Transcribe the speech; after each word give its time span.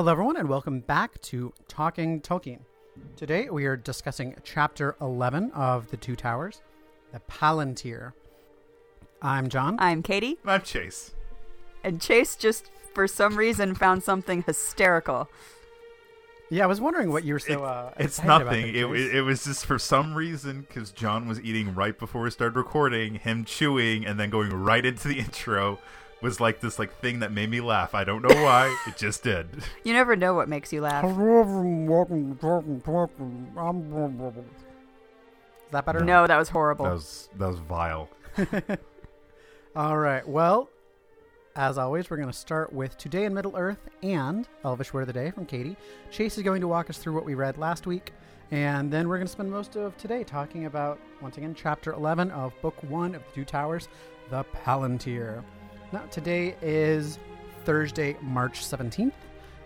Hello, 0.00 0.12
everyone, 0.12 0.38
and 0.38 0.48
welcome 0.48 0.80
back 0.80 1.20
to 1.20 1.52
Talking 1.68 2.22
Tolkien. 2.22 2.60
Today 3.16 3.50
we 3.50 3.66
are 3.66 3.76
discussing 3.76 4.34
Chapter 4.44 4.96
11 4.98 5.50
of 5.50 5.90
The 5.90 5.98
Two 5.98 6.16
Towers, 6.16 6.62
The 7.12 7.20
Palantir. 7.30 8.14
I'm 9.20 9.50
John. 9.50 9.76
I'm 9.78 10.02
Katie, 10.02 10.38
I'm 10.46 10.62
Chase. 10.62 11.12
and 11.84 12.00
Chase 12.00 12.34
just 12.34 12.70
for 12.94 13.06
some 13.06 13.36
reason 13.36 13.74
found 13.74 14.02
something 14.02 14.42
hysterical. 14.44 15.28
yeah, 16.48 16.64
I 16.64 16.66
was 16.66 16.80
wondering 16.80 17.12
what 17.12 17.24
you 17.24 17.34
were 17.34 17.38
so. 17.38 17.52
It- 17.52 17.60
uh, 17.60 17.90
it's 17.98 18.18
excited 18.20 18.30
about 18.40 18.44
nothing. 18.46 18.68
It, 18.74 18.86
Chase. 18.88 19.10
it, 19.10 19.16
it 19.16 19.20
was 19.20 19.44
just 19.44 19.66
for 19.66 19.78
some 19.78 20.14
reason 20.14 20.62
because 20.62 20.92
John 20.92 21.28
was 21.28 21.38
eating 21.42 21.74
right 21.74 21.98
before 21.98 22.22
we 22.22 22.30
started 22.30 22.56
recording. 22.56 23.16
Him 23.16 23.44
chewing 23.44 24.06
and 24.06 24.18
then 24.18 24.30
going 24.30 24.50
right 24.50 24.86
into 24.86 25.08
the 25.08 25.18
intro 25.18 25.78
was 26.22 26.40
like 26.40 26.60
this 26.60 26.78
like 26.78 26.98
thing 27.00 27.20
that 27.20 27.32
made 27.32 27.50
me 27.50 27.60
laugh. 27.60 27.94
I 27.94 28.04
don't 28.04 28.22
know 28.22 28.42
why. 28.42 28.74
it 28.86 28.96
just 28.96 29.22
did. 29.22 29.48
You 29.84 29.92
never 29.94 30.14
know 30.16 30.34
what 30.34 30.48
makes 30.48 30.72
you 30.72 30.80
laugh. 30.82 31.04
Is 35.66 35.72
that 35.72 35.86
better? 35.86 36.00
No, 36.04 36.26
that 36.26 36.36
was 36.36 36.48
horrible. 36.48 36.84
That 36.84 36.92
was 36.94 37.28
that 37.38 37.48
was 37.48 37.58
vile. 37.60 38.08
All 39.76 39.96
right. 39.96 40.26
Well, 40.28 40.68
as 41.56 41.78
always, 41.78 42.10
we're 42.10 42.16
going 42.16 42.28
to 42.28 42.36
start 42.36 42.72
with 42.72 42.96
Today 42.98 43.24
in 43.24 43.34
Middle 43.34 43.56
Earth 43.56 43.78
and 44.02 44.48
Elvish 44.64 44.92
Word 44.92 45.02
of 45.02 45.06
the 45.08 45.12
Day 45.12 45.30
from 45.30 45.46
Katie. 45.46 45.76
Chase 46.10 46.36
is 46.36 46.42
going 46.42 46.60
to 46.60 46.68
walk 46.68 46.90
us 46.90 46.98
through 46.98 47.14
what 47.14 47.24
we 47.24 47.34
read 47.34 47.56
last 47.58 47.86
week, 47.86 48.12
and 48.50 48.90
then 48.92 49.08
we're 49.08 49.16
going 49.16 49.26
to 49.26 49.32
spend 49.32 49.50
most 49.50 49.76
of 49.76 49.96
today 49.96 50.24
talking 50.24 50.66
about, 50.66 50.98
once 51.20 51.36
again, 51.38 51.54
Chapter 51.54 51.92
11 51.92 52.30
of 52.32 52.52
Book 52.62 52.76
1 52.84 53.14
of 53.14 53.22
The 53.26 53.32
Two 53.34 53.44
Towers, 53.44 53.88
The 54.30 54.44
Palantir. 54.64 55.42
Now, 55.92 56.02
today 56.12 56.54
is 56.62 57.18
Thursday, 57.64 58.16
March 58.20 58.60
17th. 58.60 59.12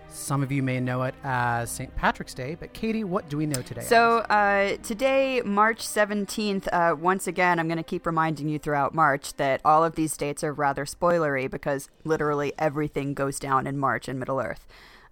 Some 0.08 0.42
of 0.42 0.50
you 0.50 0.62
may 0.62 0.80
know 0.80 1.02
it 1.02 1.14
as 1.22 1.70
St. 1.70 1.94
Patrick's 1.96 2.32
Day, 2.32 2.56
but 2.58 2.72
Katie, 2.72 3.04
what 3.04 3.28
do 3.28 3.36
we 3.36 3.44
know 3.44 3.60
today? 3.60 3.82
So 3.82 4.18
uh, 4.18 4.78
today, 4.82 5.42
March 5.44 5.80
17th, 5.86 6.68
uh, 6.72 6.96
once 6.96 7.26
again, 7.26 7.58
I'm 7.58 7.68
going 7.68 7.76
to 7.76 7.82
keep 7.82 8.06
reminding 8.06 8.48
you 8.48 8.58
throughout 8.58 8.94
March 8.94 9.34
that 9.34 9.60
all 9.66 9.84
of 9.84 9.96
these 9.96 10.16
dates 10.16 10.42
are 10.42 10.54
rather 10.54 10.86
spoilery 10.86 11.50
because 11.50 11.90
literally 12.04 12.54
everything 12.58 13.12
goes 13.12 13.38
down 13.38 13.66
in 13.66 13.76
March 13.76 14.08
in 14.08 14.18
Middle 14.18 14.40
Earth. 14.40 14.66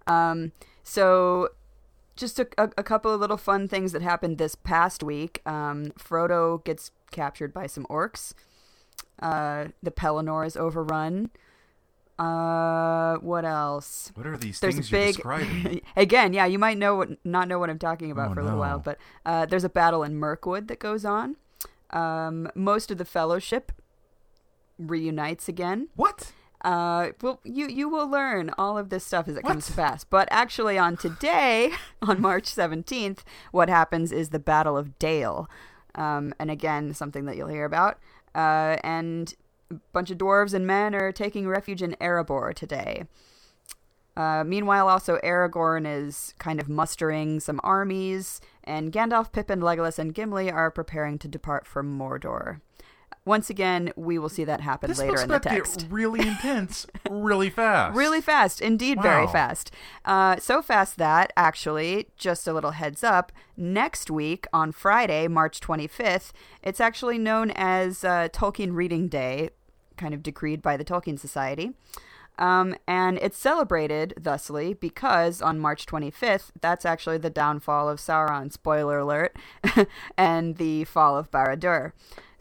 Um, 0.07 0.51
so 0.83 1.49
just 2.15 2.39
a, 2.39 2.47
a, 2.57 2.71
a 2.77 2.83
couple 2.83 3.13
of 3.13 3.21
little 3.21 3.37
fun 3.37 3.67
things 3.67 3.91
that 3.91 4.01
happened 4.01 4.39
this 4.39 4.55
past 4.55 5.03
week. 5.03 5.41
Um, 5.45 5.91
Frodo 5.91 6.63
gets 6.63 6.89
captured 7.11 7.53
by 7.53 7.67
some 7.67 7.85
orcs. 7.85 8.33
Uh, 9.19 9.67
the 9.81 9.91
Pelennor 9.91 10.45
is 10.45 10.57
overrun. 10.57 11.29
Uh, 12.19 13.15
what 13.17 13.43
else? 13.45 14.11
What 14.15 14.27
are 14.27 14.37
these 14.37 14.59
there's 14.59 14.75
things 14.75 14.87
a 14.87 14.91
you're 14.95 15.05
big 15.05 15.15
describing? 15.15 15.81
again 15.95 16.31
yeah 16.33 16.45
you 16.45 16.59
might 16.59 16.77
know 16.77 16.95
what 16.95 17.09
not 17.25 17.47
know 17.47 17.57
what 17.57 17.71
i'm 17.71 17.79
talking 17.79 18.11
about 18.11 18.29
Oh, 18.31 18.33
for 18.35 18.39
a 18.41 18.43
little 18.43 18.59
while 18.59 18.77
but 18.77 18.99
uh, 19.25 19.47
there's 19.47 19.63
a 19.63 19.69
battle 19.69 20.03
in 20.03 20.15
mirkwood 20.19 20.67
that 20.67 20.77
goes 20.77 21.05
on 21.05 21.37
um, 21.89 22.47
most 22.53 22.91
of 22.91 22.99
the 22.99 23.03
fellowship 23.05 23.71
reunites 24.77 25.47
again 25.49 25.89
what? 25.95 26.31
uh, 26.63 27.09
well 27.21 27.39
you 27.43 27.67
you 27.67 27.89
will 27.89 28.07
learn 28.07 28.51
all 28.59 28.77
of 28.77 28.89
this 28.89 29.03
stuff 29.03 29.27
as 29.27 29.35
it 29.35 29.43
comes 29.43 29.67
What? 29.69 29.75
to 29.75 29.81
pass 29.81 30.03
but 30.03 30.27
actually 30.31 30.77
on 30.77 30.95
today 30.97 31.71
on 32.01 32.21
march 32.21 32.45
17th 32.45 33.19
what 33.51 33.69
happens 33.69 34.11
is 34.11 34.29
the 34.29 34.39
battle 34.39 34.77
of 34.77 34.97
dale 34.99 35.49
um, 35.95 36.33
and 36.39 36.51
again 36.51 36.93
something 36.93 37.25
that 37.25 37.37
you'll 37.37 37.47
hear 37.49 37.65
about 37.65 37.97
uh, 38.35 38.77
and 38.83 39.35
a 39.71 39.75
bunch 39.91 40.11
of 40.11 40.17
dwarves 40.17 40.53
and 40.53 40.67
men 40.67 40.93
are 40.93 41.11
taking 41.11 41.47
refuge 41.47 41.81
in 41.81 41.95
erebor 41.99 42.53
today 42.53 43.05
uh, 44.15 44.43
meanwhile, 44.45 44.87
also 44.87 45.17
Aragorn 45.23 45.85
is 45.87 46.33
kind 46.37 46.59
of 46.59 46.69
mustering 46.69 47.39
some 47.39 47.59
armies, 47.63 48.41
and 48.63 48.91
Gandalf, 48.91 49.31
Pippin, 49.31 49.59
Legolas, 49.59 49.97
and 49.97 50.13
Gimli 50.13 50.51
are 50.51 50.69
preparing 50.69 51.17
to 51.19 51.27
depart 51.27 51.65
for 51.65 51.83
Mordor. 51.83 52.61
Once 53.25 53.49
again, 53.49 53.91
we 53.95 54.17
will 54.19 54.29
see 54.29 54.43
that 54.43 54.61
happen 54.61 54.89
This 54.89 54.99
later 54.99 55.21
in 55.21 55.29
the 55.29 55.39
text. 55.39 55.81
get 55.81 55.91
really 55.91 56.19
intense, 56.27 56.85
really 57.09 57.49
fast. 57.49 57.95
Really 57.95 58.21
fast, 58.21 58.61
indeed, 58.61 59.01
very 59.01 59.27
fast. 59.27 59.71
Uh, 60.05 60.37
so 60.37 60.61
fast 60.61 60.97
that, 60.97 61.31
actually, 61.35 62.07
just 62.17 62.47
a 62.47 62.53
little 62.53 62.71
heads 62.71 63.03
up, 63.03 63.31
next 63.57 64.09
week 64.11 64.45
on 64.53 64.71
Friday, 64.71 65.27
March 65.27 65.59
25th, 65.59 66.31
it's 66.61 66.81
actually 66.81 67.17
known 67.17 67.51
as 67.51 68.03
uh, 68.03 68.29
Tolkien 68.31 68.73
Reading 68.73 69.07
Day, 69.07 69.49
kind 69.97 70.13
of 70.13 70.23
decreed 70.23 70.61
by 70.61 70.77
the 70.77 70.85
Tolkien 70.85 71.19
Society. 71.19 71.71
Um, 72.39 72.75
and 72.87 73.19
it's 73.19 73.37
celebrated 73.37 74.15
thusly 74.19 74.73
because 74.73 75.41
on 75.41 75.59
March 75.59 75.85
25th, 75.85 76.49
that's 76.59 76.85
actually 76.85 77.19
the 77.19 77.29
downfall 77.29 77.87
of 77.89 77.99
Sauron, 77.99 78.51
spoiler 78.51 78.99
alert, 78.99 79.35
and 80.17 80.57
the 80.57 80.83
fall 80.85 81.15
of 81.17 81.29
Barad-dûr. 81.29 81.91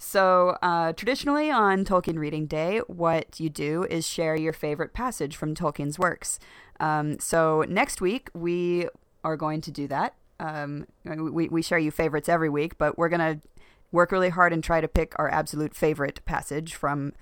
So, 0.04 0.58
uh, 0.62 0.92
traditionally 0.94 1.48
on 1.48 1.84
Tolkien 1.84 2.18
Reading 2.18 2.46
Day, 2.46 2.80
what 2.88 3.38
you 3.38 3.48
do 3.48 3.84
is 3.84 4.04
share 4.04 4.34
your 4.34 4.52
favorite 4.52 4.92
passage 4.92 5.36
from 5.36 5.54
Tolkien's 5.54 5.96
works. 5.96 6.40
Um, 6.80 7.20
so, 7.20 7.64
next 7.68 8.00
week, 8.00 8.28
we 8.34 8.88
are 9.22 9.36
going 9.36 9.60
to 9.60 9.70
do 9.70 9.86
that. 9.86 10.14
Um, 10.40 10.88
we, 11.04 11.48
we 11.48 11.62
share 11.62 11.78
you 11.78 11.92
favorites 11.92 12.28
every 12.28 12.50
week, 12.50 12.78
but 12.78 12.98
we're 12.98 13.08
going 13.08 13.20
to 13.20 13.40
work 13.92 14.10
really 14.10 14.30
hard 14.30 14.52
and 14.52 14.62
try 14.62 14.80
to 14.80 14.88
pick 14.88 15.14
our 15.20 15.30
absolute 15.30 15.72
favorite 15.72 16.20
passage 16.24 16.74
from 16.74 17.12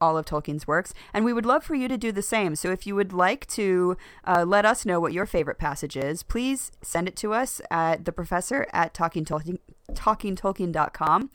all 0.00 0.16
of 0.16 0.24
Tolkien's 0.24 0.66
works, 0.66 0.94
and 1.12 1.26
we 1.26 1.34
would 1.34 1.44
love 1.44 1.62
for 1.62 1.74
you 1.74 1.88
to 1.88 1.98
do 1.98 2.10
the 2.10 2.22
same. 2.22 2.56
So 2.56 2.70
if 2.70 2.86
you 2.86 2.94
would 2.94 3.12
like 3.12 3.46
to 3.48 3.98
uh, 4.26 4.46
let 4.46 4.64
us 4.64 4.86
know 4.86 4.98
what 4.98 5.12
your 5.12 5.26
favorite 5.26 5.58
passage 5.58 5.96
is, 5.96 6.22
please 6.22 6.72
send 6.80 7.06
it 7.06 7.16
to 7.16 7.34
us 7.34 7.60
at 7.70 8.06
the 8.06 8.12
professor 8.12 8.66
at 8.72 8.94
talkingtolkien, 8.94 9.58
talkingtolkien.com. 9.92 11.30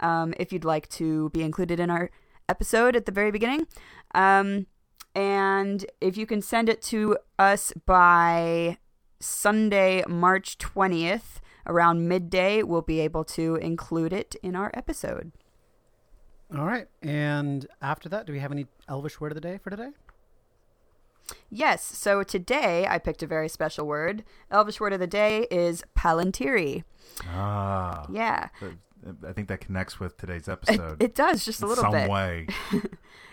Um, 0.00 0.34
if 0.38 0.52
you'd 0.52 0.64
like 0.64 0.88
to 0.90 1.30
be 1.30 1.42
included 1.42 1.80
in 1.80 1.90
our 1.90 2.10
episode 2.48 2.96
at 2.96 3.06
the 3.06 3.12
very 3.12 3.30
beginning. 3.30 3.66
Um, 4.14 4.66
and 5.14 5.86
if 6.00 6.16
you 6.16 6.26
can 6.26 6.42
send 6.42 6.68
it 6.68 6.82
to 6.82 7.18
us 7.38 7.72
by 7.86 8.78
Sunday, 9.20 10.04
March 10.08 10.58
20th, 10.58 11.40
around 11.66 12.08
midday, 12.08 12.62
we'll 12.62 12.82
be 12.82 13.00
able 13.00 13.24
to 13.24 13.56
include 13.56 14.12
it 14.12 14.34
in 14.42 14.56
our 14.56 14.70
episode. 14.74 15.32
All 16.56 16.64
right. 16.64 16.88
And 17.02 17.66
after 17.80 18.08
that, 18.08 18.26
do 18.26 18.32
we 18.32 18.40
have 18.40 18.50
any 18.50 18.66
Elvish 18.88 19.20
Word 19.20 19.32
of 19.32 19.36
the 19.36 19.40
Day 19.40 19.58
for 19.58 19.70
today? 19.70 19.90
Yes, 21.48 21.84
so 21.84 22.24
today 22.24 22.86
I 22.88 22.98
picked 22.98 23.22
a 23.22 23.26
very 23.26 23.48
special 23.48 23.86
word. 23.86 24.24
Elvish 24.50 24.80
word 24.80 24.92
of 24.92 24.98
the 24.98 25.06
day 25.06 25.46
is 25.50 25.84
palantiri. 25.96 26.82
Ah. 27.28 28.06
Yeah, 28.10 28.48
I 29.26 29.32
think 29.32 29.48
that 29.48 29.60
connects 29.60 29.98
with 29.98 30.16
today's 30.16 30.48
episode. 30.48 31.02
it 31.02 31.14
does 31.14 31.44
just 31.44 31.62
a 31.62 31.66
little 31.66 31.84
some 31.84 31.92
bit. 31.92 32.02
Some 32.02 32.10
way. 32.10 32.46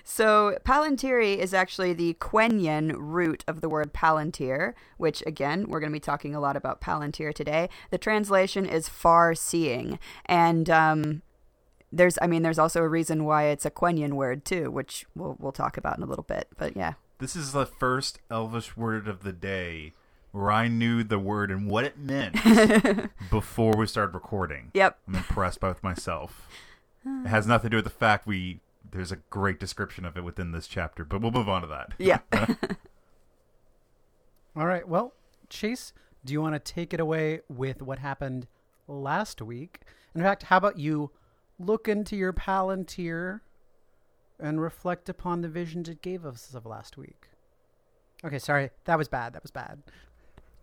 So 0.10 0.58
palantiri 0.64 1.38
is 1.38 1.54
actually 1.54 1.92
the 1.92 2.14
Quenya 2.14 2.96
root 2.98 3.44
of 3.46 3.60
the 3.60 3.68
word 3.68 3.94
palantir, 3.94 4.74
which 4.96 5.22
again 5.28 5.66
we're 5.68 5.82
going 5.82 5.92
to 5.92 5.96
be 5.96 6.00
talking 6.00 6.34
a 6.34 6.40
lot 6.40 6.56
about 6.56 6.80
palantir 6.80 7.34
today. 7.34 7.68
The 7.92 7.98
translation 7.98 8.66
is 8.66 8.88
far 8.88 9.36
seeing, 9.36 10.00
and 10.26 10.70
um, 10.70 11.24
there's 11.92 12.18
I 12.22 12.28
mean 12.28 12.42
there's 12.42 12.58
also 12.58 12.82
a 12.84 12.88
reason 12.88 13.26
why 13.26 13.48
it's 13.48 13.66
a 13.66 13.70
Quenyan 13.70 14.14
word 14.14 14.46
too, 14.46 14.72
which 14.72 15.06
we'll 15.14 15.36
we'll 15.40 15.52
talk 15.52 15.76
about 15.76 15.98
in 15.98 16.04
a 16.04 16.08
little 16.08 16.24
bit. 16.24 16.48
But 16.58 16.78
yeah. 16.78 16.94
This 17.20 17.36
is 17.36 17.52
the 17.52 17.66
first 17.66 18.20
Elvish 18.32 18.78
word 18.78 19.10
of 19.10 19.24
the 19.24 19.34
day 19.34 19.92
where 20.38 20.52
I 20.52 20.68
knew 20.68 21.04
the 21.04 21.20
word 21.20 21.50
and 21.50 21.70
what 21.70 21.84
it 21.84 21.98
meant 21.98 22.38
before 23.32 23.76
we 23.76 23.88
started 23.88 24.14
recording. 24.14 24.72
Yep. 24.74 25.00
I'm 25.08 25.16
impressed 25.16 25.60
by 25.60 25.70
with 25.70 25.84
myself. 25.84 26.48
It 27.06 27.30
has 27.30 27.48
nothing 27.48 27.70
to 27.70 27.76
do 27.76 27.78
with 27.78 27.86
the 27.86 27.90
fact 27.90 28.28
we 28.28 28.60
there's 28.92 29.14
a 29.14 29.18
great 29.30 29.62
description 29.62 30.04
of 30.04 30.18
it 30.18 30.26
within 30.26 30.52
this 30.52 30.68
chapter, 30.68 31.06
but 31.06 31.22
we'll 31.22 31.32
move 31.32 31.48
on 31.48 31.62
to 31.62 31.68
that. 31.68 31.94
Yeah. 31.98 32.20
All 34.58 34.66
right. 34.66 34.86
Well, 34.86 35.14
Chase, 35.50 35.94
do 36.26 36.34
you 36.34 36.42
want 36.42 36.56
to 36.56 36.60
take 36.74 36.94
it 36.94 37.00
away 37.00 37.42
with 37.48 37.82
what 37.82 38.00
happened 38.00 38.48
last 38.90 39.42
week? 39.42 39.82
In 40.14 40.22
fact, 40.22 40.44
how 40.44 40.58
about 40.58 40.78
you 40.78 41.12
look 41.58 41.88
into 41.88 42.18
your 42.18 42.34
Palantir 42.34 43.40
and 44.38 44.60
reflect 44.60 45.08
upon 45.08 45.42
the 45.42 45.50
visions 45.50 45.88
it 45.88 46.02
gave 46.02 46.26
us 46.26 46.54
of 46.54 46.66
last 46.66 46.98
week? 46.98 47.28
Okay, 48.26 48.40
sorry. 48.40 48.72
That 48.84 48.98
was 48.98 49.08
bad. 49.08 49.32
That 49.32 49.44
was 49.44 49.52
bad. 49.52 49.82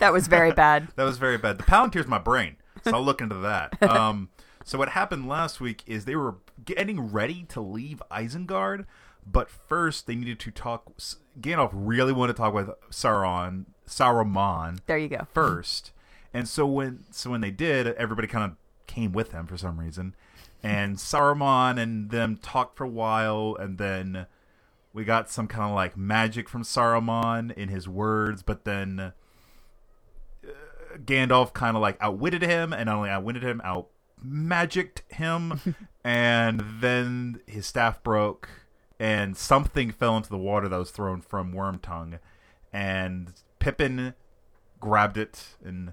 That 0.05 0.12
was 0.12 0.27
very 0.27 0.53
bad. 0.65 0.89
That 0.97 1.05
was 1.05 1.19
very 1.19 1.39
bad. 1.39 1.59
The 1.59 1.65
Palantir's 1.65 2.06
my 2.06 2.19
brain, 2.19 2.56
so 2.83 2.93
I'll 2.93 3.03
look 3.03 3.21
into 3.21 3.37
that. 3.37 3.77
Um, 3.83 4.29
so 4.67 4.79
what 4.79 4.91
happened 4.91 5.29
last 5.29 5.61
week 5.61 5.83
is 5.87 6.05
they 6.05 6.17
were 6.17 6.37
getting 6.65 7.12
ready 7.12 7.45
to 7.51 7.61
leave 7.61 8.03
Isengard, 8.11 8.87
but 9.27 9.51
first 9.51 10.06
they 10.06 10.15
needed 10.15 10.39
to 10.41 10.51
talk. 10.51 10.91
Gandalf 11.41 11.71
really 11.73 12.12
wanted 12.12 12.33
to 12.35 12.37
talk 12.39 12.55
with 12.55 12.71
Sauron, 12.91 13.67
Saruman 13.87 14.81
There 14.87 14.99
you 14.99 15.09
go. 15.09 15.27
first, 15.33 15.93
and 16.33 16.49
so 16.49 16.67
when 16.67 17.05
so 17.11 17.31
when 17.31 17.41
they 17.41 17.51
did, 17.51 17.89
everybody 17.89 18.29
kind 18.29 18.45
of 18.53 18.56
came 18.87 19.12
with 19.12 19.33
them 19.33 19.47
for 19.47 19.56
some 19.56 19.79
reason, 19.81 20.15
and 20.62 20.97
Saruman 20.99 21.79
and 21.79 22.11
them 22.11 22.37
talked 22.39 22.77
for 22.77 22.85
a 22.85 22.89
while, 22.89 23.56
and 23.59 23.77
then 23.79 24.27
we 24.95 25.05
got 25.05 25.29
some 25.31 25.47
kind 25.47 25.65
of 25.69 25.75
like 25.75 25.97
magic 25.97 26.49
from 26.49 26.62
Saruman 26.62 27.53
in 27.53 27.69
his 27.69 27.87
words, 27.89 28.43
but 28.43 28.65
then 28.65 29.12
Gandalf 30.99 31.52
kind 31.52 31.76
of 31.76 31.82
like 31.82 31.96
outwitted 32.00 32.43
him, 32.43 32.73
and 32.73 32.87
not 32.87 32.96
only 32.96 33.11
outwitted 33.11 33.43
him, 33.43 33.61
out 33.64 33.88
magicked 34.23 35.02
him, 35.12 35.61
and 36.05 36.62
then 36.81 37.41
his 37.46 37.67
staff 37.67 38.02
broke, 38.02 38.49
and 38.99 39.37
something 39.37 39.91
fell 39.91 40.17
into 40.17 40.31
the 40.31 40.38
water 40.38 40.69
that 40.69 40.76
was 40.79 40.91
thrown 40.91 41.20
from 41.20 41.52
Wormtongue, 41.52 42.19
and 42.73 43.32
Pippin 43.58 44.14
grabbed 44.81 45.17
it, 45.17 45.56
and 45.64 45.93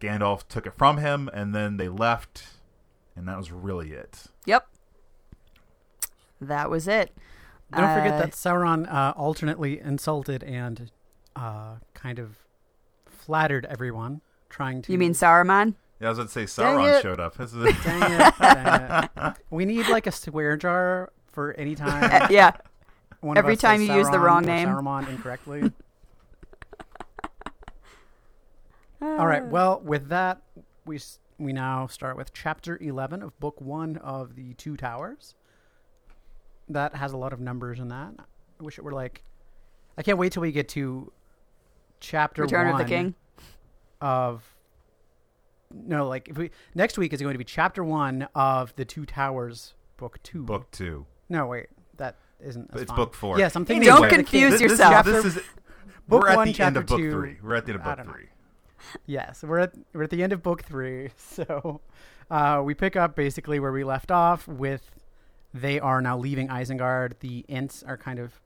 Gandalf 0.00 0.46
took 0.48 0.66
it 0.66 0.74
from 0.76 0.98
him, 0.98 1.28
and 1.32 1.54
then 1.54 1.76
they 1.76 1.88
left, 1.88 2.44
and 3.16 3.26
that 3.28 3.36
was 3.36 3.50
really 3.50 3.92
it. 3.92 4.24
Yep. 4.46 4.68
That 6.40 6.70
was 6.70 6.86
it. 6.86 7.16
Don't 7.72 7.94
forget 7.94 8.14
Uh, 8.14 8.18
that 8.20 8.30
Sauron 8.30 8.90
uh, 8.90 9.12
alternately 9.16 9.78
insulted 9.80 10.42
and 10.44 10.90
uh, 11.36 11.76
kind 11.94 12.18
of 12.18 12.36
flattered 13.28 13.66
everyone, 13.68 14.22
trying 14.48 14.80
to. 14.80 14.90
You 14.90 14.96
mean 14.96 15.12
Saruman? 15.12 15.74
Yeah, 16.00 16.06
I 16.06 16.10
was 16.10 16.18
going 16.18 16.28
to 16.28 16.46
say 16.46 16.62
Dang 16.62 16.78
Sauron 16.78 16.98
it. 16.98 17.02
showed 17.02 17.20
up. 17.20 17.36
This 17.36 17.52
is 17.52 17.62
Dang 17.84 18.10
it, 18.10 18.34
dang 18.38 19.08
it. 19.16 19.36
We 19.50 19.66
need 19.66 19.86
like 19.88 20.06
a 20.06 20.12
swear 20.12 20.56
jar 20.56 21.12
for 21.30 21.52
any 21.52 21.74
time. 21.84 22.22
Uh, 22.22 22.28
yeah. 22.30 22.52
one 23.20 23.36
Every 23.36 23.54
time 23.54 23.80
says 23.80 23.88
you 23.88 23.94
use 23.96 24.08
the 24.08 24.18
wrong 24.18 24.46
name. 24.46 24.68
Saruman 24.68 25.10
incorrectly. 25.10 25.70
All 29.02 29.26
right. 29.26 29.44
Well, 29.46 29.80
with 29.84 30.08
that, 30.08 30.40
we 30.86 30.98
we 31.38 31.52
now 31.52 31.86
start 31.86 32.16
with 32.16 32.32
chapter 32.32 32.78
eleven 32.80 33.22
of 33.22 33.38
book 33.38 33.60
one 33.60 33.98
of 33.98 34.36
the 34.36 34.54
Two 34.54 34.78
Towers. 34.78 35.34
That 36.66 36.94
has 36.94 37.12
a 37.12 37.18
lot 37.18 37.34
of 37.34 37.40
numbers 37.40 37.78
in 37.78 37.88
that. 37.88 38.14
I 38.18 38.62
wish 38.62 38.78
it 38.78 38.84
were 38.84 38.92
like. 38.92 39.22
I 39.98 40.02
can't 40.02 40.16
wait 40.16 40.32
till 40.32 40.42
we 40.42 40.52
get 40.52 40.68
to 40.70 41.12
chapter 42.00 42.42
Return 42.42 42.70
one 42.70 42.80
of 42.80 42.86
the 42.86 42.92
King. 42.94 43.14
of. 44.00 44.42
No, 45.70 46.08
like 46.08 46.28
if 46.28 46.38
we 46.38 46.50
next 46.74 46.96
week 46.96 47.12
is 47.12 47.20
going 47.20 47.34
to 47.34 47.38
be 47.38 47.44
chapter 47.44 47.84
one 47.84 48.26
of 48.34 48.74
the 48.76 48.84
Two 48.86 49.04
Towers, 49.04 49.74
book 49.98 50.18
two. 50.22 50.42
book 50.44 50.70
two. 50.70 51.04
No, 51.28 51.46
wait, 51.46 51.66
that 51.98 52.16
isn't. 52.40 52.70
That's 52.70 52.82
It's 52.82 52.88
fine. 52.90 52.96
book 52.96 53.14
four. 53.14 53.38
Yes, 53.38 53.54
I'm 53.54 53.66
thinking. 53.66 53.86
Don't 53.86 54.08
confuse 54.08 54.52
This- 54.52 54.60
this 54.62 54.72
is- 54.72 54.78
yourself. 54.78 55.04
This 55.04 55.24
is, 55.26 55.34
Book 56.08 56.22
we're 56.22 56.28
at 56.30 56.36
one, 56.36 56.50
the 56.52 56.60
end 56.64 56.76
of 56.78 56.86
book 56.86 56.98
two. 56.98 57.10
three. 57.10 57.36
We're 57.42 57.54
at 57.56 57.66
the 57.66 57.72
end 57.72 57.80
of 57.80 57.84
book 57.84 57.96
don't 57.98 58.06
know. 58.06 58.12
three. 58.14 58.28
Yes, 59.04 59.42
we're 59.46 59.58
at 59.58 59.74
we're 59.92 60.04
at 60.04 60.10
the 60.10 60.22
end 60.22 60.32
of 60.32 60.42
book 60.42 60.62
three, 60.62 61.10
so 61.18 61.82
uh, 62.30 62.62
we 62.64 62.72
pick 62.72 62.96
up 62.96 63.14
basically 63.14 63.60
where 63.60 63.72
we 63.72 63.84
left 63.84 64.10
off. 64.10 64.48
With 64.48 64.90
they 65.52 65.78
are 65.78 66.00
now 66.00 66.16
leaving 66.16 66.48
Isengard. 66.48 67.18
The 67.20 67.44
Ents 67.50 67.82
are 67.82 67.98
kind 67.98 68.18
of 68.18 68.40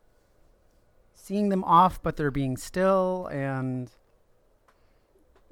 seeing 1.23 1.51
them 1.51 1.63
off, 1.63 2.03
but 2.03 2.17
they're 2.17 2.33
being 2.33 2.57
still, 2.57 3.29
and 3.31 3.91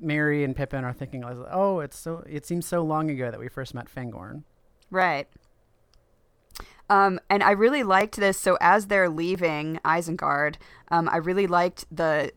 Merry 0.00 0.42
and 0.42 0.56
Pippin 0.56 0.84
are 0.84 0.92
thinking, 0.92 1.24
"Oh, 1.24 1.78
it's 1.78 1.96
so 1.96 2.24
it 2.28 2.44
seems 2.44 2.66
so 2.66 2.82
long 2.82 3.08
ago 3.08 3.30
that 3.30 3.38
we 3.38 3.48
first 3.48 3.72
met 3.72 3.86
Fangorn." 3.88 4.42
Right. 4.90 5.28
Um, 6.88 7.20
and 7.30 7.44
I 7.44 7.52
really 7.52 7.84
liked 7.84 8.16
this. 8.16 8.36
So 8.36 8.58
as 8.60 8.88
they're 8.88 9.08
leaving 9.08 9.78
Isengard, 9.84 10.56
um, 10.88 11.08
I 11.08 11.18
really 11.18 11.46
liked 11.46 11.84
the 11.94 12.32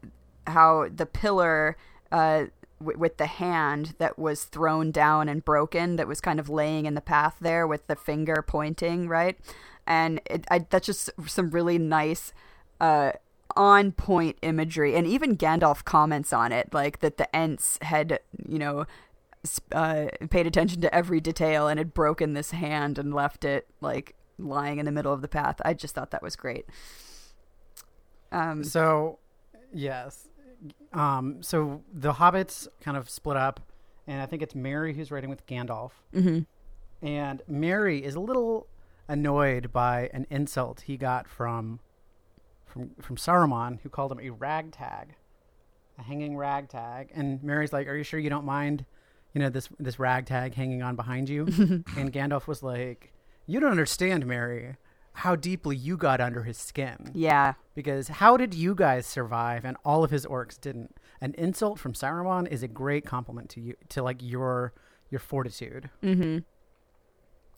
how 0.46 0.90
the 0.94 1.08
pillar 1.08 1.76
uh, 2.12 2.46
w- 2.80 3.00
with 3.00 3.18
the 3.18 3.26
hand 3.26 3.96
that 3.98 4.20
was 4.20 4.44
thrown 4.44 4.92
down 4.92 5.28
and 5.28 5.44
broken, 5.44 5.96
that 5.96 6.08
was 6.08 6.22
kind 6.22 6.40
of 6.40 6.50
laying 6.50 6.86
in 6.86 6.94
the 6.94 7.02
path 7.02 7.38
there 7.42 7.66
with 7.66 7.88
the 7.88 7.96
finger 7.96 8.44
pointing, 8.46 9.08
right? 9.08 9.40
And 9.88 10.22
it, 10.28 10.46
I, 10.52 10.60
that's 10.70 10.86
just 10.86 11.10
some 11.26 11.50
really 11.50 11.80
nice. 11.80 12.32
Uh, 12.80 13.14
on 13.56 13.92
point 13.92 14.36
imagery 14.42 14.96
and 14.96 15.06
even 15.06 15.38
Gandalf 15.38 15.84
comments 15.86 16.34
on 16.34 16.52
it 16.52 16.74
like 16.74 17.02
that 17.02 17.18
the 17.18 17.36
Ents 17.36 17.78
had 17.84 18.20
you 18.48 18.58
know 18.58 18.88
uh, 19.72 20.08
paid 20.30 20.48
attention 20.48 20.82
to 20.82 20.94
every 20.96 21.20
detail 21.20 21.68
and 21.68 21.78
had 21.78 21.94
broken 21.94 22.34
this 22.34 22.52
hand 22.52 22.98
and 22.98 23.14
left 23.14 23.44
it 23.46 23.68
like 23.82 24.16
lying 24.38 24.80
in 24.80 24.86
the 24.86 24.92
middle 24.92 25.14
of 25.14 25.22
the 25.22 25.28
path. 25.28 25.62
I 25.66 25.74
just 25.74 25.96
thought 25.96 26.12
that 26.12 26.22
was 26.22 26.36
great. 26.36 26.66
Um, 28.32 28.64
So, 28.64 29.20
yes. 29.74 30.28
Um, 30.94 31.42
so 31.42 31.84
the 31.94 32.14
hobbits 32.14 32.68
kind 32.82 32.96
of 32.96 33.10
split 33.10 33.38
up, 33.38 33.60
and 34.08 34.22
I 34.22 34.26
think 34.26 34.42
it's 34.42 34.56
Merry 34.56 34.94
who's 34.94 35.12
writing 35.12 35.30
with 35.30 35.46
Gandalf. 35.46 35.92
mm-hmm. 36.14 36.40
And 37.06 37.42
Merry 37.50 38.02
is 38.04 38.16
a 38.16 38.22
little 38.22 38.68
annoyed 39.10 39.74
by 39.74 40.10
an 40.14 40.26
insult 40.30 40.84
he 40.86 40.96
got 40.96 41.28
from 41.28 41.82
from 42.74 42.90
from 43.00 43.16
Saruman, 43.18 43.80
who 43.82 43.90
called 43.90 44.12
him 44.12 44.20
a 44.20 44.32
ragtag, 44.32 45.16
a 46.00 46.02
hanging 46.04 46.36
ragtag. 46.36 47.12
And 47.14 47.42
Merry's 47.44 47.72
like, 47.72 47.88
"Are 47.88 47.96
you 47.96 48.04
sure 48.04 48.20
you 48.20 48.30
don't 48.32 48.46
mind, 48.46 48.86
you 49.34 49.40
know, 49.40 49.50
this 49.50 49.70
this 49.80 50.00
ragtag 50.00 50.56
hanging 50.56 50.82
on 50.82 50.96
behind 50.96 51.30
you?" 51.30 51.44
and 51.96 52.12
Gandalf 52.12 52.48
was 52.48 52.64
like, 52.64 53.14
"You 53.46 53.60
don't 53.60 53.72
understand, 53.72 54.26
Merry, 54.26 54.76
how 55.14 55.36
deeply 55.36 55.76
you 55.76 55.96
got 55.98 56.20
under 56.20 56.44
his 56.44 56.58
skin." 56.58 57.12
Yeah, 57.14 57.54
Because 57.76 58.08
how 58.08 58.38
did 58.38 58.56
you 58.56 58.74
guys 58.74 59.06
survive 59.06 59.64
and 59.66 59.78
all 59.86 60.04
of 60.04 60.10
his 60.12 60.26
orcs 60.26 60.60
didn't? 60.60 60.98
An 61.22 61.36
insult 61.38 61.80
from 61.80 61.94
Saruman 61.94 62.48
is 62.48 62.64
a 62.64 62.68
great 62.68 63.06
compliment 63.06 63.50
to 63.52 63.62
you 63.62 63.76
to 63.90 64.02
like 64.02 64.18
your 64.22 64.74
your 65.12 65.20
fortitude. 65.20 65.92
hmm 66.02 66.40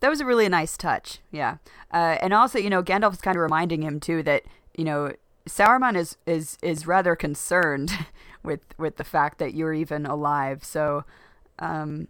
that 0.00 0.10
was 0.10 0.20
a 0.20 0.26
really 0.26 0.46
nice 0.48 0.76
touch. 0.76 1.20
Yeah, 1.32 1.56
uh, 1.90 2.18
and 2.20 2.34
also 2.34 2.58
you 2.58 2.68
know 2.68 2.82
Gandalf 2.82 3.14
is 3.14 3.20
kind 3.22 3.34
of 3.34 3.40
reminding 3.40 3.80
him 3.82 3.98
too 3.98 4.22
that 4.24 4.42
you 4.76 4.84
know 4.84 5.12
Sauron 5.48 5.96
is 5.96 6.16
is 6.26 6.58
is 6.62 6.86
rather 6.86 7.16
concerned 7.16 7.92
with 8.42 8.60
with 8.78 8.96
the 8.96 9.04
fact 9.04 9.38
that 9.38 9.54
you're 9.54 9.74
even 9.74 10.06
alive. 10.06 10.64
So. 10.64 11.04
Um, 11.58 12.08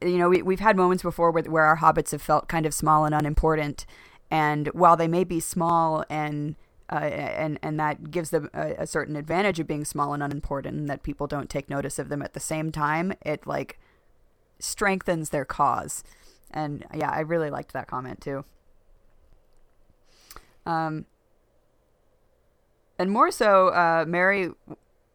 you 0.00 0.18
know, 0.18 0.28
we, 0.28 0.42
we've 0.42 0.60
had 0.60 0.76
moments 0.76 1.02
before 1.02 1.32
where, 1.32 1.42
where 1.44 1.64
our 1.64 1.78
hobbits 1.78 2.12
have 2.12 2.22
felt 2.22 2.48
kind 2.48 2.66
of 2.66 2.74
small 2.74 3.04
and 3.04 3.12
unimportant. 3.12 3.84
And 4.30 4.68
while 4.68 4.96
they 4.96 5.08
may 5.08 5.24
be 5.24 5.40
small 5.40 6.04
and 6.08 6.54
uh, 6.90 6.96
and 6.96 7.58
and 7.62 7.78
that 7.78 8.10
gives 8.10 8.30
them 8.30 8.48
a, 8.54 8.74
a 8.78 8.86
certain 8.86 9.16
advantage 9.16 9.60
of 9.60 9.66
being 9.66 9.84
small 9.84 10.14
and 10.14 10.22
unimportant, 10.22 10.76
and 10.76 10.88
that 10.88 11.02
people 11.02 11.26
don't 11.26 11.50
take 11.50 11.68
notice 11.68 11.98
of 11.98 12.08
them 12.08 12.22
at 12.22 12.32
the 12.32 12.40
same 12.40 12.72
time, 12.72 13.12
it 13.22 13.46
like 13.46 13.78
strengthens 14.58 15.30
their 15.30 15.44
cause. 15.44 16.02
And 16.50 16.84
yeah, 16.94 17.10
I 17.10 17.20
really 17.20 17.50
liked 17.50 17.72
that 17.74 17.88
comment 17.88 18.20
too. 18.20 18.44
Um, 20.64 21.06
and 22.98 23.10
more 23.10 23.30
so, 23.30 23.68
uh, 23.68 24.04
Merry 24.06 24.50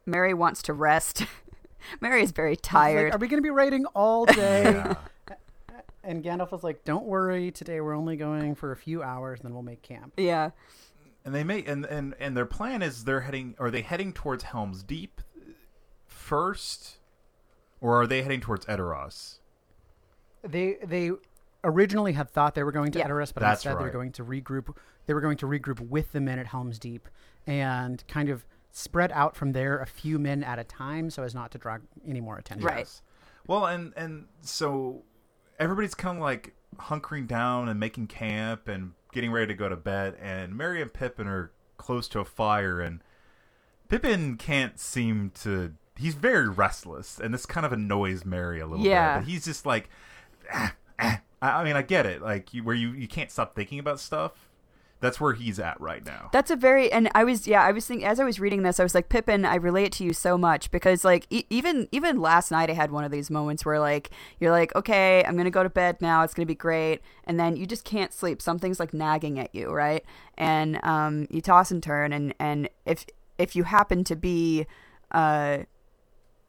Merry 0.06 0.34
wants 0.34 0.62
to 0.64 0.74
rest. 0.74 1.26
Merry 2.02 2.24
is 2.24 2.32
very 2.32 2.52
He's 2.52 2.58
like, 2.58 2.62
tired. 2.62 3.14
Are 3.14 3.18
we 3.18 3.28
going 3.28 3.40
to 3.40 3.44
be 3.46 3.50
writing 3.50 3.86
all 3.94 4.26
day? 4.42 4.64
Yeah. 4.64 4.96
and 6.04 6.24
Gandalf 6.24 6.52
was 6.52 6.64
like, 6.64 6.84
"Don't 6.86 7.06
worry, 7.06 7.52
today 7.52 7.82
we're 7.82 7.96
only 7.96 8.16
going 8.16 8.56
for 8.56 8.72
a 8.72 8.76
few 8.78 9.04
hours, 9.04 9.42
then 9.42 9.54
we'll 9.54 9.64
make 9.64 9.82
camp." 9.82 10.14
yeah. 10.18 10.52
and 11.26 11.34
they 11.36 11.44
may 11.44 11.64
and, 11.64 11.86
and 11.86 12.16
and 12.20 12.36
their 12.38 12.46
plan 12.46 12.82
is 12.82 13.04
they're 13.06 13.22
heading 13.22 13.56
are 13.60 13.72
they 13.72 13.82
heading 13.82 14.14
towards 14.14 14.44
Helm's 14.46 14.84
Deep 14.84 15.22
first 16.06 16.98
or 17.82 18.02
are 18.02 18.08
they 18.08 18.22
heading 18.22 18.42
towards 18.42 18.66
Edoras? 18.66 19.40
They 20.44 20.78
they 20.84 21.12
originally 21.64 22.14
had 22.14 22.30
thought 22.30 22.56
they 22.56 22.64
were 22.64 22.72
going 22.72 22.92
to 22.92 23.00
Yeah. 23.00 23.08
Edoras, 23.08 23.34
but 23.34 23.42
That's 23.42 23.62
instead 23.66 23.80
they 23.80 23.84
were 23.84 23.90
going 23.90 24.12
to 24.14 24.24
regroup. 24.26 24.76
They 25.06 25.14
were 25.14 25.22
going 25.22 25.38
to 25.38 25.46
regroup 25.48 25.80
with 25.80 26.12
the 26.12 26.22
men 26.22 26.40
at 26.40 26.48
Helm's 26.48 26.80
Deep 26.80 27.08
and 27.48 28.04
kind 28.08 28.30
of 28.30 28.46
spread 28.72 29.12
out 29.12 29.36
from 29.36 29.52
there 29.52 29.80
a 29.80 29.86
few 29.86 30.18
men 30.18 30.44
at 30.44 30.58
a 30.60 30.64
time, 30.64 31.10
so 31.10 31.24
as 31.24 31.36
not 31.36 31.52
to 31.52 31.58
draw 31.58 31.78
any 32.08 32.22
more 32.22 32.38
attention. 32.38 32.66
Right. 32.66 32.80
Yes. 32.80 33.02
Well, 33.48 33.66
and 33.66 33.94
and 33.96 34.28
so 34.42 35.04
everybody's 35.60 35.94
kind 35.96 36.18
of 36.18 36.22
like 36.24 36.56
hunkering 36.78 37.28
down 37.28 37.70
and 37.70 37.80
making 37.80 38.08
camp 38.08 38.68
and 38.68 38.94
getting 39.12 39.32
ready 39.32 39.48
to 39.48 39.54
go 39.54 39.70
to 39.70 39.76
bed. 39.76 40.16
And 40.22 40.56
Merry 40.58 40.82
and 40.82 40.92
Pippin 40.92 41.28
are 41.28 41.52
close 41.78 42.08
to 42.10 42.20
a 42.20 42.26
fire, 42.26 42.80
and 42.82 43.02
Pippin 43.90 44.38
can't 44.38 44.80
seem 44.80 45.32
to. 45.42 45.74
He's 45.96 46.16
very 46.16 46.50
restless, 46.50 47.20
and 47.20 47.34
this 47.34 47.46
kind 47.46 47.66
of 47.66 47.72
annoys 47.74 48.26
Merry 48.26 48.60
a 48.60 48.66
little 48.66 48.84
Yeah. 48.86 49.20
bit. 49.20 49.26
But 49.26 49.32
he's 49.32 49.46
just 49.46 49.66
like, 49.66 49.90
"Ah, 50.52 50.74
ah." 51.00 51.22
I, 51.42 51.50
I 51.60 51.64
mean, 51.64 51.76
I 51.76 51.82
get 51.82 52.06
it. 52.06 52.22
Like 52.22 52.54
you, 52.54 52.64
where 52.64 52.76
you 52.76 52.92
you 52.94 53.08
can't 53.08 53.30
stop 53.30 53.54
thinking 53.56 53.78
about 53.78 54.00
stuff. 54.00 54.32
That's 55.04 55.20
where 55.20 55.34
he's 55.34 55.60
at 55.60 55.82
right 55.82 56.06
now. 56.06 56.30
That's 56.32 56.50
a 56.50 56.56
very 56.56 56.90
and 56.90 57.12
I 57.14 57.26
was 57.26 57.46
yeah 57.46 57.62
I 57.62 57.74
was 57.74 57.86
thinking 57.86 58.08
as 58.08 58.22
I 58.22 58.24
was 58.24 58.40
reading 58.40 58.64
this 58.64 58.80
I 58.80 58.84
was 58.84 58.96
like 58.96 59.10
Pippin 59.10 59.44
I 59.44 59.56
relate 59.56 59.92
to 59.94 60.06
you 60.06 60.14
so 60.14 60.38
much 60.38 60.72
because 60.72 61.04
like 61.04 61.28
e- 61.30 61.44
even 61.50 61.90
even 61.92 62.22
last 62.22 62.52
night 62.52 62.70
I 62.70 62.74
had 62.74 62.90
one 62.90 63.04
of 63.04 63.12
these 63.12 63.30
moments 63.30 63.66
where 63.66 63.82
like 63.82 64.12
you're 64.40 64.50
like 64.52 64.74
okay 64.78 65.22
I'm 65.26 65.36
gonna 65.36 65.52
go 65.52 65.62
to 65.62 65.70
bed 65.70 65.98
now 66.00 66.24
it's 66.24 66.34
gonna 66.34 66.46
be 66.46 66.56
great 66.56 67.02
and 67.26 67.38
then 67.38 67.58
you 67.58 67.66
just 67.66 67.84
can't 67.84 68.14
sleep. 68.14 68.42
Something's 68.42 68.80
like 68.80 68.94
nagging 68.94 69.38
at 69.40 69.54
you 69.54 69.72
right? 69.72 70.06
And 70.38 70.82
um 70.86 71.28
you 71.30 71.42
toss 71.42 71.70
and 71.70 71.84
turn 71.84 72.14
and 72.14 72.34
and 72.40 72.70
if 72.86 73.06
if 73.38 73.58
you 73.58 73.66
happen 73.66 74.06
to 74.06 74.16
be 74.16 74.66
uh 75.12 75.58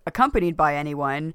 accompanied 0.07 0.57
by 0.57 0.77
anyone 0.77 1.35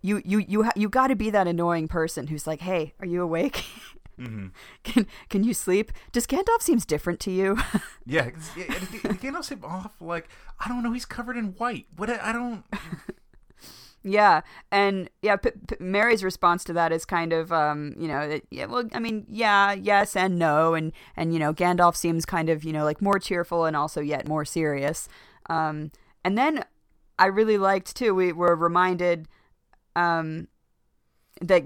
you 0.00 0.22
you 0.24 0.38
you 0.38 0.62
ha- 0.62 0.72
you 0.76 0.88
got 0.88 1.08
to 1.08 1.14
be 1.14 1.28
that 1.28 1.46
annoying 1.46 1.88
person 1.88 2.28
who's 2.28 2.46
like 2.46 2.62
hey 2.62 2.94
are 3.00 3.06
you 3.06 3.20
awake 3.20 3.64
Can 4.84 5.06
can 5.28 5.44
you 5.44 5.54
sleep? 5.54 5.92
Does 6.12 6.26
Gandalf 6.26 6.60
seems 6.60 6.84
different 6.84 7.20
to 7.20 7.30
you? 7.30 7.56
Yeah, 8.04 8.30
yeah, 8.56 8.64
Gandalf 9.22 9.44
seems 9.44 9.64
off. 9.64 9.94
Like 10.00 10.28
I 10.58 10.68
don't 10.68 10.82
know, 10.82 10.92
he's 10.92 11.04
covered 11.04 11.36
in 11.36 11.54
white. 11.58 11.86
What 11.96 12.10
I 12.10 12.18
I 12.30 12.32
don't. 12.32 12.64
Yeah, 14.04 14.40
and 14.72 15.08
yeah, 15.22 15.36
P- 15.36 15.52
P- 15.68 15.76
Merry's 15.78 16.24
response 16.24 16.64
to 16.64 16.72
that 16.72 16.90
is 16.90 17.04
kind 17.04 17.32
of, 17.32 17.52
um, 17.52 17.94
you 17.96 18.08
know, 18.08 18.28
that, 18.28 18.42
yeah, 18.50 18.66
well, 18.66 18.82
I 18.92 18.98
mean, 18.98 19.24
yeah, 19.28 19.72
yes 19.72 20.16
and 20.16 20.40
no, 20.40 20.74
and 20.74 20.92
and 21.16 21.32
you 21.32 21.38
know, 21.38 21.54
Gandalf 21.54 21.94
seems 21.94 22.24
kind 22.26 22.48
of, 22.48 22.64
you 22.64 22.72
know, 22.72 22.82
like 22.84 23.00
more 23.00 23.20
cheerful 23.20 23.64
and 23.64 23.76
also 23.76 24.00
yet 24.00 24.26
more 24.26 24.44
serious. 24.44 25.08
Um, 25.48 25.92
and 26.24 26.36
then 26.36 26.64
I 27.16 27.26
really 27.26 27.58
liked 27.58 27.94
too. 27.94 28.12
We 28.12 28.32
were 28.32 28.56
reminded, 28.56 29.28
um, 29.94 30.48
that 31.40 31.62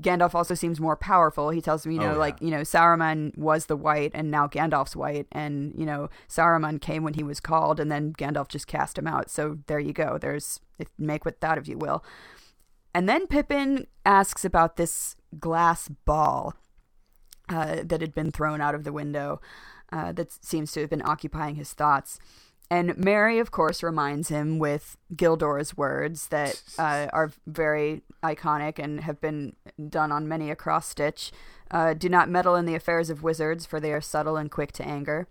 Gandalf 0.00 0.34
also 0.34 0.54
seems 0.54 0.80
more 0.80 0.96
powerful. 0.96 1.50
He 1.50 1.60
tells 1.60 1.86
me, 1.86 1.94
you 1.94 2.00
Oh, 2.00 2.04
know, 2.06 2.12
yeah. 2.12 2.18
like 2.18 2.40
you 2.40 2.50
know, 2.50 2.60
Saruman 2.60 3.36
was 3.36 3.66
the 3.66 3.76
white, 3.76 4.12
and 4.14 4.30
now 4.30 4.46
Gandalf's 4.46 4.96
white, 4.96 5.26
and 5.32 5.74
you 5.76 5.86
know, 5.86 6.08
Saruman 6.28 6.80
came 6.80 7.02
when 7.02 7.14
he 7.14 7.22
was 7.22 7.40
called, 7.40 7.80
and 7.80 7.90
then 7.90 8.12
Gandalf 8.12 8.48
just 8.48 8.66
cast 8.66 8.98
him 8.98 9.06
out. 9.06 9.30
So 9.30 9.58
there 9.66 9.80
you 9.80 9.92
go. 9.92 10.18
There's 10.18 10.60
make 10.98 11.24
with 11.24 11.40
that 11.40 11.58
if 11.58 11.68
you 11.68 11.78
will. 11.78 12.04
And 12.94 13.08
then 13.08 13.26
Pippin 13.26 13.86
asks 14.06 14.44
about 14.44 14.76
this 14.76 15.16
glass 15.38 15.88
ball 15.88 16.54
uh, 17.48 17.82
that 17.84 18.00
had 18.00 18.14
been 18.14 18.30
thrown 18.30 18.60
out 18.60 18.74
of 18.74 18.84
the 18.84 18.92
window 18.92 19.40
uh, 19.92 20.12
that 20.12 20.32
seems 20.44 20.72
to 20.72 20.80
have 20.80 20.90
been 20.90 21.02
occupying 21.04 21.56
his 21.56 21.72
thoughts. 21.72 22.18
And 22.70 22.96
Merry, 22.96 23.38
of 23.38 23.50
course, 23.50 23.82
reminds 23.82 24.28
him 24.28 24.58
with 24.58 24.96
Gildor's 25.14 25.76
words 25.76 26.28
that 26.28 26.60
uh, 26.78 27.08
are 27.12 27.30
very 27.46 28.02
iconic 28.22 28.78
and 28.78 29.00
have 29.02 29.20
been 29.20 29.54
done 29.88 30.10
on 30.10 30.26
many 30.26 30.50
a 30.50 30.56
cross 30.56 30.88
stitch. 30.88 31.30
Uh, 31.70 31.94
Do 31.94 32.08
not 32.08 32.28
meddle 32.28 32.54
in 32.56 32.64
the 32.66 32.74
affairs 32.74 33.10
of 33.10 33.22
wizards, 33.22 33.66
for 33.66 33.80
they 33.80 33.92
are 33.92 34.00
subtle 34.00 34.36
and 34.36 34.50
quick 34.50 34.72
to 34.72 34.84
anger. 34.86 35.28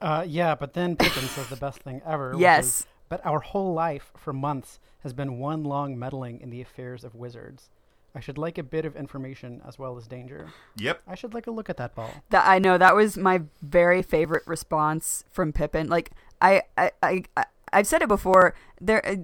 Uh, 0.00 0.24
yeah, 0.26 0.54
but 0.54 0.74
then 0.74 0.96
Pippin 0.96 1.28
says 1.28 1.48
the 1.48 1.56
best 1.56 1.78
thing 1.80 2.02
ever. 2.04 2.30
which 2.32 2.40
Yes. 2.40 2.66
is, 2.66 2.86
but 3.08 3.24
our 3.24 3.38
whole 3.40 3.72
life 3.72 4.10
for 4.16 4.32
months 4.32 4.80
has 5.02 5.12
been 5.12 5.38
one 5.38 5.62
long 5.64 5.98
meddling 5.98 6.40
in 6.40 6.50
the 6.50 6.60
affairs 6.60 7.04
of 7.04 7.14
wizards. 7.14 7.70
I 8.14 8.20
should 8.20 8.38
like 8.38 8.58
a 8.58 8.62
bit 8.62 8.84
of 8.84 8.94
information 8.96 9.60
as 9.66 9.78
well 9.78 9.96
as 9.96 10.06
danger. 10.06 10.52
Yep. 10.76 11.02
I 11.06 11.14
should 11.16 11.34
like 11.34 11.46
a 11.46 11.50
look 11.50 11.68
at 11.68 11.76
that 11.78 11.94
ball. 11.94 12.10
That 12.30 12.46
I 12.46 12.58
know 12.58 12.78
that 12.78 12.94
was 12.94 13.16
my 13.16 13.42
very 13.60 14.02
favorite 14.02 14.46
response 14.46 15.24
from 15.30 15.52
Pippin. 15.52 15.88
Like 15.88 16.12
I, 16.40 16.62
I, 16.78 16.92
I, 17.02 17.22
I 17.36 17.44
I've 17.72 17.86
said 17.88 18.02
it 18.02 18.08
before. 18.08 18.54
There, 18.80 19.04
uh, 19.04 19.16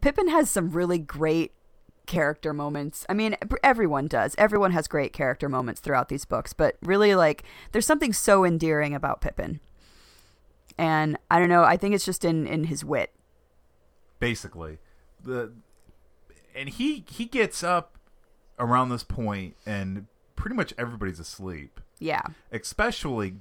Pippin 0.00 0.28
has 0.28 0.50
some 0.50 0.70
really 0.70 0.98
great 0.98 1.52
character 2.06 2.52
moments. 2.52 3.06
I 3.08 3.14
mean, 3.14 3.36
everyone 3.62 4.08
does. 4.08 4.34
Everyone 4.38 4.72
has 4.72 4.88
great 4.88 5.12
character 5.12 5.48
moments 5.48 5.80
throughout 5.80 6.08
these 6.08 6.24
books, 6.24 6.52
but 6.52 6.76
really, 6.82 7.14
like, 7.14 7.44
there's 7.72 7.86
something 7.86 8.12
so 8.12 8.44
endearing 8.44 8.94
about 8.94 9.20
Pippin. 9.20 9.60
And 10.76 11.16
I 11.30 11.38
don't 11.38 11.48
know. 11.48 11.62
I 11.62 11.76
think 11.76 11.94
it's 11.94 12.04
just 12.04 12.24
in 12.24 12.46
in 12.46 12.64
his 12.64 12.84
wit. 12.84 13.12
basically 14.18 14.78
the 15.22 15.52
and 16.54 16.68
he 16.68 17.04
he 17.10 17.24
gets 17.26 17.62
up 17.62 17.98
around 18.58 18.88
this 18.88 19.02
point 19.02 19.56
and 19.66 20.06
pretty 20.36 20.54
much 20.56 20.72
everybody's 20.78 21.18
asleep. 21.18 21.80
Yeah. 22.00 22.22
especially 22.52 23.36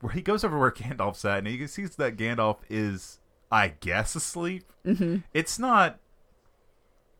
where 0.00 0.12
he 0.12 0.20
goes 0.20 0.44
over 0.44 0.58
where 0.58 0.70
gandalf's 0.72 1.24
at 1.24 1.38
and 1.38 1.46
he 1.46 1.66
sees 1.66 1.96
that 1.96 2.16
gandalf 2.16 2.58
is 2.68 3.18
i 3.50 3.68
guess 3.80 4.14
asleep. 4.14 4.72
Mm-hmm. 4.84 5.16
it's 5.32 5.58
not 5.58 5.98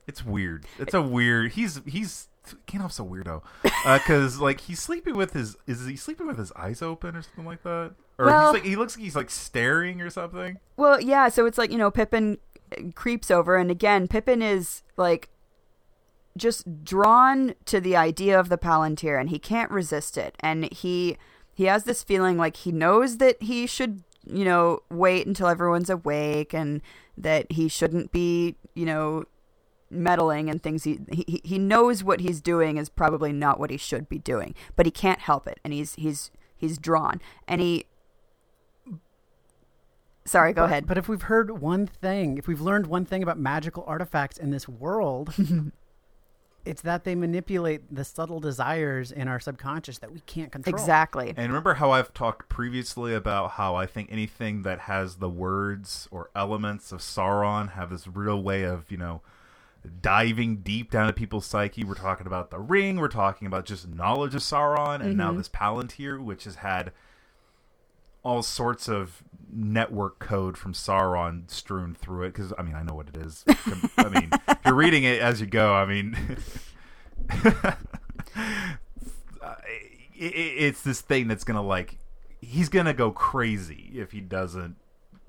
it's 0.07 0.25
weird. 0.25 0.67
It's 0.79 0.93
a 0.95 1.01
weird 1.03 1.53
he's 1.53 1.81
he's 1.87 2.29
gandalf's 2.67 2.99
a 2.99 3.03
weirdo. 3.03 3.43
Because 3.85 4.39
like 4.39 4.61
he's 4.63 4.81
sleeping 4.81 5.15
with 5.17 5.33
his 5.33 5.57
is 5.67 5.87
he 5.87 5.97
sleeping 5.97 6.27
with 6.27 6.39
his 6.39 6.53
eyes 6.53 6.83
open 6.83 7.17
or 7.17 7.23
something 7.23 7.47
like 7.47 7.63
that? 7.63 7.93
Or 8.19 8.27
Well- 8.27 8.53
he's 8.53 8.61
like 8.61 8.69
he 8.69 8.77
looks 8.77 8.97
like 8.97 9.05
he's 9.05 9.17
like 9.17 9.31
staring 9.31 10.01
or 10.03 10.11
something? 10.11 10.59
Well, 10.77 11.01
yeah, 11.01 11.29
so 11.29 11.47
it's 11.47 11.57
like, 11.59 11.71
you 11.73 11.79
know, 11.79 11.91
Pippin 11.91 12.39
uh, 12.77 12.91
creeps 12.95 13.31
over 13.31 13.57
and 13.57 13.71
again, 13.71 14.07
Pippin 14.09 14.43
is 14.43 14.83
like 14.97 15.31
just 16.37 16.85
drawn 16.85 17.55
to 17.67 17.81
the 17.81 17.97
idea 17.97 18.39
of 18.39 18.49
the 18.49 18.59
Palantir 18.59 19.19
and 19.21 19.31
he 19.31 19.39
can't 19.39 19.71
resist 19.71 20.17
it. 20.19 20.35
And 20.41 20.73
he 20.73 21.17
he 21.55 21.65
has 21.65 21.85
this 21.85 22.03
feeling 22.03 22.37
like 22.37 22.57
he 22.57 22.73
knows 22.73 23.19
that 23.19 23.41
he 23.43 23.67
should, 23.67 24.03
you 24.27 24.45
know, 24.45 24.81
wait 24.91 25.27
until 25.27 25.47
everyone's 25.47 25.89
awake 25.91 26.53
and 26.53 26.83
that 27.17 27.53
he 27.53 27.69
shouldn't 27.69 28.11
be, 28.11 28.57
you 28.75 28.85
know, 28.85 29.25
meddling 29.91 30.51
and 30.51 30.61
things 30.63 30.83
he, 30.83 30.99
he 31.13 31.41
he 31.45 31.59
knows 31.59 32.03
what 32.03 32.19
he's 32.21 32.41
doing 32.41 32.77
is 32.79 32.89
probably 32.89 33.31
not 33.33 33.61
what 33.61 33.71
he 33.71 33.77
should 33.77 34.09
be 34.09 34.19
doing, 34.19 34.55
but 34.75 34.87
he 34.87 34.91
can't 34.91 35.21
help 35.21 35.47
it 35.47 35.61
and 35.63 35.73
he's 35.73 35.95
he's 35.95 36.33
he's 36.57 36.79
drawn. 36.79 37.21
And 37.47 37.61
he 37.61 37.87
Sorry, 40.27 40.53
go 40.55 40.63
But- 40.63 40.71
ahead. 40.71 40.87
But 40.87 40.99
if 40.99 41.07
we've 41.09 41.23
heard 41.23 41.61
one 41.61 41.87
thing, 41.87 42.39
if 42.39 42.47
we've 42.47 42.61
learned 42.61 42.87
one 42.87 43.05
thing 43.05 43.23
about 43.23 43.39
magical 43.39 43.85
artifacts 43.87 44.39
in 44.39 44.51
this 44.51 44.67
world, 44.69 45.35
it's 46.65 46.83
that 46.83 47.05
they 47.05 47.15
manipulate 47.15 47.95
the 47.95 48.05
subtle 48.05 48.41
desires 48.41 49.13
in 49.13 49.29
our 49.29 49.39
subconscious 49.41 49.99
that 49.99 50.13
we 50.13 50.21
can't 50.21 50.51
control. 50.51 50.75
Exactly. 50.75 51.35
And 51.37 51.49
remember 51.49 51.75
how 51.75 51.91
I've 51.91 52.13
talked 52.15 52.49
previously 52.49 53.15
about 53.15 53.53
how 53.53 53.75
I 53.75 53.87
think 53.87 54.11
anything 54.11 54.63
that 54.63 54.81
has 54.81 55.17
the 55.17 55.29
words 55.29 56.09
or 56.11 56.31
elements 56.35 56.93
of 56.93 57.01
Sauron 57.01 57.73
have 57.73 57.91
this 57.91 58.07
real 58.07 58.43
way 58.43 58.63
of, 58.63 58.91
you 58.91 58.97
know, 58.97 59.21
diving 60.01 60.59
deep 60.59 60.91
down 60.91 61.07
to 61.07 61.13
people's 61.13 61.47
psyche. 61.47 61.85
We're 61.85 61.95
talking 61.95 62.27
about 62.27 62.51
the 62.51 62.59
ring, 62.59 62.97
we're 62.97 63.09
talking 63.09 63.47
about 63.47 63.67
just 63.67 63.87
knowledge 63.89 64.35
of 64.35 64.41
Sauron, 64.41 65.01
and 65.01 65.17
now 65.17 65.29
mm-hmm. 65.29 65.39
this 65.39 65.49
Palantir, 65.49 66.19
which 66.19 66.45
has 66.45 66.57
had 66.57 66.93
all 68.25 68.43
sorts 68.43 68.89
of 68.89 69.23
network 69.53 70.19
code 70.19 70.59
from 70.59 70.73
Sauron 70.73 71.49
strewn 71.49 71.95
through 71.95 72.25
it. 72.25 72.33
Because, 72.33 72.53
I 72.59 72.63
mean, 72.63 72.75
I 72.75 72.83
know 72.83 72.95
what 72.95 73.09
it 73.09 73.17
is. 73.17 73.45
I 73.97 74.09
mean, 74.09 74.31
if 74.49 74.59
you're 74.65 74.75
reading 74.75 75.05
it 75.05 75.21
as 75.21 75.41
you 75.41 75.47
go, 75.47 75.73
I 75.75 75.85
mean. 75.87 76.17
it, 80.17 80.17
it, 80.17 80.29
it's 80.37 80.83
this 80.83 81.01
thing 81.01 81.29
that's 81.29 81.45
gonna 81.45 81.63
like 81.63 81.99
he's 82.41 82.69
gonna 82.69 82.95
go 82.95 83.11
crazy 83.11 83.91
if 83.95 84.13
he 84.13 84.21
doesn't 84.21 84.77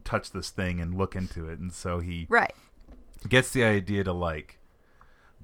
touch 0.04 0.32
this 0.32 0.50
thing 0.50 0.80
and 0.80 0.98
look 0.98 1.16
into 1.16 1.48
it 1.50 1.60
and 1.60 1.74
so 1.74 2.00
he 2.00 2.28
Right. 2.30 2.54
gets 3.28 3.52
the 3.52 3.64
idea 3.64 4.04
to 4.04 4.14
like 4.14 4.60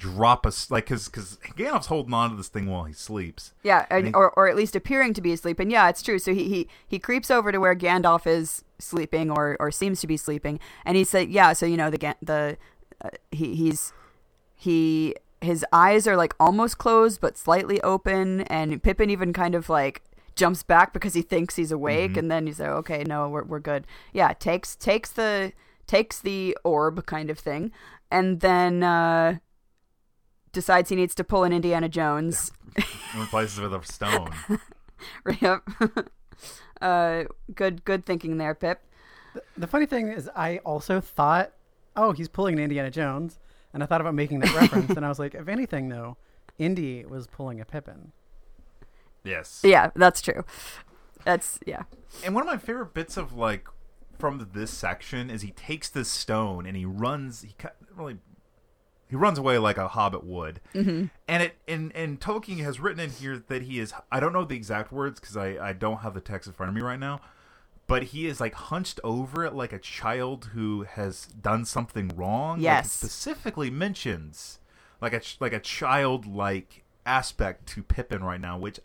drop 0.02 0.46
us 0.48 0.72
like 0.72 0.86
because 0.86 1.08
because 1.08 1.38
Gandalf's 1.56 1.86
holding 1.88 2.14
on 2.14 2.32
to 2.32 2.36
this 2.36 2.48
thing 2.48 2.66
while 2.66 2.86
he 2.86 2.94
sleeps 2.94 3.54
Yeah, 3.64 3.86
And 3.92 4.08
he- 4.08 4.14
or 4.14 4.32
or 4.32 4.48
at 4.50 4.56
least 4.56 4.76
appearing 4.76 5.14
to 5.14 5.22
be 5.22 5.32
asleep. 5.32 5.60
And 5.60 5.72
yeah, 5.72 5.90
it's 5.90 6.02
true. 6.02 6.18
So 6.18 6.34
he 6.34 6.50
he, 6.50 6.68
he 6.88 6.98
creeps 6.98 7.30
over 7.30 7.52
to 7.52 7.60
where 7.60 7.76
Gandalf 7.76 8.26
is 8.26 8.64
sleeping 8.80 9.30
or 9.30 9.56
or 9.60 9.70
seems 9.70 10.02
to 10.02 10.08
be 10.08 10.18
sleeping, 10.18 10.60
and 10.86 10.98
he 10.98 11.04
said, 11.04 11.30
"Yeah, 11.30 11.54
so 11.54 11.66
you 11.68 11.78
know 11.78 11.90
the 11.92 12.16
the 12.22 12.58
uh, 13.06 13.10
he 13.32 13.54
he's 13.56 13.94
he 14.56 15.16
his 15.40 15.66
eyes 15.72 16.08
are 16.08 16.16
like 16.18 16.34
almost 16.40 16.78
closed 16.78 17.22
but 17.22 17.38
slightly 17.38 17.80
open, 17.82 18.42
and 18.42 18.82
Pippin 18.82 19.10
even 19.10 19.34
kind 19.34 19.56
of 19.56 19.70
like." 19.70 20.02
jumps 20.34 20.64
back 20.64 20.94
because 20.94 21.14
he 21.14 21.22
thinks 21.22 21.58
he's 21.58 21.74
awake 21.74 22.16
and 22.16 22.32
then 22.32 22.48
he's 22.48 22.58
like 22.62 22.70
okay 22.70 23.04
no 23.06 23.28
we're, 23.28 23.44
we're 23.44 23.60
good 23.60 23.86
yeah 24.14 24.32
takes 24.32 24.78
takes 24.78 25.12
the 25.12 25.52
takes 25.88 26.20
the 26.22 26.58
orb 26.64 27.06
kind 27.06 27.30
of 27.30 27.38
thing 27.38 27.70
and 28.10 28.40
then 28.40 28.82
uh 28.82 29.38
decides 30.52 30.90
he 30.90 30.96
needs 30.96 31.16
to 31.16 31.24
pull 31.24 31.44
an 31.44 31.54
indiana 31.54 31.88
jones 31.90 32.52
and 32.76 33.22
replaces 33.22 33.60
it 33.60 33.62
with 33.64 33.74
a 33.74 33.84
stone 33.86 34.32
Yep. 35.42 35.68
uh, 36.82 37.24
good, 37.56 37.84
good 37.84 38.06
thinking 38.06 38.38
there, 38.38 38.54
Pip. 38.54 38.82
The 39.58 39.66
funny 39.68 39.86
thing 39.86 40.10
is, 40.10 40.30
I 40.36 40.58
also 40.60 41.00
thought, 41.02 41.54
oh, 41.96 42.12
he's 42.12 42.28
pulling 42.28 42.54
an 42.56 42.64
Indiana 42.64 42.92
Jones, 42.92 43.40
and 43.74 43.82
I 43.82 43.86
thought 43.88 44.02
about 44.02 44.14
making 44.14 44.40
that 44.42 44.54
reference, 44.54 44.92
and 44.92 45.04
I 45.06 45.10
was 45.10 45.18
like, 45.20 45.34
if 45.34 45.48
anything, 45.48 45.90
though, 45.90 46.18
Indy 46.60 47.04
was 47.06 47.26
pulling 47.28 47.60
a 47.60 47.66
Pippin. 47.66 48.12
yes 49.24 49.62
Yeah, 49.64 49.90
that's 49.96 50.22
true. 50.22 50.46
That's 51.24 51.60
yeah. 51.66 51.84
and 52.24 52.34
one 52.36 52.44
of 52.44 52.48
my 52.48 52.58
favorite 52.58 52.94
bits 52.94 53.18
of 53.18 53.34
like 53.34 53.68
from 54.20 54.50
this 54.54 54.70
section 54.72 55.30
is 55.32 55.42
he 55.42 55.52
takes 55.52 55.90
this 55.90 56.10
stone 56.10 56.66
and 56.68 56.76
he 56.78 56.86
runs 56.86 57.42
he 57.42 57.54
ca- 57.58 57.72
really 57.96 58.18
he 59.12 59.16
runs 59.18 59.38
away 59.38 59.58
like 59.60 59.78
a 59.78 59.90
hobbit 59.90 60.24
would 60.24 60.60
mm-hmm. 60.74 61.06
and 61.28 61.44
it 61.44 61.56
and 61.68 61.92
and 61.96 62.20
tolkien 62.20 62.64
has 62.64 62.80
written 62.80 63.00
in 63.00 63.10
here 63.12 63.38
that 63.38 63.62
he 63.64 63.78
is 63.78 63.94
i 64.12 64.20
don't 64.20 64.34
know 64.34 64.44
the 64.46 64.56
exact 64.56 64.92
words 64.92 65.20
because 65.20 65.36
i 65.38 65.50
i 65.70 65.74
don't 65.74 65.98
have 65.98 66.14
the 66.16 66.22
text 66.22 66.48
in 66.48 66.54
front 66.54 66.70
of 66.70 66.76
me 66.76 66.82
right 66.82 67.00
now 67.00 67.20
but 67.88 68.04
he 68.04 68.26
is 68.26 68.40
like 68.40 68.54
hunched 68.54 69.00
over 69.04 69.44
it 69.46 69.54
like 69.54 69.74
a 69.74 69.78
child 69.80 70.52
who 70.54 70.84
has 70.84 71.26
done 71.28 71.66
something 71.66 72.08
wrong 72.16 72.58
Like, 72.58 72.64
Yes. 72.64 72.92
specifically 72.94 73.70
mentions 73.70 74.60
like 75.02 75.14
a 75.14 75.22
like 75.42 75.52
a 75.54 75.60
childlike 75.60 76.84
aspect 77.06 77.68
to 77.68 77.84
pippin 77.84 78.24
right 78.24 78.40
now 78.40 78.58
which 78.58 78.80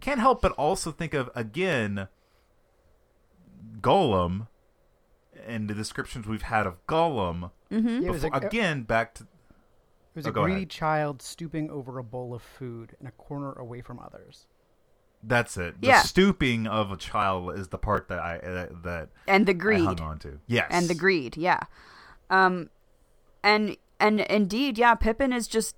can't 0.00 0.20
help 0.20 0.40
but 0.42 0.52
also 0.52 0.92
think 0.92 1.12
of 1.12 1.28
again 1.34 2.06
Gollum 3.80 4.48
and 5.46 5.68
the 5.68 5.74
descriptions 5.74 6.26
we've 6.26 6.42
had 6.42 6.66
of 6.66 6.84
Gollum. 6.86 7.50
It 7.70 8.10
was 8.10 8.22
Before, 8.22 8.38
a- 8.42 8.46
again, 8.46 8.82
back 8.82 9.14
to 9.14 9.26
It 10.16 10.20
was 10.20 10.26
Oh, 10.26 10.30
a 10.30 10.32
greedy 10.32 10.52
ahead. 10.60 10.70
child 10.70 11.20
stooping 11.20 11.68
over 11.70 11.98
a 11.98 12.02
bowl 12.02 12.34
of 12.34 12.40
food 12.42 12.96
in 13.00 13.06
a 13.06 13.10
corner 13.12 13.52
away 13.52 13.82
from 13.82 13.98
others. 13.98 14.46
That's 15.22 15.58
it. 15.58 15.80
The 15.82 15.88
Yeah. 15.88 16.00
stooping 16.02 16.66
of 16.66 16.90
a 16.90 16.96
child 16.96 17.58
is 17.58 17.68
the 17.68 17.76
part 17.78 18.08
that 18.08 18.18
I 18.18 18.38
uh, 18.38 18.66
that 18.82 19.10
and 19.28 19.44
the 19.44 19.50
I 19.50 19.54
greed 19.54 19.84
hung 19.84 20.00
on 20.00 20.18
to. 20.20 20.38
Yes, 20.46 20.68
and 20.70 20.88
the 20.88 20.94
greed 20.94 21.36
yeah 21.36 21.60
um 22.30 22.70
and 23.44 23.76
and 24.00 24.20
indeed 24.20 24.78
yeah 24.78 24.94
pippin 24.94 25.32
is 25.34 25.46
just 25.46 25.76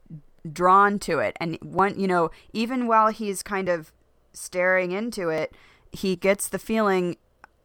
drawn 0.51 0.99
to 1.01 1.19
it 1.19 1.37
and 1.41 1.59
one 1.63 1.99
you 1.99 2.07
know 2.07 2.31
even 2.53 2.87
while 2.87 3.09
he's 3.09 3.43
kind 3.43 3.69
of 3.69 3.93
staring 4.33 4.93
into 4.93 5.29
it 5.31 5.55
he 5.93 6.15
gets 6.17 6.49
the 6.49 6.59
feeling 6.59 7.17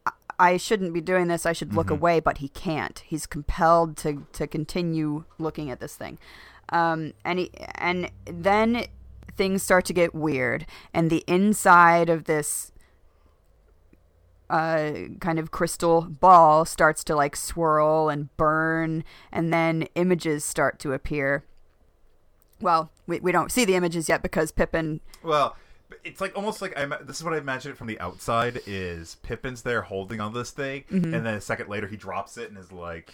"I- 0.06 0.12
i 0.38 0.56
shouldn't 0.56 0.92
be 0.92 1.00
doing 1.00 1.28
this 1.28 1.46
i 1.46 1.52
should 1.52 1.74
look 1.74 1.88
away 1.90 2.20
but 2.20 2.38
he 2.38 2.48
can't 2.48 2.98
he's 3.06 3.26
compelled 3.26 3.96
to 3.98 4.26
to 4.32 4.46
continue 4.46 5.24
looking 5.38 5.70
at 5.70 5.80
this 5.80 5.96
thing 5.96 6.18
um 6.70 7.12
and 7.24 7.38
he 7.38 7.50
and 7.76 8.10
then 8.26 8.84
things 9.36 9.62
start 9.62 9.84
to 9.84 9.92
get 9.92 10.14
weird 10.14 10.64
and 10.92 11.10
the 11.10 11.24
inside 11.26 12.08
of 12.08 12.24
this 12.24 12.70
uh, 14.50 14.92
kind 15.20 15.38
of 15.38 15.50
crystal 15.50 16.02
ball 16.02 16.64
starts 16.64 17.02
to 17.04 17.16
like 17.16 17.34
swirl 17.34 18.08
and 18.10 18.34
burn, 18.36 19.02
and 19.32 19.52
then 19.52 19.88
images 19.94 20.44
start 20.44 20.78
to 20.80 20.92
appear. 20.92 21.44
Well, 22.60 22.90
we, 23.06 23.20
we 23.20 23.32
don't 23.32 23.50
see 23.50 23.64
the 23.64 23.74
images 23.74 24.08
yet 24.08 24.22
because 24.22 24.52
Pippin. 24.52 25.00
Well, 25.22 25.56
it's 26.04 26.20
like 26.20 26.36
almost 26.36 26.60
like 26.60 26.78
I. 26.78 26.84
This 27.02 27.16
is 27.16 27.24
what 27.24 27.32
I 27.32 27.38
imagine 27.38 27.72
it 27.72 27.78
from 27.78 27.86
the 27.86 27.98
outside. 27.98 28.60
Is 28.66 29.16
Pippin's 29.22 29.62
there 29.62 29.82
holding 29.82 30.20
on 30.20 30.34
this 30.34 30.50
thing, 30.50 30.84
Mm-hmm. 30.90 31.14
and 31.14 31.26
then 31.26 31.34
a 31.34 31.40
second 31.40 31.68
later 31.68 31.86
he 31.88 31.96
drops 31.96 32.36
it 32.36 32.50
and 32.50 32.58
is 32.58 32.70
like 32.70 33.12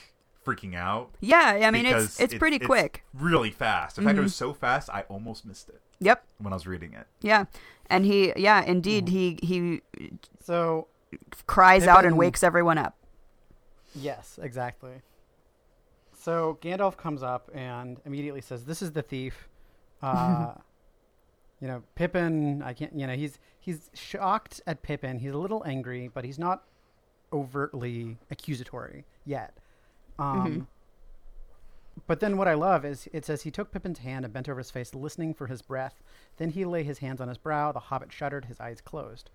freaking 0.51 0.75
out. 0.75 1.11
Yeah, 1.21 1.61
I 1.63 1.71
mean 1.71 1.85
because 1.85 2.05
it's 2.07 2.21
it's 2.21 2.35
pretty 2.35 2.59
quick. 2.59 3.05
Mm-hmm. 3.15 3.25
really 3.27 3.51
fast. 3.51 3.99
In 3.99 4.05
fact, 4.05 4.19
it 4.19 4.23
was 4.23 4.35
so 4.35 4.53
fast 4.53 4.91
I 4.91 5.03
almost 5.09 5.45
missed 5.47 5.69
it 5.69 5.81
Yep. 6.01 6.25
when 6.39 6.53
I 6.53 6.57
was 6.57 6.67
reading 6.67 6.95
it. 6.95 7.07
Yeah, 7.21 7.45
and 7.89 8.05
he 8.05 8.33
yeah 8.37 8.63
indeed 8.65 9.07
Mm-hmm. 9.07 9.47
he 9.47 9.81
he 9.81 9.83
So 10.41 10.89
cries 11.47 11.87
out 11.87 12.05
and 12.05 12.17
wakes 12.17 12.43
everyone 12.43 12.79
up. 12.79 12.97
Yes, 13.95 14.39
exactly. 14.43 15.03
So 16.17 16.59
Gandalf 16.61 16.97
comes 16.97 17.23
up 17.23 17.51
and 17.55 18.01
immediately 18.05 18.41
says, 18.41 18.65
"This 18.65 18.83
is 18.83 18.93
the 18.93 19.03
thief." 19.03 19.49
Uh, 20.03 20.55
you 21.61 21.69
know, 21.69 21.83
Pippin. 21.95 22.63
I 22.63 22.73
can't. 22.73 22.95
You 22.99 23.07
know, 23.07 23.15
he's 23.15 23.39
he's 23.61 23.91
shocked 23.93 24.63
at 24.67 24.81
Pippin. 24.83 25.19
He's 25.19 25.33
a 25.35 25.37
little 25.37 25.63
angry, 25.67 26.09
but 26.09 26.25
he's 26.25 26.39
not 26.39 26.65
overtly 27.35 28.17
accusatory 28.31 29.05
yet. 29.27 29.59
Um, 30.19 30.67
But 32.07 32.21
then 32.21 32.37
what 32.37 32.49
I 32.49 32.55
love 32.55 32.85
is 32.85 33.09
it 33.13 33.25
says 33.25 33.43
he 33.43 33.51
took 33.51 33.71
Pippin's 33.73 33.99
hand 34.01 34.25
and 34.25 34.33
bent 34.35 34.49
over 34.49 34.59
his 34.59 34.71
face, 34.71 34.95
listening 34.95 35.35
for 35.35 35.47
his 35.49 35.63
breath. 35.63 36.03
Then 36.39 36.51
he 36.51 36.65
lay 36.65 36.83
his 36.83 36.99
hands 36.99 37.21
on 37.21 37.29
his 37.29 37.39
brow. 37.39 37.73
The 37.73 37.79
hobbit 37.81 38.13
shuddered, 38.13 38.47
his 38.47 38.59
eyes 38.61 38.81
closed. 38.81 39.31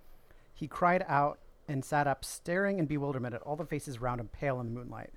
He 0.53 0.67
cried 0.67 1.05
out 1.07 1.39
and 1.67 1.83
sat 1.85 2.07
up, 2.07 2.23
staring 2.25 2.79
in 2.79 2.85
bewilderment 2.85 3.35
at 3.35 3.41
all 3.41 3.55
the 3.55 3.65
faces 3.65 3.99
round 4.01 4.19
him, 4.21 4.29
pale 4.29 4.59
in 4.59 4.67
the 4.67 4.71
moonlight. 4.71 5.13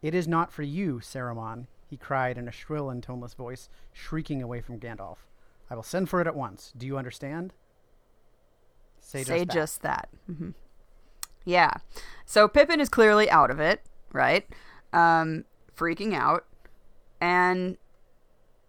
It 0.00 0.14
is 0.14 0.26
not 0.28 0.52
for 0.52 0.62
you, 0.62 1.00
Saruman, 1.00 1.66
he 1.88 1.96
cried 1.96 2.36
in 2.38 2.48
a 2.48 2.52
shrill 2.52 2.90
and 2.90 3.02
toneless 3.02 3.34
voice, 3.34 3.68
shrieking 3.92 4.42
away 4.42 4.60
from 4.60 4.80
Gandalf. 4.80 5.18
I 5.70 5.74
will 5.74 5.82
send 5.82 6.08
for 6.08 6.20
it 6.20 6.26
at 6.26 6.34
once. 6.34 6.72
Do 6.76 6.86
you 6.86 6.98
understand? 6.98 7.52
Say, 9.00 9.22
Say 9.24 9.44
just 9.44 9.46
that. 9.48 9.54
just 9.54 9.82
that. 9.82 10.08
hmm 10.26 10.50
Yeah. 11.44 11.74
So 12.24 12.48
Pippin 12.48 12.80
is 12.80 12.88
clearly 12.88 13.30
out 13.30 13.50
of 13.50 13.60
it, 13.60 13.82
right? 14.12 14.46
Um, 14.92 15.44
freaking 15.76 16.14
out. 16.14 16.44
And 17.20 17.76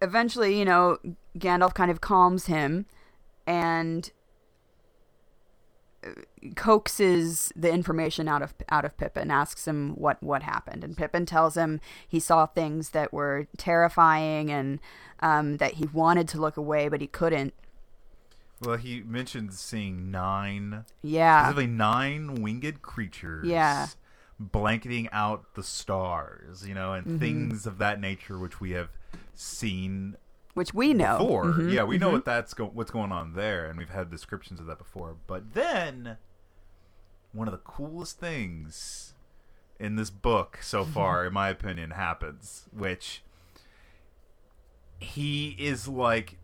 eventually, 0.02 0.58
you 0.58 0.66
know, 0.66 0.98
Gandalf 1.38 1.74
kind 1.74 1.90
of 1.90 2.02
calms 2.02 2.46
him 2.46 2.86
and 3.48 4.12
uh, 6.06 6.10
coaxes 6.56 7.52
the 7.56 7.72
information 7.72 8.28
out 8.28 8.42
of 8.42 8.54
out 8.70 8.86
of 8.86 8.96
Pippin, 8.98 9.32
asks 9.32 9.68
him 9.68 9.96
what 9.96 10.22
what 10.22 10.44
happened, 10.44 10.84
and 10.84 10.96
Pippin 10.96 11.26
tells 11.26 11.56
him 11.56 11.80
he 12.08 12.20
saw 12.20 12.46
things 12.46 12.90
that 12.90 13.12
were 13.12 13.48
terrifying 13.58 14.52
and 14.52 14.80
um, 15.22 15.58
that 15.58 15.76
he 15.76 15.86
wanted 15.86 16.28
to 16.30 16.40
look 16.40 16.58
away 16.58 16.88
but 16.90 17.02
he 17.02 17.08
couldn't. 17.08 17.54
Well, 18.62 18.78
he 18.78 19.02
mentioned 19.02 19.54
seeing 19.54 20.12
nine, 20.12 20.86
Yeah, 21.02 21.44
specifically 21.44 21.68
nine 21.68 22.36
winged 22.36 22.82
creatures. 22.82 23.48
Yeah. 23.48 23.88
Blanketing 24.40 25.08
out 25.12 25.54
the 25.56 25.64
stars, 25.64 26.68
you 26.68 26.74
know, 26.74 26.94
and 26.94 27.06
Mm-hmm. 27.06 27.18
things 27.20 27.66
of 27.66 27.78
that 27.78 28.00
nature, 28.02 28.38
which 28.40 28.60
we 28.60 28.72
have 28.72 28.90
seen 29.36 30.18
which 30.54 30.72
we 30.74 30.94
know 30.94 31.18
before. 31.18 31.46
Mhm, 31.46 31.72
yeah, 31.74 31.84
we 31.84 31.98
know 31.98 32.10
mhm. 32.10 32.14
what 32.14 32.26
that's 32.26 32.54
go- 32.54 32.68
what's 32.68 32.92
going 32.92 33.12
on 33.12 33.34
there, 33.34 33.66
and 33.66 33.78
we've 33.80 33.90
had 33.90 34.12
descriptions 34.12 34.60
of 34.60 34.68
that 34.68 34.78
before. 34.78 35.16
But 35.26 35.54
then, 35.56 36.18
one 37.32 37.48
of 37.48 37.52
the 37.52 37.58
coolest 37.60 38.20
things 38.20 39.16
in 39.80 39.96
this 39.96 40.12
book 40.12 40.60
so 40.62 40.84
far, 40.86 41.26
in 41.26 41.34
my 41.34 41.50
opinion, 41.50 41.90
happens, 41.92 42.68
which 42.72 43.24
he 45.00 45.56
is 45.60 45.88
like, 45.88 46.38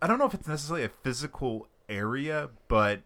I 0.00 0.06
don't 0.06 0.18
know 0.18 0.24
if 0.26 0.34
it's 0.34 0.48
necessarily 0.48 0.84
a 0.84 0.88
physical 0.88 1.68
area, 1.88 2.50
but 2.68 3.02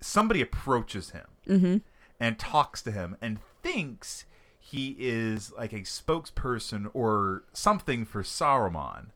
somebody 0.00 0.40
approaches 0.40 1.10
him 1.10 1.26
Mhm. 1.46 1.82
and 2.20 2.38
talks 2.38 2.82
to 2.82 2.90
him 2.90 3.16
and 3.20 3.38
thinks 3.72 4.24
he 4.58 4.96
is 4.98 5.52
like 5.56 5.72
a 5.72 5.80
spokesperson 5.80 6.90
or 6.94 7.44
something 7.52 8.04
for 8.04 8.22
Saruman. 8.22 9.06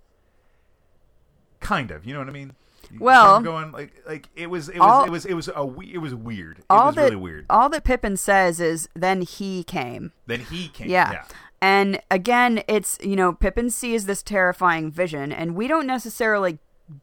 Kind 1.60 1.90
of, 1.90 2.06
you 2.06 2.12
know 2.14 2.20
what 2.20 2.28
I 2.28 2.32
mean? 2.32 2.52
You 2.84 2.88
see 2.88 2.96
where 2.98 3.14
Well- 3.14 3.34
I'm 3.36 3.42
going 3.42 3.70
like 3.72 4.02
like 4.06 4.28
it 4.34 4.48
was 4.48 4.68
it 4.68 4.78
was 4.78 4.82
All- 4.90 5.04
it 5.04 5.10
was 5.10 5.26
it 5.26 5.34
was 5.34 5.50
a 5.54 5.64
we- 5.64 5.92
it 5.92 5.98
was 5.98 6.14
weird. 6.14 6.58
It 6.60 6.64
all 6.70 6.86
was 6.86 6.94
that 6.96 7.02
really 7.04 7.16
weird. 7.16 7.46
all 7.50 7.68
that 7.68 7.84
Pippin 7.84 8.16
says 8.16 8.60
is 8.60 8.88
then 8.94 9.22
he 9.22 9.62
came. 9.64 10.12
then 10.26 10.40
he 10.40 10.68
came. 10.68 10.88
Yeah. 10.88 11.12
yeah. 11.12 11.24
And 11.62 12.00
again, 12.10 12.62
it's 12.66 12.96
you 13.02 13.14
know 13.16 13.34
Pippin 13.34 13.68
sees 13.68 14.06
this 14.06 14.22
terrifying 14.22 14.90
vision, 14.90 15.30
and 15.30 15.54
we 15.54 15.68
don't 15.68 15.86
necessarily 15.86 16.58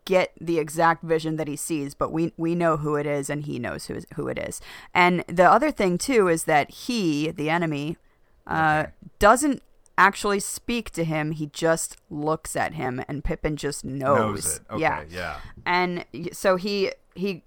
get 0.06 0.32
the 0.40 0.60
exact 0.60 1.04
vision 1.04 1.38
that 1.38 1.48
he 1.48 1.56
sees, 1.56 1.94
but 1.94 2.12
we 2.12 2.34
we 2.38 2.56
know 2.56 2.78
who 2.78 2.96
it 2.96 3.06
is, 3.06 3.30
and 3.30 3.44
he 3.46 3.60
knows 3.60 3.86
who 3.88 3.96
is, 3.96 4.06
who 4.16 4.28
it 4.28 4.38
is. 4.38 4.62
And 4.94 5.24
the 5.28 5.50
other 5.50 5.72
thing 5.72 5.98
too 5.98 6.28
is 6.28 6.44
that 6.46 6.70
he, 6.72 7.32
the 7.32 7.50
enemy, 7.50 7.98
uh, 8.46 8.84
Okay. 8.86 8.92
doesn't 9.20 9.62
actually 9.98 10.40
speak 10.40 10.90
to 10.92 11.04
him. 11.04 11.32
He 11.32 11.48
just 11.48 11.98
looks 12.10 12.56
at 12.56 12.74
him, 12.76 13.04
and 13.08 13.24
Pippin 13.24 13.56
just 13.58 13.84
knows. 13.86 14.18
Knows 14.46 14.56
it. 14.58 14.62
Okay, 14.72 14.80
Yeah 14.82 15.04
yeah. 15.10 15.36
and 15.66 16.06
so 16.32 16.56
he 16.56 16.92
he 17.16 17.44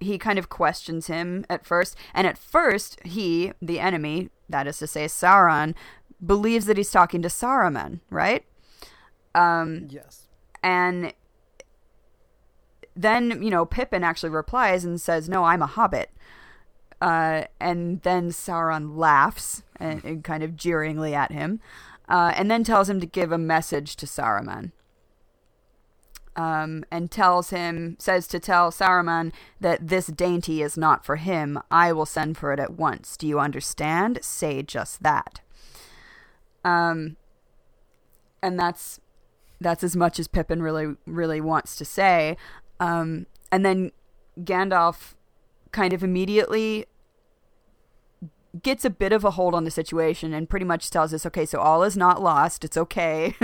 he 0.00 0.18
kind 0.18 0.38
of 0.38 0.48
questions 0.48 1.06
him 1.06 1.44
at 1.48 1.64
first 1.64 1.96
and 2.12 2.26
at 2.26 2.36
first 2.36 2.98
he 3.04 3.52
the 3.62 3.78
enemy 3.78 4.30
that 4.48 4.66
is 4.66 4.78
to 4.78 4.86
say 4.88 5.04
sauron 5.04 5.74
believes 6.26 6.66
that 6.66 6.76
he's 6.76 6.90
talking 6.90 7.22
to 7.22 7.28
saruman 7.28 8.00
right 8.10 8.44
um 9.36 9.86
Yes. 9.88 10.26
and 10.60 11.12
then 12.94 13.42
you 13.42 13.50
know 13.50 13.64
pippin 13.64 14.04
actually 14.04 14.30
replies 14.30 14.84
and 14.84 15.00
says 15.00 15.28
no 15.28 15.44
i'm 15.44 15.62
a 15.62 15.66
hobbit 15.66 16.10
uh, 17.02 17.46
and 17.58 18.00
then 18.02 18.30
Sauron 18.30 18.96
laughs 18.96 19.64
and, 19.80 20.04
and 20.04 20.22
kind 20.22 20.44
of 20.44 20.54
jeeringly 20.54 21.16
at 21.16 21.32
him, 21.32 21.58
uh, 22.08 22.32
and 22.36 22.48
then 22.48 22.62
tells 22.62 22.88
him 22.88 23.00
to 23.00 23.06
give 23.06 23.32
a 23.32 23.38
message 23.38 23.96
to 23.96 24.06
Saruman 24.06 24.70
um, 26.36 26.84
and 26.90 27.10
tells 27.10 27.50
him, 27.50 27.96
says 27.98 28.26
to 28.28 28.38
tell 28.38 28.70
Saruman 28.70 29.32
that 29.60 29.88
this 29.88 30.06
dainty 30.06 30.62
is 30.62 30.76
not 30.76 31.04
for 31.04 31.16
him. 31.16 31.58
I 31.70 31.92
will 31.92 32.06
send 32.06 32.38
for 32.38 32.52
it 32.52 32.60
at 32.60 32.74
once. 32.74 33.16
Do 33.16 33.26
you 33.26 33.38
understand? 33.38 34.20
Say 34.22 34.62
just 34.62 35.02
that. 35.02 35.40
Um, 36.64 37.16
and 38.42 38.58
that's 38.58 39.00
that's 39.60 39.84
as 39.84 39.94
much 39.94 40.18
as 40.18 40.26
Pippin 40.26 40.62
really 40.62 40.94
really 41.06 41.40
wants 41.40 41.76
to 41.76 41.84
say. 41.84 42.36
Um, 42.82 43.26
and 43.52 43.64
then 43.64 43.92
Gandalf 44.40 45.14
kind 45.70 45.92
of 45.92 46.02
immediately 46.02 46.86
gets 48.60 48.84
a 48.84 48.90
bit 48.90 49.12
of 49.12 49.24
a 49.24 49.32
hold 49.32 49.54
on 49.54 49.64
the 49.64 49.70
situation 49.70 50.34
and 50.34 50.48
pretty 50.48 50.66
much 50.66 50.90
tells 50.90 51.14
us, 51.14 51.24
okay, 51.24 51.46
so 51.46 51.58
all 51.60 51.82
is 51.82 51.96
not 51.96 52.22
lost. 52.22 52.64
It's 52.64 52.76
okay. 52.76 53.34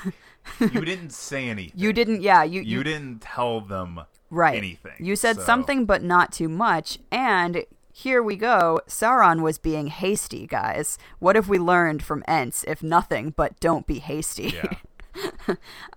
you 0.60 0.84
didn't 0.84 1.10
say 1.10 1.48
anything. 1.48 1.72
you 1.78 1.92
didn't, 1.92 2.22
yeah, 2.22 2.42
you, 2.42 2.60
You 2.60 2.78
you, 2.78 2.84
didn't 2.84 3.20
tell 3.20 3.60
them 3.60 4.00
right. 4.30 4.56
anything. 4.56 4.94
You 4.98 5.16
said 5.16 5.36
so- 5.36 5.42
something, 5.42 5.86
but 5.86 6.02
not 6.02 6.32
too 6.32 6.48
much. 6.48 6.98
And 7.10 7.64
here 7.92 8.22
we 8.22 8.36
go. 8.36 8.80
Sauron 8.88 9.42
was 9.42 9.58
being 9.58 9.86
hasty, 9.86 10.46
guys. 10.46 10.98
What 11.18 11.36
have 11.36 11.48
we 11.48 11.58
learned 11.58 12.02
from 12.02 12.24
Ents, 12.26 12.64
if 12.66 12.82
nothing 12.82 13.30
but 13.36 13.58
don't 13.60 13.86
be 13.86 14.00
hasty? 14.00 14.54
Yeah. 14.54 15.54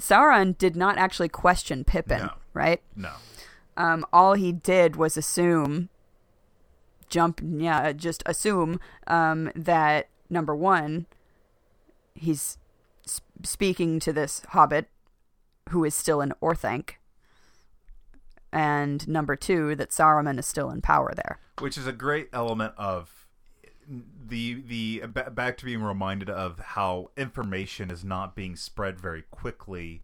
Sauron 0.00 0.56
did 0.58 0.74
not 0.76 0.98
actually 0.98 1.28
question 1.28 1.84
Pippin, 1.84 2.22
No. 2.22 2.32
right? 2.54 2.82
No. 2.96 3.12
Um, 3.76 4.04
all 4.12 4.34
he 4.34 4.50
did 4.52 4.96
was 4.96 5.16
assume, 5.16 5.88
jump, 7.08 7.40
yeah, 7.42 7.92
just 7.92 8.22
assume 8.26 8.80
um, 9.06 9.50
that 9.54 10.08
number 10.28 10.54
one, 10.54 11.06
he's 12.14 12.58
s- 13.06 13.20
speaking 13.42 14.00
to 14.00 14.12
this 14.12 14.42
hobbit 14.48 14.88
who 15.70 15.84
is 15.84 15.94
still 15.94 16.20
in 16.20 16.32
Orthanc. 16.42 16.92
And 18.52 19.06
number 19.08 19.36
two, 19.36 19.76
that 19.76 19.90
Saruman 19.90 20.38
is 20.38 20.46
still 20.46 20.70
in 20.70 20.80
power 20.80 21.12
there. 21.14 21.38
which 21.60 21.76
is 21.78 21.86
a 21.86 21.92
great 21.92 22.28
element 22.32 22.72
of 22.78 23.19
the 24.28 24.62
the 24.66 25.06
back 25.06 25.56
to 25.58 25.64
being 25.64 25.82
reminded 25.82 26.30
of 26.30 26.58
how 26.58 27.10
information 27.16 27.90
is 27.90 28.04
not 28.04 28.36
being 28.36 28.56
spread 28.56 29.00
very 29.00 29.22
quickly. 29.30 30.02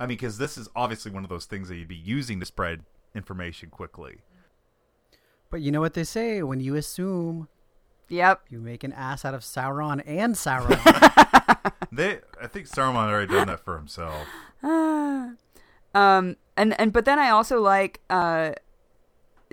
I 0.00 0.06
mean, 0.06 0.16
because 0.16 0.38
this 0.38 0.56
is 0.58 0.68
obviously 0.74 1.10
one 1.12 1.22
of 1.22 1.30
those 1.30 1.44
things 1.44 1.68
that 1.68 1.76
you'd 1.76 1.88
be 1.88 1.94
using 1.94 2.40
to 2.40 2.46
spread 2.46 2.82
information 3.14 3.70
quickly. 3.70 4.18
But 5.50 5.60
you 5.60 5.70
know 5.70 5.80
what 5.80 5.94
they 5.94 6.04
say 6.04 6.42
when 6.42 6.60
you 6.60 6.74
assume 6.74 7.48
Yep. 8.08 8.42
you 8.50 8.60
make 8.60 8.84
an 8.84 8.92
ass 8.92 9.24
out 9.24 9.34
of 9.34 9.40
Sauron 9.42 10.02
and 10.06 10.34
Sauron. 10.34 10.80
They, 11.92 12.18
I 12.42 12.48
think 12.48 12.66
Sauron 12.66 12.96
already 12.96 13.32
done 13.32 13.46
that 13.46 13.60
for 13.60 13.76
himself. 13.76 14.26
Um, 15.94 16.36
and 16.56 16.78
and 16.80 16.92
but 16.92 17.04
then 17.04 17.20
I 17.20 17.30
also 17.30 17.60
like 17.60 18.00
uh, 18.10 18.54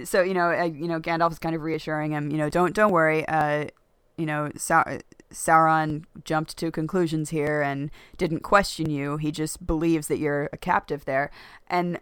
so 0.05 0.21
you 0.21 0.33
know 0.33 0.51
uh, 0.51 0.63
you 0.63 0.87
know 0.87 0.99
Gandalf 0.99 1.31
is 1.31 1.39
kind 1.39 1.55
of 1.55 1.61
reassuring 1.61 2.11
him. 2.11 2.31
You 2.31 2.37
know, 2.37 2.49
don't 2.49 2.73
don't 2.73 2.91
worry. 2.91 3.27
Uh, 3.27 3.65
you 4.17 4.25
know, 4.25 4.51
Sau- 4.55 4.99
Sauron 5.31 6.03
jumped 6.23 6.57
to 6.57 6.69
conclusions 6.71 7.29
here 7.31 7.61
and 7.61 7.89
didn't 8.17 8.41
question 8.41 8.89
you. 8.89 9.17
He 9.17 9.31
just 9.31 9.65
believes 9.65 10.07
that 10.09 10.19
you're 10.19 10.49
a 10.53 10.57
captive 10.57 11.05
there. 11.05 11.31
And 11.67 11.99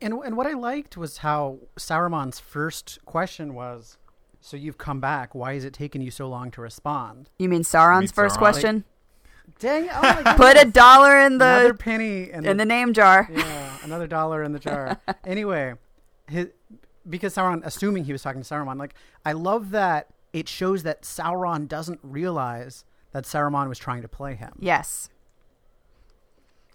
and 0.00 0.14
and 0.14 0.36
what 0.36 0.46
I 0.46 0.52
liked 0.52 0.96
was 0.96 1.18
how 1.18 1.58
Saruman's 1.76 2.40
first 2.40 2.98
question 3.04 3.54
was, 3.54 3.98
"So 4.40 4.56
you've 4.56 4.78
come 4.78 5.00
back? 5.00 5.34
Why 5.34 5.52
is 5.52 5.64
it 5.64 5.72
taking 5.72 6.02
you 6.02 6.10
so 6.10 6.28
long 6.28 6.50
to 6.52 6.60
respond?" 6.60 7.30
you 7.38 7.48
mean 7.48 7.62
Sauron's 7.62 8.00
mean 8.00 8.08
first 8.08 8.36
Sauron? 8.36 8.38
question? 8.38 8.84
Dang! 9.60 9.88
Oh 9.92 10.22
my. 10.24 10.34
Put 10.36 10.56
a 10.56 10.64
dollar 10.64 11.18
in 11.20 11.38
the 11.38 11.44
another 11.44 11.68
the 11.68 11.78
penny 11.78 12.30
in, 12.30 12.44
in 12.44 12.56
the 12.56 12.64
name 12.64 12.92
jar. 12.92 13.28
yeah, 13.30 13.76
another 13.82 14.06
dollar 14.06 14.42
in 14.42 14.52
the 14.52 14.58
jar. 14.58 14.98
anyway, 15.24 15.74
his, 16.28 16.48
because 17.08 17.34
Sauron, 17.34 17.62
assuming 17.64 18.04
he 18.04 18.12
was 18.12 18.22
talking 18.22 18.42
to 18.42 18.48
Saruman, 18.48 18.78
like 18.78 18.94
I 19.24 19.32
love 19.32 19.70
that 19.70 20.08
it 20.32 20.48
shows 20.48 20.82
that 20.82 21.02
Sauron 21.02 21.68
doesn't 21.68 22.00
realize 22.02 22.84
that 23.12 23.24
Saruman 23.24 23.68
was 23.68 23.78
trying 23.78 24.02
to 24.02 24.08
play 24.08 24.34
him. 24.34 24.52
Yes. 24.58 25.08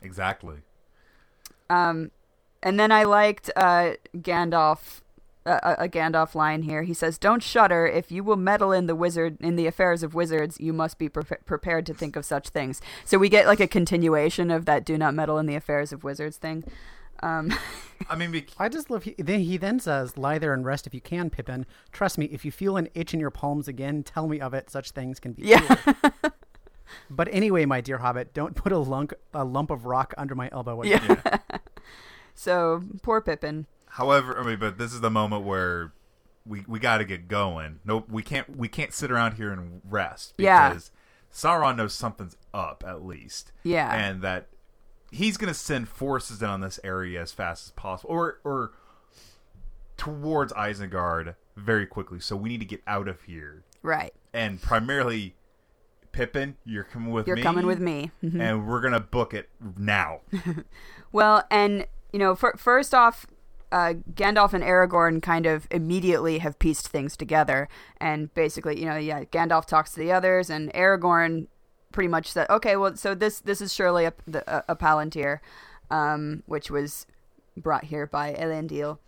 Exactly. 0.01 0.57
Um, 1.69 2.11
and 2.63 2.79
then 2.79 2.91
I 2.91 3.03
liked 3.03 3.51
uh, 3.55 3.93
Gandalf. 4.15 5.01
Uh, 5.45 5.75
a 5.79 5.87
Gandalf 5.87 6.35
line 6.35 6.63
here. 6.63 6.83
He 6.83 6.93
says, 6.93 7.17
"Don't 7.17 7.41
shudder. 7.41 7.87
If 7.87 8.11
you 8.11 8.23
will 8.23 8.35
meddle 8.35 8.71
in 8.71 8.87
the 8.87 8.95
wizard 8.95 9.37
in 9.39 9.55
the 9.55 9.67
affairs 9.67 10.03
of 10.03 10.13
wizards, 10.13 10.59
you 10.59 10.73
must 10.73 10.99
be 10.99 11.07
pre- 11.07 11.23
prepared 11.23 11.85
to 11.87 11.93
think 11.93 12.15
of 12.15 12.25
such 12.25 12.49
things." 12.49 12.81
So 13.05 13.17
we 13.17 13.29
get 13.29 13.47
like 13.47 13.61
a 13.61 13.67
continuation 13.67 14.51
of 14.51 14.65
that 14.65 14.85
"do 14.85 14.97
not 14.97 15.15
meddle 15.15 15.37
in 15.39 15.45
the 15.45 15.55
affairs 15.55 15.93
of 15.93 16.03
wizards" 16.03 16.37
thing. 16.37 16.65
Um, 17.21 17.53
I 18.09 18.15
mean, 18.15 18.31
bec- 18.31 18.49
I 18.57 18.69
just 18.69 18.89
love. 18.89 19.03
He, 19.03 19.13
then 19.17 19.41
he 19.41 19.57
then 19.57 19.79
says, 19.79 20.17
"Lie 20.17 20.39
there 20.39 20.53
and 20.53 20.63
rest 20.65 20.87
if 20.87 20.93
you 20.93 21.01
can, 21.01 21.29
Pippin. 21.29 21.65
Trust 21.91 22.17
me. 22.17 22.25
If 22.25 22.45
you 22.45 22.51
feel 22.51 22.77
an 22.77 22.87
itch 22.93 23.13
in 23.13 23.19
your 23.19 23.29
palms 23.31 23.67
again, 23.67 24.03
tell 24.03 24.27
me 24.27 24.39
of 24.39 24.53
it. 24.53 24.69
Such 24.69 24.91
things 24.91 25.19
can 25.19 25.33
be 25.33 25.43
Yeah. 25.43 25.75
but 27.09 27.27
anyway, 27.31 27.65
my 27.65 27.81
dear 27.81 27.97
Hobbit, 27.99 28.33
don't 28.33 28.55
put 28.55 28.71
a 28.71 28.77
lump 28.77 29.13
a 29.33 29.43
lump 29.43 29.69
of 29.71 29.85
rock 29.85 30.13
under 30.17 30.35
my 30.35 30.49
elbow. 30.51 30.81
again. 30.81 31.01
yeah. 31.25 31.37
so 32.33 32.83
poor 33.03 33.21
Pippin. 33.21 33.65
however, 33.87 34.39
I 34.39 34.43
mean, 34.43 34.59
but 34.59 34.77
this 34.77 34.93
is 34.93 35.01
the 35.01 35.11
moment 35.11 35.43
where 35.45 35.91
we 36.45 36.63
we 36.67 36.79
got 36.79 36.99
to 36.99 37.05
get 37.05 37.27
going. 37.27 37.79
No, 37.85 38.05
we 38.09 38.23
can't 38.23 38.55
we 38.57 38.67
can't 38.67 38.93
sit 38.93 39.11
around 39.11 39.33
here 39.33 39.51
and 39.51 39.81
rest 39.87 40.33
Yeah. 40.37 40.69
because 40.69 40.91
Sauron 41.33 41.75
knows 41.75 41.93
something's 41.93 42.37
up 42.53 42.83
at 42.87 43.05
least. 43.05 43.51
Yeah. 43.63 43.93
and 43.93 44.21
that 44.21 44.47
he's 45.11 45.37
going 45.37 45.47
to 45.51 45.59
send 45.59 45.89
forces 45.89 46.39
down 46.39 46.61
this 46.61 46.79
area 46.83 47.21
as 47.21 47.31
fast 47.31 47.67
as 47.67 47.71
possible, 47.71 48.11
or 48.13 48.39
or 48.43 48.71
towards 49.97 50.53
Isengard 50.53 51.35
very 51.55 51.85
quickly. 51.85 52.19
So 52.19 52.35
we 52.35 52.49
need 52.49 52.59
to 52.59 52.65
get 52.65 52.81
out 52.87 53.07
of 53.07 53.21
here, 53.23 53.63
Right. 53.81 54.13
and 54.33 54.61
primarily. 54.61 55.35
Pippin, 56.11 56.57
you're 56.65 56.83
coming 56.85 57.11
with 57.11 57.27
You're 57.27 57.35
me. 57.35 57.43
coming 57.43 57.67
with 57.67 57.79
me. 57.79 58.09
Mhm. 58.23 58.41
and 58.41 58.67
we're 58.67 58.81
gonna 58.81 58.99
book 58.99 59.31
it 59.35 59.47
now. 59.77 60.21
Well, 61.11 61.43
and 61.51 61.85
you 62.11 62.17
know, 62.17 62.33
fir- 62.35 62.55
first 62.57 62.95
off, 62.95 63.27
uh, 63.71 63.93
Gandalf 64.15 64.53
and 64.53 64.63
Aragorn 64.63 65.21
kind 65.21 65.45
of 65.45 65.67
immediately 65.69 66.39
have 66.39 66.57
pieced 66.57 66.87
things 66.87 67.15
together, 67.15 67.69
and 68.01 68.33
basically, 68.33 68.79
you 68.79 68.87
know, 68.87 68.95
yeah, 68.97 69.23
Gandalf 69.25 69.65
talks 69.65 69.91
to 69.93 69.99
the 69.99 70.11
others, 70.11 70.49
and 70.49 70.73
Aragorn 70.73 71.45
pretty 71.91 72.07
much 72.07 72.31
said, 72.31 72.49
"Okay, 72.49 72.75
well, 72.75 72.95
so 72.95 73.15
this 73.15 73.39
this 73.39 73.61
is 73.61 73.73
surely 73.73 74.05
a 74.05 74.13
the, 74.27 74.43
a, 74.53 74.63
a 74.69 74.75
Palantir, 74.75 75.39
um, 75.89 76.43
which 76.45 76.69
was 76.69 77.05
brought 77.57 77.85
here 77.85 78.05
by 78.05 78.33
Elendil." 78.33 78.99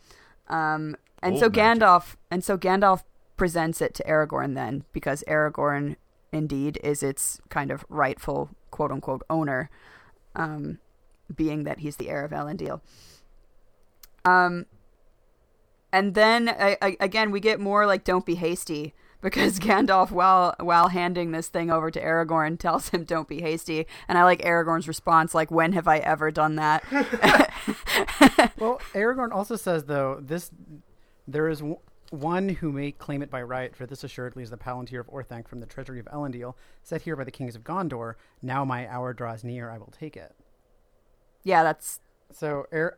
Um, 0.48 0.96
and 1.22 1.38
so 1.38 1.50
magic. 1.50 1.82
Gandalf, 1.82 2.16
and 2.30 2.44
so 2.44 2.58
Gandalf 2.58 3.04
presents 3.38 3.82
it 3.82 3.94
to 3.96 4.04
Aragorn 4.04 4.56
then, 4.56 4.84
because 4.92 5.24
Aragorn 5.28 5.96
indeed 6.32 6.80
is 6.84 7.04
its 7.04 7.42
kind 7.50 7.72
of 7.72 7.86
rightful 7.90 8.50
quote 8.70 8.92
unquote 8.92 9.24
owner. 9.30 9.70
Um, 10.36 10.80
being 11.36 11.64
that 11.64 11.80
he's 11.80 11.98
the 11.98 12.10
heir 12.10 12.24
of 12.26 12.32
Elendil. 12.32 12.82
Um, 14.24 14.66
and 15.92 16.14
then 16.14 16.50
I, 16.50 16.78
I, 16.82 16.98
again 17.00 17.32
we 17.32 17.40
get 17.40 17.60
more 17.60 17.86
like 17.86 18.04
don't 18.04 18.26
be 18.26 18.36
hasty 18.36 18.94
because 19.22 19.60
Gandalf 19.68 20.12
while 20.12 20.56
while 20.60 20.90
handing 20.90 21.32
this 21.32 21.48
thing 21.48 21.70
over 21.72 21.90
to 21.92 22.02
Aragorn 22.02 22.58
tells 22.60 22.90
him 22.90 23.04
don't 23.04 23.28
be 23.28 23.42
hasty 23.42 23.88
and 24.08 24.18
I 24.18 24.24
like 24.24 24.42
Aragorn's 24.42 24.88
response 24.88 25.34
like 25.36 25.52
when 25.52 25.74
have 25.74 25.88
I 25.88 25.98
ever 26.00 26.32
done 26.32 26.56
that 26.56 26.84
Well, 28.58 28.80
Aragorn 28.94 29.32
also 29.32 29.56
says 29.56 29.86
though 29.86 30.20
this 30.22 30.52
there 31.28 31.48
is 31.48 31.60
w- 31.60 31.80
one 32.10 32.50
who 32.50 32.72
may 32.74 32.92
claim 32.92 33.22
it 33.22 33.30
by 33.30 33.42
right, 33.42 33.74
for 33.74 33.86
this 33.86 34.04
assuredly 34.04 34.44
is 34.44 34.50
the 34.50 34.58
Palantir 34.58 35.00
of 35.00 35.08
Orthanc 35.08 35.48
from 35.48 35.62
the 35.62 35.66
treasury 35.66 35.98
of 35.98 36.08
Elendil, 36.08 36.56
set 36.84 37.04
here 37.04 37.16
by 37.16 37.24
the 37.24 37.32
kings 37.32 37.56
of 37.56 37.64
Gondor. 37.64 38.16
Now 38.42 38.66
my 38.66 38.86
hour 38.90 39.14
draws 39.14 39.46
near; 39.46 39.70
I 39.70 39.78
will 39.78 39.94
take 39.98 40.18
it. 40.18 40.36
yeah 41.44 41.64
that's 41.64 42.02
So 42.34 42.66
Ar- 42.74 42.98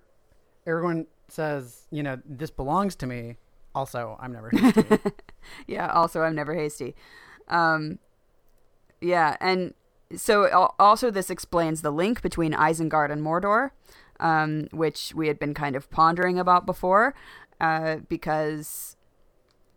Aragorn 0.65 1.05
says, 1.27 1.85
you 1.91 2.01
know, 2.01 2.19
this 2.25 2.49
belongs 2.49 2.95
to 2.97 3.05
me. 3.07 3.37
Also, 3.75 4.17
I'm 4.19 4.31
never 4.31 4.49
hasty. 4.49 4.85
yeah 5.67 5.91
also 5.91 6.21
I'm 6.21 6.35
never 6.35 6.53
hasty 6.53 6.95
um 7.47 7.99
yeah 9.01 9.35
and 9.39 9.73
so 10.15 10.71
also 10.79 11.09
this 11.11 11.29
explains 11.29 11.81
the 11.81 11.91
link 11.91 12.21
between 12.21 12.53
Isengard 12.53 13.11
and 13.11 13.21
Mordor 13.21 13.71
um 14.19 14.67
which 14.71 15.13
we 15.15 15.27
had 15.27 15.39
been 15.39 15.53
kind 15.53 15.75
of 15.75 15.89
pondering 15.89 16.39
about 16.39 16.65
before 16.65 17.13
uh 17.59 17.97
because 18.07 18.95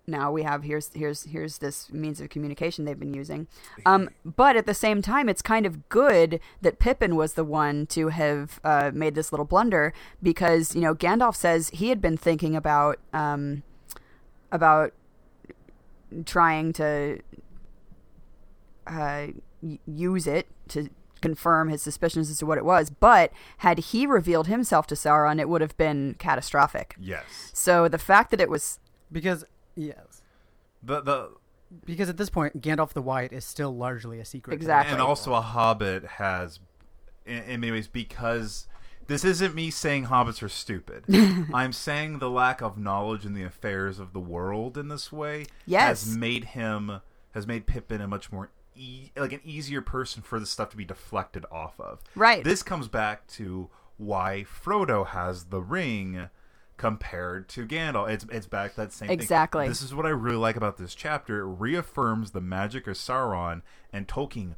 now 0.06 0.30
we 0.30 0.44
have 0.44 0.62
here's 0.62 0.92
here's 0.92 1.24
here's 1.24 1.58
this 1.58 1.92
means 1.92 2.20
of 2.20 2.28
communication 2.28 2.84
they've 2.84 3.00
been 3.00 3.14
using 3.14 3.48
um 3.86 4.08
but 4.24 4.54
at 4.54 4.64
the 4.66 4.74
same 4.74 5.02
time 5.02 5.28
it's 5.28 5.42
kind 5.42 5.66
of 5.66 5.88
good 5.88 6.38
that 6.62 6.78
Pippin 6.78 7.16
was 7.16 7.32
the 7.32 7.42
one 7.42 7.86
to 7.86 8.08
have 8.08 8.60
uh, 8.62 8.92
made 8.94 9.16
this 9.16 9.32
little 9.32 9.46
blunder 9.46 9.92
because 10.22 10.76
you 10.76 10.80
know 10.80 10.94
Gandalf 10.94 11.34
says 11.34 11.70
he 11.70 11.88
had 11.88 12.00
been 12.00 12.16
thinking 12.16 12.54
about 12.54 13.00
um 13.12 13.64
about 14.52 14.92
trying 16.24 16.72
to 16.74 17.20
uh, 18.86 19.26
use 19.86 20.26
it 20.26 20.46
to 20.68 20.88
confirm 21.20 21.68
his 21.68 21.82
suspicions 21.82 22.30
as 22.30 22.38
to 22.38 22.46
what 22.46 22.58
it 22.58 22.64
was. 22.64 22.90
But 22.90 23.32
had 23.58 23.78
he 23.78 24.06
revealed 24.06 24.46
himself 24.46 24.86
to 24.88 24.94
Sauron, 24.94 25.40
it 25.40 25.48
would 25.48 25.60
have 25.60 25.76
been 25.76 26.14
catastrophic. 26.18 26.94
Yes. 27.00 27.50
So 27.52 27.88
the 27.88 27.98
fact 27.98 28.30
that 28.30 28.40
it 28.40 28.48
was 28.48 28.78
because 29.10 29.44
yes, 29.74 30.22
The 30.82 31.00
the 31.00 31.30
because 31.84 32.08
at 32.08 32.16
this 32.16 32.30
point, 32.30 32.60
Gandalf 32.60 32.92
the 32.92 33.02
White 33.02 33.32
is 33.32 33.44
still 33.44 33.74
largely 33.76 34.20
a 34.20 34.24
secret. 34.24 34.54
Exactly. 34.54 34.92
and 34.92 35.02
also 35.02 35.34
a 35.34 35.40
hobbit 35.40 36.04
has 36.04 36.60
in, 37.24 37.42
in 37.42 37.60
many 37.60 37.72
ways 37.72 37.88
because 37.88 38.66
this 39.06 39.24
isn't 39.24 39.54
me 39.54 39.70
saying 39.70 40.06
hobbits 40.06 40.42
are 40.42 40.48
stupid. 40.48 41.04
I'm 41.54 41.72
saying 41.72 42.18
the 42.18 42.30
lack 42.30 42.60
of 42.60 42.76
knowledge 42.78 43.24
in 43.24 43.34
the 43.34 43.42
affairs 43.44 43.98
of 43.98 44.12
the 44.12 44.20
world 44.20 44.76
in 44.76 44.88
this 44.88 45.12
way 45.12 45.46
Yes. 45.66 46.04
has 46.04 46.16
made 46.16 46.44
him 46.44 47.00
has 47.32 47.46
made 47.46 47.66
Pippin 47.66 48.00
a 48.00 48.08
much 48.08 48.32
more 48.32 48.50
e- 48.74 49.10
like 49.16 49.32
an 49.32 49.40
easier 49.44 49.82
person 49.82 50.22
for 50.22 50.40
the 50.40 50.46
stuff 50.46 50.70
to 50.70 50.76
be 50.76 50.84
deflected 50.84 51.44
off 51.52 51.78
of. 51.80 52.00
Right. 52.14 52.42
This 52.42 52.62
comes 52.62 52.88
back 52.88 53.26
to 53.28 53.68
why 53.98 54.44
Frodo 54.48 55.06
has 55.08 55.44
the 55.44 55.60
ring 55.62 56.28
compared 56.76 57.48
to 57.48 57.66
Gandalf. 57.66 58.08
It's 58.10 58.26
it's 58.30 58.46
back 58.46 58.72
to 58.72 58.76
that 58.82 58.92
same 58.92 59.08
thing. 59.08 59.18
Exactly. 59.18 59.66
This 59.68 59.82
is 59.82 59.94
what 59.94 60.06
I 60.06 60.10
really 60.10 60.36
like 60.36 60.56
about 60.56 60.76
this 60.76 60.94
chapter. 60.94 61.40
It 61.40 61.46
reaffirms 61.58 62.30
the 62.32 62.40
magic 62.40 62.86
of 62.86 62.96
Sauron, 62.96 63.62
and 63.92 64.06
Tolkien 64.06 64.54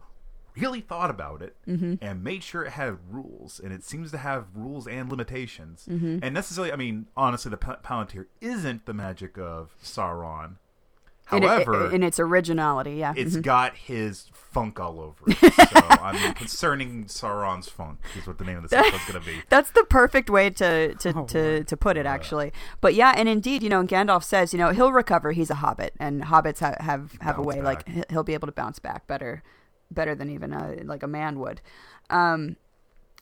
really 0.60 0.80
thought 0.80 1.10
about 1.10 1.42
it 1.42 1.56
Mm-hmm. 1.66 1.94
and 2.00 2.22
made 2.24 2.42
sure 2.42 2.64
it 2.64 2.70
had 2.72 2.98
rules, 3.10 3.60
and 3.62 3.72
it 3.72 3.82
seems 3.84 4.10
to 4.12 4.18
have 4.18 4.46
rules 4.54 4.86
and 4.86 5.10
limitations. 5.10 5.86
Mm-hmm. 5.88 6.18
And 6.22 6.34
necessarily, 6.34 6.72
I 6.72 6.76
mean, 6.76 7.06
honestly, 7.16 7.50
the 7.50 7.56
Pa- 7.56 7.78
Palantir 7.84 8.26
isn't 8.40 8.86
the 8.86 8.94
magic 8.94 9.38
of 9.38 9.74
Sauron. 9.82 10.56
In, 11.30 11.42
it- 11.42 11.46
However, 11.46 11.90
in 11.94 12.02
its 12.02 12.18
originality, 12.18 12.92
yeah. 12.94 13.12
it's 13.14 13.36
Mhm. 13.36 13.42
got 13.42 13.76
his 13.76 14.28
funk 14.32 14.80
all 14.80 14.98
over 14.98 15.24
it. 15.30 15.36
so 15.70 15.80
I 16.02 16.12
mean, 16.14 16.32
concerning 16.32 17.04
Sauron's 17.04 17.68
funk 17.68 17.98
is 18.16 18.26
what 18.26 18.38
the 18.38 18.44
name 18.46 18.56
of 18.56 18.62
this 18.62 18.72
episode's 18.72 19.04
going 19.04 19.20
to 19.22 19.26
be. 19.30 19.42
That's 19.50 19.70
the 19.72 19.84
perfect 19.84 20.30
way 20.30 20.48
to 20.48 20.94
to, 20.94 21.12
Oh, 21.14 21.24
to, 21.26 21.64
to 21.64 21.76
put 21.76 21.98
it, 21.98 22.06
actually. 22.06 22.50
But 22.80 22.94
yeah, 22.94 23.12
and 23.14 23.28
indeed, 23.28 23.62
you 23.62 23.68
know, 23.68 23.82
Gandalf 23.84 24.24
says, 24.24 24.54
you 24.54 24.58
know, 24.58 24.70
he'll 24.70 24.90
recover. 24.90 25.32
He's 25.32 25.50
a 25.50 25.56
hobbit, 25.56 25.92
and 26.00 26.22
hobbits 26.22 26.60
have 26.60 26.76
have, 26.80 27.12
have 27.20 27.36
a 27.36 27.42
way 27.42 27.60
like 27.60 27.84
back. 27.84 27.94
he- 27.94 28.04
he'll 28.08 28.24
be 28.24 28.32
able 28.32 28.46
to 28.46 28.52
bounce 28.52 28.78
back 28.78 29.06
better, 29.06 29.42
better 29.90 30.14
than 30.14 30.30
even 30.30 30.52
a, 30.52 30.76
like 30.84 31.02
a 31.02 31.06
man 31.08 31.38
would. 31.38 31.60
Um, 32.10 32.56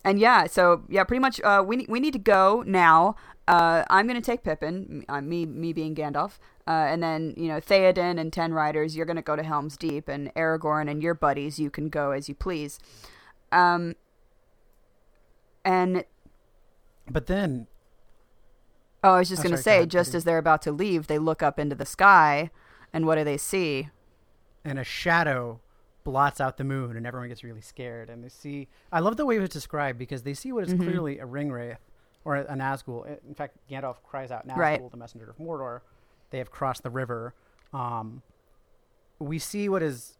and 0.04 0.18
yeah, 0.18 0.46
so 0.46 0.82
yeah, 0.88 1.04
pretty 1.04 1.20
much. 1.20 1.40
Uh, 1.42 1.62
we 1.66 1.86
we 1.88 1.98
need 2.00 2.12
to 2.12 2.18
go 2.18 2.62
now. 2.66 3.16
Uh, 3.48 3.84
I'm 3.90 4.06
gonna 4.06 4.20
take 4.20 4.42
Pippin, 4.42 5.04
uh, 5.08 5.20
me 5.20 5.46
me 5.46 5.72
being 5.72 5.94
Gandalf, 5.94 6.38
uh, 6.66 6.70
and 6.70 7.02
then 7.02 7.34
you 7.36 7.48
know 7.48 7.60
Theoden 7.60 8.18
and 8.20 8.32
ten 8.32 8.52
riders. 8.54 8.96
You're 8.96 9.06
gonna 9.06 9.22
go 9.22 9.36
to 9.36 9.42
Helm's 9.42 9.76
Deep, 9.76 10.08
and 10.08 10.32
Aragorn 10.34 10.88
and 10.90 11.02
your 11.02 11.14
buddies. 11.14 11.58
You 11.58 11.70
can 11.70 11.88
go 11.88 12.10
as 12.12 12.28
you 12.28 12.34
please. 12.34 12.78
Um, 13.52 13.94
and 15.64 16.04
But 17.10 17.26
then, 17.26 17.66
Oh, 19.04 19.10
I 19.14 19.18
was 19.20 19.28
just 19.28 19.40
Oh, 19.40 19.42
going 19.44 19.56
to 19.56 19.62
sorry, 19.62 19.62
go 19.62 19.62
say, 19.62 19.76
ahead, 19.78 19.90
just 19.90 20.08
Katie. 20.10 20.16
as 20.18 20.24
they're 20.24 20.38
about 20.38 20.62
to 20.62 20.72
leave, 20.72 21.06
they 21.06 21.18
look 21.18 21.42
up 21.42 21.58
into 21.58 21.76
the 21.76 21.86
sky, 21.86 22.50
and 22.92 23.06
what 23.06 23.16
do 23.16 23.24
they 23.24 23.36
see? 23.36 23.88
and 24.64 24.80
a 24.80 24.84
shadow 24.84 25.60
blots 26.06 26.40
out 26.40 26.56
the 26.56 26.64
moon, 26.64 26.96
and 26.96 27.04
everyone 27.06 27.28
gets 27.28 27.42
really 27.44 27.60
scared. 27.60 28.08
And 28.08 28.22
they 28.24 28.28
see. 28.28 28.68
I 28.92 29.00
love 29.00 29.16
the 29.16 29.26
way 29.26 29.36
it 29.36 29.40
was 29.40 29.50
described 29.50 29.98
because 29.98 30.22
they 30.22 30.32
see 30.34 30.52
what 30.52 30.62
is 30.64 30.72
Mhm. 30.72 30.84
clearly 30.84 31.18
a 31.18 31.26
ring 31.26 31.50
wraith 31.50 31.80
or 32.24 32.36
a, 32.36 32.44
a 32.44 32.54
Nazgul. 32.54 33.04
In 33.28 33.34
fact, 33.34 33.56
Gandalf 33.68 33.96
cries 34.04 34.30
out, 34.30 34.46
"Nazgul, 34.46 34.56
Right. 34.56 34.90
the 34.90 34.96
messenger 34.96 35.28
of 35.28 35.36
Mordor." 35.38 35.80
They 36.30 36.38
have 36.38 36.50
crossed 36.50 36.84
the 36.84 36.90
river. 36.90 37.34
Um, 37.72 38.22
we 39.18 39.38
see 39.40 39.68
what 39.68 39.82
is 39.82 40.16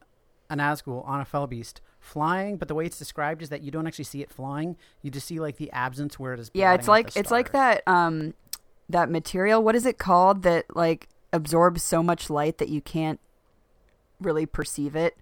a 0.50 0.56
Nazgul 0.56 1.06
on 1.06 1.20
a 1.20 1.24
fell 1.24 1.46
beast 1.46 1.80
flying, 2.00 2.56
but 2.56 2.66
the 2.68 2.74
way 2.74 2.84
it's 2.86 2.98
described 2.98 3.40
is 3.42 3.48
that 3.48 3.62
you 3.62 3.70
don't 3.70 3.86
actually 3.86 4.04
see 4.04 4.22
it 4.22 4.30
flying. 4.32 4.76
You 5.02 5.10
just 5.12 5.26
see 5.28 5.38
like 5.40 5.56
the 5.56 5.70
absence 5.70 6.18
where 6.18 6.34
it 6.34 6.40
is. 6.40 6.50
Yeah, 6.52 6.74
it's 6.74 6.88
like 6.88 7.16
it's 7.16 7.30
like 7.30 7.52
that 7.52 7.82
um 7.86 8.34
that 8.88 9.08
material. 9.08 9.62
What 9.62 9.74
is 9.76 9.86
it 9.86 9.98
called 9.98 10.42
that 10.42 10.64
like 10.76 11.08
absorbs 11.32 11.82
so 11.84 12.02
much 12.02 12.28
light 12.28 12.58
that 12.58 12.68
you 12.68 12.80
can't 12.80 13.20
really 14.20 14.46
perceive 14.46 14.96
it? 14.96 15.16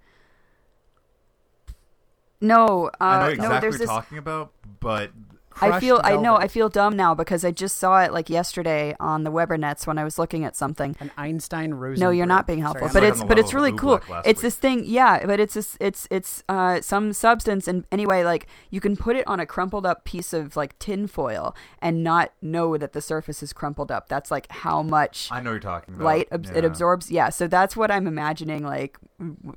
No, 2.45 2.91
uh, 3.01 3.05
I 3.05 3.19
know 3.21 3.29
exactly 3.29 3.61
There's 3.61 3.73
what 3.73 3.79
you're 3.81 3.87
talking 3.87 4.19
about, 4.19 4.53
but 4.81 5.11
I 5.61 5.81
feel 5.81 5.99
Crushed 5.99 6.19
I 6.19 6.21
know 6.21 6.37
I 6.37 6.49
feel 6.49 6.69
dumb 6.69 6.97
now 6.97 7.15
because 7.15 7.45
I 7.45 7.51
just 7.51 7.79
saw 7.79 8.03
it 8.03 8.13
like 8.13 8.29
yesterday 8.31 8.95
on 9.01 9.25
the 9.25 9.31
Webernets 9.31 9.87
when 9.87 9.99
I 9.99 10.05
was 10.05 10.19
looking 10.19 10.45
at 10.45 10.57
something. 10.57 10.97
an 11.01 11.11
Einstein 11.17 11.75
Rosen. 11.75 12.01
No, 12.01 12.11
you're 12.11 12.27
not 12.27 12.47
being 12.47 12.61
helpful. 12.61 12.89
Sorry, 12.89 13.01
but 13.01 13.09
it's 13.09 13.25
but 13.25 13.39
it's 13.39 13.55
really 13.55 13.73
cool. 13.73 14.01
It's 14.25 14.27
week. 14.27 14.37
this 14.39 14.55
thing, 14.57 14.85
yeah. 14.87 15.25
But 15.27 15.41
it's 15.41 15.55
this, 15.55 15.77
it's 15.81 16.09
it's 16.11 16.43
uh 16.49 16.81
some 16.81 17.13
substance, 17.13 17.69
and 17.69 17.85
anyway, 17.93 18.25
like 18.25 18.47
you 18.71 18.81
can 18.81 18.97
put 18.97 19.17
it 19.17 19.27
on 19.27 19.41
a 19.41 19.47
crumpled 19.47 19.87
up 19.87 20.05
piece 20.05 20.33
of 20.33 20.57
like 20.57 20.79
tin 20.79 21.07
foil 21.07 21.55
and 21.81 22.03
not 22.03 22.33
know 22.43 22.77
that 22.77 22.93
the 22.93 23.01
surface 23.01 23.43
is 23.43 23.53
crumpled 23.53 23.91
up. 23.91 24.09
That's 24.09 24.31
like 24.31 24.51
how 24.51 24.83
much 24.83 25.29
I 25.31 25.41
know 25.41 25.53
you're 25.53 25.61
talking 25.61 25.95
about. 25.95 26.05
light 26.05 26.29
ab- 26.33 26.47
it 26.55 26.65
absorbs. 26.65 27.11
Yeah, 27.11 27.31
so 27.31 27.47
that's 27.47 27.77
what 27.77 27.91
I'm 27.91 28.07
imagining, 28.07 28.65
like 28.65 28.99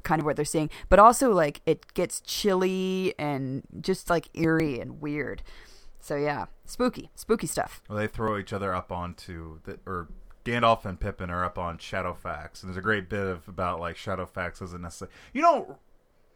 kind 0.03 0.19
of 0.19 0.25
what 0.25 0.35
they're 0.35 0.45
seeing. 0.45 0.69
But 0.89 0.99
also 0.99 1.31
like 1.31 1.61
it 1.65 1.93
gets 1.93 2.21
chilly 2.21 3.13
and 3.17 3.63
just 3.81 4.09
like 4.09 4.29
eerie 4.33 4.79
and 4.79 5.01
weird. 5.01 5.43
So 6.07 6.15
yeah, 6.15 6.45
spooky, 6.63 7.09
spooky 7.15 7.47
stuff. 7.47 7.81
Well, 7.89 7.97
they 7.97 8.07
throw 8.07 8.37
each 8.37 8.53
other 8.53 8.73
up 8.73 8.93
onto 8.93 9.59
the 9.65 9.77
or 9.85 10.07
Gandalf 10.45 10.85
and 10.85 10.97
Pippin 10.97 11.29
are 11.29 11.43
up 11.43 11.57
on 11.57 11.77
Shadowfax, 11.79 12.63
and 12.63 12.69
there's 12.69 12.77
a 12.77 12.81
great 12.81 13.09
bit 13.09 13.27
of 13.27 13.45
about 13.49 13.81
like 13.81 13.97
Shadowfax 13.97 14.59
doesn't 14.59 14.81
necessarily 14.81 15.13
you 15.33 15.41
don't 15.41 15.75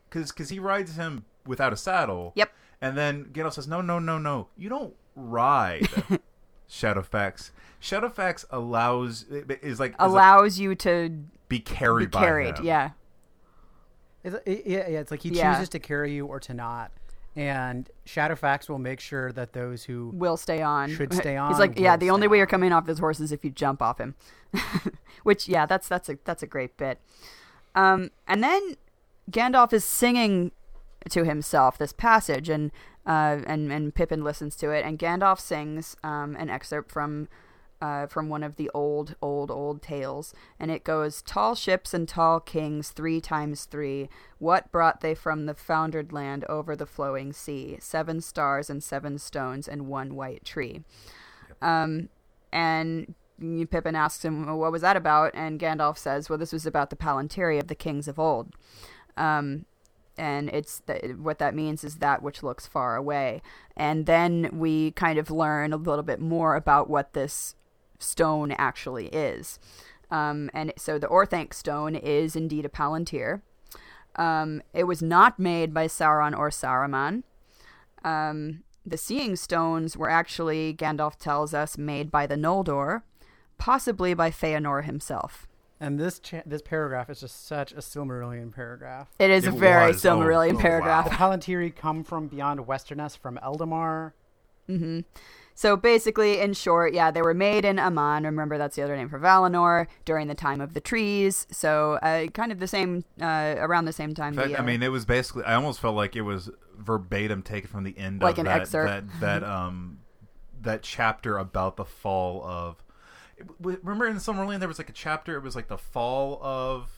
because 0.09 0.33
because 0.33 0.49
he 0.49 0.59
rides 0.59 0.97
him 0.97 1.23
without 1.47 1.71
a 1.71 1.77
saddle. 1.77 2.33
Yep. 2.35 2.51
And 2.81 2.97
then 2.97 3.27
Gandalf 3.31 3.53
says, 3.53 3.65
"No, 3.65 3.79
no, 3.79 3.97
no, 3.97 4.17
no, 4.19 4.49
you 4.57 4.67
don't 4.67 4.93
ride." 5.15 5.87
Shadowfax. 6.69 7.51
Shadowfax 7.81 8.43
allows 8.49 9.23
is 9.23 9.79
like 9.79 9.91
is 9.93 9.95
a- 9.99 10.05
Allows 10.05 10.59
you 10.59 10.75
to 10.75 11.09
be 11.47 11.57
be 11.57 11.59
carried 11.61 12.11
by 12.11 12.19
carried. 12.19 12.57
him. 12.57 12.65
Yeah. 12.65 12.89
It's, 14.25 14.35
yeah, 14.45 14.87
yeah, 14.89 14.99
it's 14.99 15.11
like 15.11 15.21
he 15.21 15.29
Yeah. 15.29 15.53
chooses 15.53 15.69
to 15.69 15.79
carry 15.79 16.13
you 16.13 16.25
or 16.27 16.41
to 16.41 16.53
not. 16.53 16.91
And 17.35 17.89
Shadowfax 18.05 18.67
will 18.67 18.79
make 18.79 18.99
sure 18.99 19.31
that 19.31 19.53
those 19.53 19.85
who 19.85 20.11
will 20.13 20.35
stay 20.35 20.61
on. 20.61 20.89
Should 20.93 21.13
stay 21.13 21.37
on, 21.37 21.49
He's 21.49 21.59
like, 21.59 21.79
yeah, 21.79 21.95
the 21.95 22.09
only 22.09 22.27
way 22.27 22.37
you're 22.37 22.47
coming 22.47 22.73
off 22.73 22.85
this 22.85 22.99
horse 22.99 23.19
is 23.19 23.31
if 23.31 23.45
you 23.45 23.51
jump 23.51 23.81
off 23.81 23.99
him. 23.99 24.15
Which, 25.23 25.47
yeah, 25.47 25.65
that's 25.65 25.87
that's 25.87 26.09
a 26.09 26.17
that's 26.25 26.43
a 26.43 26.47
great 26.47 26.75
bit. 26.75 26.99
Um, 27.73 28.11
and 28.27 28.43
then 28.43 28.75
Gandalf 29.29 29.71
is 29.71 29.85
singing 29.85 30.51
to 31.09 31.23
himself 31.23 31.77
this 31.77 31.93
passage, 31.93 32.49
and 32.49 32.71
uh, 33.05 33.39
and 33.47 33.71
and 33.71 33.95
Pippin 33.95 34.23
listens 34.23 34.55
to 34.57 34.71
it, 34.71 34.83
and 34.85 34.99
Gandalf 34.99 35.39
sings 35.39 35.95
um, 36.03 36.35
an 36.37 36.49
excerpt 36.49 36.91
from. 36.91 37.27
Uh, 37.81 38.05
from 38.05 38.29
one 38.29 38.43
of 38.43 38.57
the 38.57 38.69
old, 38.75 39.15
old, 39.23 39.49
old 39.49 39.81
tales, 39.81 40.35
and 40.59 40.69
it 40.69 40.83
goes: 40.83 41.23
"Tall 41.23 41.55
ships 41.55 41.95
and 41.95 42.07
tall 42.07 42.39
kings, 42.39 42.91
three 42.91 43.19
times 43.19 43.65
three. 43.65 44.07
What 44.37 44.71
brought 44.71 45.01
they 45.01 45.15
from 45.15 45.47
the 45.47 45.55
foundered 45.55 46.13
land 46.13 46.45
over 46.47 46.75
the 46.75 46.85
flowing 46.85 47.33
sea? 47.33 47.77
Seven 47.79 48.21
stars 48.21 48.69
and 48.69 48.83
seven 48.83 49.17
stones 49.17 49.67
and 49.67 49.87
one 49.87 50.13
white 50.15 50.45
tree." 50.45 50.83
Um, 51.59 52.09
and 52.53 53.15
Pippin 53.39 53.95
asks 53.95 54.23
him, 54.23 54.45
well, 54.45 54.59
"What 54.59 54.71
was 54.71 54.83
that 54.83 54.95
about?" 54.95 55.31
And 55.33 55.59
Gandalf 55.59 55.97
says, 55.97 56.29
"Well, 56.29 56.37
this 56.37 56.53
was 56.53 56.67
about 56.67 56.91
the 56.91 56.95
Palantiri 56.95 57.59
of 57.59 57.67
the 57.67 57.73
kings 57.73 58.07
of 58.07 58.19
old." 58.19 58.53
Um, 59.17 59.65
and 60.17 60.49
it's 60.49 60.81
th- 60.85 61.15
what 61.15 61.39
that 61.39 61.55
means 61.55 61.83
is 61.83 61.95
that 61.95 62.21
which 62.21 62.43
looks 62.43 62.67
far 62.67 62.95
away. 62.95 63.41
And 63.75 64.05
then 64.05 64.51
we 64.53 64.91
kind 64.91 65.17
of 65.17 65.31
learn 65.31 65.73
a 65.73 65.77
little 65.77 66.03
bit 66.03 66.19
more 66.19 66.55
about 66.55 66.87
what 66.87 67.13
this 67.13 67.55
stone 68.01 68.51
actually 68.53 69.07
is. 69.07 69.59
Um, 70.09 70.49
and 70.53 70.73
so 70.77 70.97
the 70.99 71.07
Orthanc 71.07 71.53
stone 71.53 71.95
is 71.95 72.35
indeed 72.35 72.65
a 72.65 72.69
Palantir. 72.69 73.41
Um, 74.17 74.61
it 74.73 74.83
was 74.83 75.01
not 75.01 75.39
made 75.39 75.73
by 75.73 75.87
Sauron 75.87 76.37
or 76.37 76.49
Saruman. 76.49 77.23
Um, 78.03 78.63
the 78.85 78.97
Seeing 78.97 79.35
Stones 79.35 79.95
were 79.95 80.09
actually, 80.09 80.73
Gandalf 80.73 81.15
tells 81.17 81.53
us, 81.53 81.77
made 81.77 82.11
by 82.11 82.25
the 82.27 82.35
Noldor, 82.35 83.03
possibly 83.57 84.13
by 84.13 84.31
Feanor 84.31 84.83
himself. 84.83 85.47
and 85.79 85.99
this 85.99 86.19
cha- 86.19 86.41
this 86.45 86.61
paragraph 86.61 87.09
is 87.09 87.21
just 87.21 87.47
such 87.47 87.71
a 87.71 87.77
Silmarillion 87.77 88.53
paragraph. 88.53 89.07
It 89.17 89.29
is 89.31 89.45
It 89.45 89.53
a 89.53 89.57
very 89.57 89.91
was. 89.91 90.05
Oh, 90.05 90.09
Silmarillion 90.17 90.55
oh, 90.55 90.59
paragraph. 90.59 91.05
The 91.09 91.15
Palantiri 91.15 91.73
come 91.75 92.03
from 92.03 92.27
beyond 92.27 92.67
Westernesse, 92.67 93.15
from 93.15 93.39
Eldamar. 93.43 94.11
hmm 94.67 94.99
So 95.53 95.75
basically, 95.77 96.39
in 96.39 96.53
short, 96.53 96.93
yeah, 96.93 97.11
they 97.11 97.21
were 97.21 97.33
made 97.33 97.65
in 97.65 97.77
Aman. 97.79 98.23
Remember, 98.23 98.57
that's 98.57 98.75
the 98.75 98.81
other 98.81 98.95
name 98.95 99.09
for 99.09 99.19
Valinor 99.19 99.87
during 100.05 100.27
the 100.27 100.35
time 100.35 100.59
of 100.61 100.73
the 100.73 100.81
trees. 100.81 101.45
So 101.51 101.93
uh, 102.01 102.27
kind 102.27 102.51
of 102.51 102.59
the 102.59 102.67
same, 102.67 103.03
uh, 103.21 103.55
around 103.57 103.85
the 103.85 103.93
same 103.93 104.13
time. 104.13 104.33
Fact, 104.33 104.49
the, 104.49 104.55
I 104.55 104.59
uh, 104.59 104.63
mean, 104.63 104.81
it 104.81 104.89
was 104.91 105.05
basically. 105.05 105.43
I 105.43 105.55
almost 105.55 105.79
felt 105.79 105.95
like 105.95 106.15
it 106.15 106.21
was 106.21 106.49
verbatim 106.77 107.43
taken 107.43 107.69
from 107.69 107.83
the 107.83 107.95
end 107.97 108.21
Like 108.21 108.35
of 108.35 108.39
an 108.39 108.45
that, 108.45 108.61
excerpt. 108.61 109.07
that 109.19 109.19
that 109.21 109.43
um 109.43 109.99
that 110.61 110.81
chapter 110.83 111.37
about 111.37 111.75
the 111.77 111.85
fall 111.85 112.43
of. 112.43 112.83
Remember 113.59 114.07
in 114.07 114.17
Silmarillion 114.17 114.59
there 114.59 114.67
was 114.67 114.77
like 114.77 114.89
a 114.89 114.93
chapter. 114.93 115.35
It 115.35 115.43
was 115.43 115.55
like 115.55 115.67
the 115.67 115.77
fall 115.77 116.39
of 116.43 116.89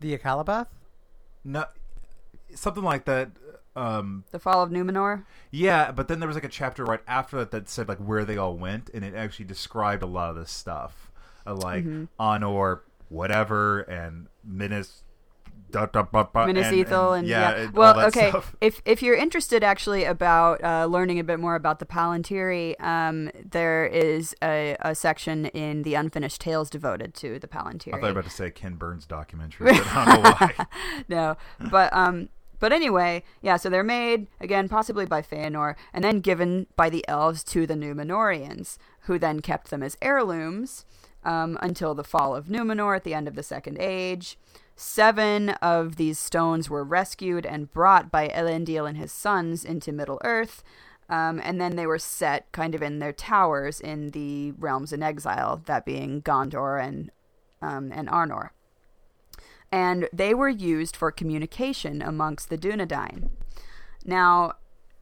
The 0.00 0.16
Akallabeth? 0.16 0.66
no, 1.44 1.64
something 2.54 2.82
like 2.84 3.04
that. 3.06 3.30
Um, 3.74 4.24
the 4.30 4.38
fall 4.38 4.62
of 4.62 4.70
Numenor. 4.70 5.24
yeah, 5.50 5.90
but 5.92 6.08
then 6.08 6.18
there 6.20 6.26
was 6.26 6.36
like 6.36 6.44
a 6.44 6.48
chapter 6.48 6.84
right 6.84 7.00
after 7.06 7.38
that 7.38 7.50
that 7.52 7.68
said 7.68 7.88
like 7.88 7.98
where 7.98 8.24
they 8.24 8.36
all 8.36 8.56
went, 8.56 8.90
and 8.92 9.04
it 9.04 9.14
actually 9.14 9.46
described 9.46 10.02
a 10.02 10.06
lot 10.06 10.28
of 10.30 10.36
this 10.36 10.50
stuff, 10.50 11.10
uh, 11.46 11.54
like 11.54 11.84
Mm-hmm. 11.84 12.04
Honor, 12.18 12.82
whatever, 13.08 13.80
and 13.80 14.26
Minas. 14.44 15.04
Da, 15.70 15.86
da, 15.86 16.02
ba, 16.02 16.28
ba, 16.30 16.46
Minas 16.46 16.66
and- 16.66 16.76
Ithil 16.76 17.12
and- 17.16 17.18
and, 17.20 17.28
yeah, 17.28 17.56
yeah. 17.56 17.62
and 17.62 17.72
well, 17.74 17.98
okay. 18.08 18.28
stuff. 18.28 18.54
If 18.60 18.82
if 18.84 19.02
you're 19.02 19.16
interested 19.16 19.64
actually 19.64 20.04
about 20.04 20.62
uh, 20.62 20.84
learning 20.84 21.18
a 21.18 21.24
bit 21.24 21.40
more 21.40 21.54
about 21.54 21.78
the 21.78 21.86
Palantiri, 21.86 22.78
um, 22.78 23.30
there 23.50 23.86
is 23.86 24.34
a, 24.42 24.76
a 24.80 24.94
section 24.94 25.46
in 25.46 25.82
the 25.82 25.94
Unfinished 25.94 26.42
Tales 26.42 26.68
devoted 26.68 27.14
to 27.14 27.38
the 27.38 27.48
Palantiri. 27.48 27.94
I 27.94 28.00
thought 28.00 28.08
you 28.08 28.12
were 28.14 28.20
about 28.20 28.24
to 28.24 28.30
say 28.30 28.50
Ken 28.50 28.74
Burns 28.74 29.06
documentary, 29.06 29.72
but 29.72 29.86
I 29.86 30.04
don't 30.04 30.22
know 30.22 30.30
why. 30.38 30.66
no, 31.08 31.36
but 31.70 31.90
um, 31.94 32.28
but 32.62 32.72
anyway, 32.72 33.24
yeah. 33.40 33.56
So 33.56 33.68
they're 33.68 33.82
made 33.82 34.28
again, 34.40 34.68
possibly 34.68 35.04
by 35.04 35.20
Feanor, 35.20 35.74
and 35.92 36.04
then 36.04 36.20
given 36.20 36.68
by 36.76 36.90
the 36.90 37.04
elves 37.08 37.42
to 37.46 37.66
the 37.66 37.74
Numenoreans, 37.74 38.78
who 39.00 39.18
then 39.18 39.40
kept 39.40 39.70
them 39.70 39.82
as 39.82 39.96
heirlooms 40.00 40.84
um, 41.24 41.58
until 41.60 41.92
the 41.92 42.04
fall 42.04 42.36
of 42.36 42.46
Numenor 42.46 42.94
at 42.94 43.02
the 43.02 43.14
end 43.14 43.26
of 43.26 43.34
the 43.34 43.42
Second 43.42 43.78
Age. 43.80 44.38
Seven 44.76 45.50
of 45.60 45.96
these 45.96 46.20
stones 46.20 46.70
were 46.70 46.84
rescued 46.84 47.44
and 47.44 47.72
brought 47.72 48.12
by 48.12 48.28
Elendil 48.28 48.88
and 48.88 48.96
his 48.96 49.10
sons 49.10 49.64
into 49.64 49.90
Middle 49.90 50.20
Earth. 50.22 50.62
Um, 51.08 51.40
and 51.42 51.60
then 51.60 51.74
they 51.74 51.88
were 51.88 51.98
set 51.98 52.50
kind 52.52 52.76
of 52.76 52.82
in 52.82 53.00
their 53.00 53.12
towers 53.12 53.80
in 53.80 54.10
the 54.10 54.52
realms 54.52 54.92
in 54.92 55.02
exile, 55.02 55.60
that 55.66 55.84
being 55.84 56.22
Gondor 56.22 56.80
and 56.80 57.10
um, 57.60 57.90
and 57.92 58.08
Arnor. 58.08 58.50
And 59.72 60.08
they 60.12 60.34
were 60.34 60.50
used 60.50 60.94
for 60.94 61.10
communication 61.10 62.02
amongst 62.02 62.50
the 62.50 62.58
Dunedain. 62.58 63.30
Now, 64.04 64.52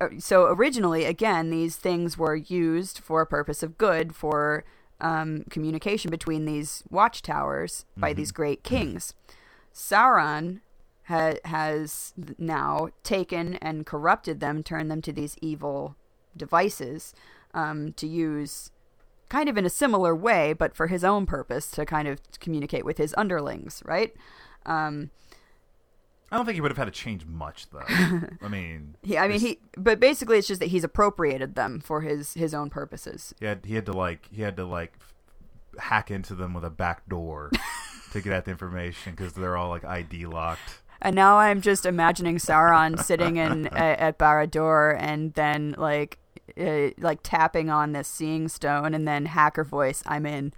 uh, 0.00 0.09
so 0.18 0.46
originally, 0.46 1.04
again, 1.04 1.50
these 1.50 1.76
things 1.76 2.16
were 2.16 2.37
used 2.37 3.00
for 3.00 3.20
a 3.20 3.26
purpose 3.26 3.62
of 3.64 3.76
good 3.76 4.14
for 4.14 4.64
um, 5.00 5.44
communication 5.50 6.11
between 6.11 6.44
these 6.44 6.85
watchtowers 6.88 7.85
by 7.96 8.12
these 8.12 8.33
great 8.33 8.62
kings. 8.62 9.14
Sauron 9.74 10.61
ha- 11.04 11.40
has 11.44 12.12
now 12.38 12.90
taken 13.02 13.54
and 13.56 13.87
corrupted 13.87 14.40
them, 14.40 14.62
turned 14.62 14.90
them 14.90 15.02
to 15.02 15.12
these 15.12 15.37
evil 15.42 15.96
devices 16.37 17.12
um, 17.54 17.92
to 17.94 18.06
use 18.06 18.70
kind 19.28 19.48
of 19.48 19.56
in 19.56 19.64
a 19.64 19.70
similar 19.70 20.14
way, 20.14 20.52
but 20.52 20.74
for 20.74 20.88
his 20.88 21.04
own 21.04 21.24
purpose 21.24 21.70
to 21.70 21.87
kind 21.87 22.09
of 22.09 22.20
communicate 22.40 22.85
with 22.85 22.98
his 22.98 23.14
underlings, 23.16 23.83
right? 23.85 24.14
Um, 24.66 25.11
I 26.33 26.37
don't 26.37 26.46
think 26.46 26.55
he 26.55 26.61
would 26.61 26.70
have 26.70 26.79
had 26.79 26.85
to 26.85 26.90
change 26.92 27.27
much, 27.27 27.68
though. 27.70 27.83
I 28.42 28.49
mean, 28.49 28.94
he, 29.03 29.18
I 29.18 29.27
mean, 29.27 29.40
he, 29.40 29.59
but 29.77 29.99
basically, 29.99 30.38
it's 30.38 30.46
just 30.46 30.61
that 30.61 30.68
he's 30.68 30.85
appropriated 30.85 31.57
them 31.57 31.81
for 31.81 32.03
his 32.03 32.35
his 32.35 32.55
own 32.55 32.70
purposes. 32.70 33.35
he 33.40 33.46
had 33.46 33.64
he 33.64 33.75
had 33.75 33.87
to 33.87 33.92
like 33.92 34.29
he 34.31 34.42
had 34.42 34.57
to 34.57 34.64
like 34.64 34.94
hack 35.79 36.11
into 36.11 36.35
them 36.35 36.55
with 36.55 36.64
a 36.64 36.70
back 36.70 37.09
door 37.09 37.51
to 38.12 38.20
get 38.20 38.33
at 38.33 38.44
the 38.44 38.51
information 38.51 39.14
because 39.14 39.33
they're 39.33 39.57
all 39.57 39.70
like 39.70 39.85
ID 39.85 40.27
locked. 40.27 40.83
And 41.03 41.16
now 41.16 41.38
I'm 41.38 41.62
just 41.62 41.87
imagining 41.87 42.37
Sauron 42.37 43.03
sitting 43.03 43.37
in 43.37 43.66
at, 43.73 43.99
at 43.99 44.18
Barad-dûr 44.18 44.96
and 44.99 45.33
then 45.35 45.75
like 45.79 46.18
uh, 46.59 46.90
like 46.99 47.20
tapping 47.23 47.70
on 47.70 47.92
this 47.92 48.09
seeing 48.09 48.49
stone 48.49 48.94
and 48.94 49.09
then 49.09 49.27
hacker 49.27 49.64
voice, 49.64 50.03
I'm 50.07 50.27
in. 50.27 50.53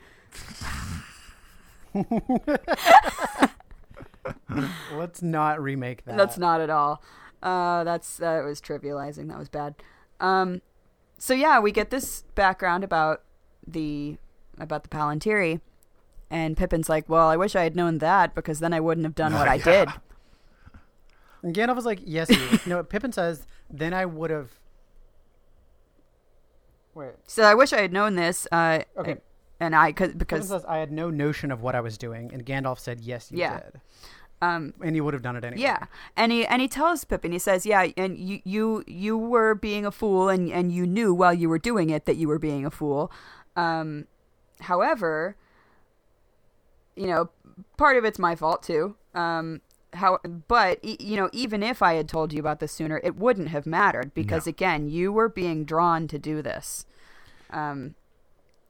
Let's 4.94 5.22
not 5.22 5.60
remake 5.62 6.04
that. 6.04 6.16
That's 6.16 6.38
not 6.38 6.60
at 6.60 6.70
all. 6.70 7.02
Uh, 7.42 7.82
that's 7.84 8.18
that 8.18 8.44
was 8.44 8.60
trivializing. 8.60 9.28
That 9.28 9.38
was 9.38 9.48
bad. 9.48 9.74
Um, 10.20 10.62
so 11.18 11.34
yeah, 11.34 11.58
we 11.60 11.72
get 11.72 11.90
this 11.90 12.22
background 12.34 12.84
about 12.84 13.22
the 13.66 14.16
about 14.58 14.82
the 14.84 14.88
Palantiri, 14.88 15.60
and 16.30 16.56
Pippin's 16.56 16.88
like, 16.88 17.08
"Well, 17.08 17.28
I 17.28 17.36
wish 17.36 17.56
I 17.56 17.62
had 17.64 17.74
known 17.74 17.98
that 17.98 18.34
because 18.34 18.60
then 18.60 18.72
I 18.72 18.80
wouldn't 18.80 19.04
have 19.04 19.14
done 19.14 19.32
what 19.34 19.48
I 19.48 19.58
did." 19.72 19.88
And 21.42 21.54
Gandalf 21.54 21.74
was 21.76 21.84
like, 21.86 22.00
"Yes, 22.04 22.30
you." 22.30 22.36
you 22.36 22.58
know, 22.66 22.76
what 22.76 22.88
Pippin 22.88 23.10
says, 23.12 23.46
"Then 23.68 23.92
I 23.92 24.06
would 24.06 24.30
have." 24.30 24.50
Wait. 26.94 27.12
So 27.26 27.42
I 27.42 27.54
wish 27.54 27.72
I 27.72 27.80
had 27.80 27.92
known 27.92 28.14
this. 28.16 28.46
Uh, 28.52 28.80
Okay. 28.96 29.16
And 29.62 29.74
I 29.76 29.92
cause, 29.92 30.12
because 30.12 30.48
says, 30.48 30.64
"I 30.66 30.78
had 30.78 30.90
no 30.92 31.08
notion 31.10 31.50
of 31.52 31.62
what 31.62 31.74
I 31.74 31.80
was 31.80 31.96
doing," 31.96 32.32
and 32.32 32.44
Gandalf 32.44 32.78
said, 32.78 33.00
"Yes, 33.00 33.30
you 33.30 33.38
Yeah. 33.38 33.60
did," 33.60 33.80
um, 34.42 34.74
and 34.84 34.94
he 34.96 35.00
would 35.00 35.14
have 35.14 35.22
done 35.22 35.36
it 35.36 35.44
anyway. 35.44 35.62
Yeah, 35.62 35.86
and 36.16 36.32
he 36.32 36.44
and 36.46 36.60
he 36.60 36.68
tells 36.68 37.04
Pippin, 37.04 37.32
he 37.32 37.38
says, 37.38 37.64
"Yeah, 37.64 37.86
and 37.96 38.18
you 38.18 38.40
you 38.44 38.82
you 38.86 39.16
were 39.16 39.54
being 39.54 39.86
a 39.86 39.90
fool, 39.92 40.28
and 40.28 40.50
and 40.50 40.72
you 40.72 40.86
knew 40.86 41.14
while 41.14 41.32
you 41.34 41.48
were 41.48 41.58
doing 41.60 41.90
it 41.90 42.04
that 42.06 42.16
you 42.16 42.28
were 42.28 42.38
being 42.40 42.66
a 42.66 42.70
fool. 42.70 43.10
Um, 43.56 44.06
however, 44.60 45.36
you 46.96 47.06
know, 47.06 47.30
part 47.76 47.96
of 47.96 48.04
it's 48.04 48.18
my 48.18 48.34
fault 48.34 48.62
too. 48.62 48.96
Um, 49.14 49.60
how, 49.94 50.18
but 50.48 50.78
e- 50.82 50.96
you 51.00 51.16
know, 51.16 51.28
even 51.32 51.62
if 51.62 51.82
I 51.82 51.94
had 51.94 52.08
told 52.08 52.32
you 52.32 52.40
about 52.40 52.60
this 52.60 52.72
sooner, 52.72 53.00
it 53.04 53.14
wouldn't 53.16 53.48
have 53.48 53.66
mattered 53.66 54.14
because 54.14 54.46
No. 54.46 54.50
again, 54.50 54.88
you 54.88 55.12
were 55.12 55.28
being 55.28 55.64
drawn 55.64 56.08
to 56.08 56.18
do 56.18 56.40
this. 56.42 56.86
Um, 57.50 57.94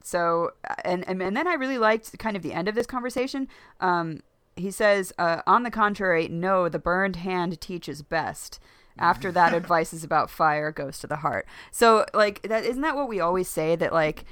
so 0.03 0.51
and, 0.85 1.07
and 1.07 1.21
and 1.21 1.35
then 1.35 1.47
I 1.47 1.53
really 1.53 1.77
liked 1.77 2.17
kind 2.19 2.35
of 2.35 2.43
the 2.43 2.53
end 2.53 2.67
of 2.67 2.75
this 2.75 2.85
conversation. 2.85 3.47
Um, 3.79 4.21
he 4.55 4.69
says, 4.69 5.11
uh, 5.17 5.41
on 5.47 5.63
the 5.63 5.71
contrary, 5.71 6.27
no, 6.27 6.69
the 6.69 6.77
burned 6.77 7.15
hand 7.15 7.59
teaches 7.59 8.03
best. 8.03 8.59
After 8.99 9.31
that, 9.31 9.53
advice 9.55 9.93
is 9.93 10.03
about 10.03 10.29
fire 10.29 10.71
goes 10.71 10.99
to 10.99 11.07
the 11.07 11.17
heart. 11.17 11.47
So, 11.71 12.05
like, 12.13 12.43
that 12.43 12.63
isn't 12.63 12.83
that 12.83 12.95
what 12.95 13.09
we 13.09 13.19
always 13.19 13.47
say 13.47 13.75
that 13.75 13.91
like 13.91 14.25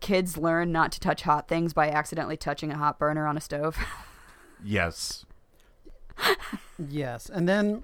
kids 0.00 0.38
learn 0.38 0.72
not 0.72 0.92
to 0.92 1.00
touch 1.00 1.22
hot 1.22 1.48
things 1.48 1.74
by 1.74 1.90
accidentally 1.90 2.36
touching 2.36 2.70
a 2.70 2.78
hot 2.78 2.98
burner 2.98 3.26
on 3.26 3.36
a 3.36 3.40
stove. 3.40 3.76
Yes, 4.64 5.26
Yes, 6.78 7.28
and 7.28 7.48
then 7.48 7.82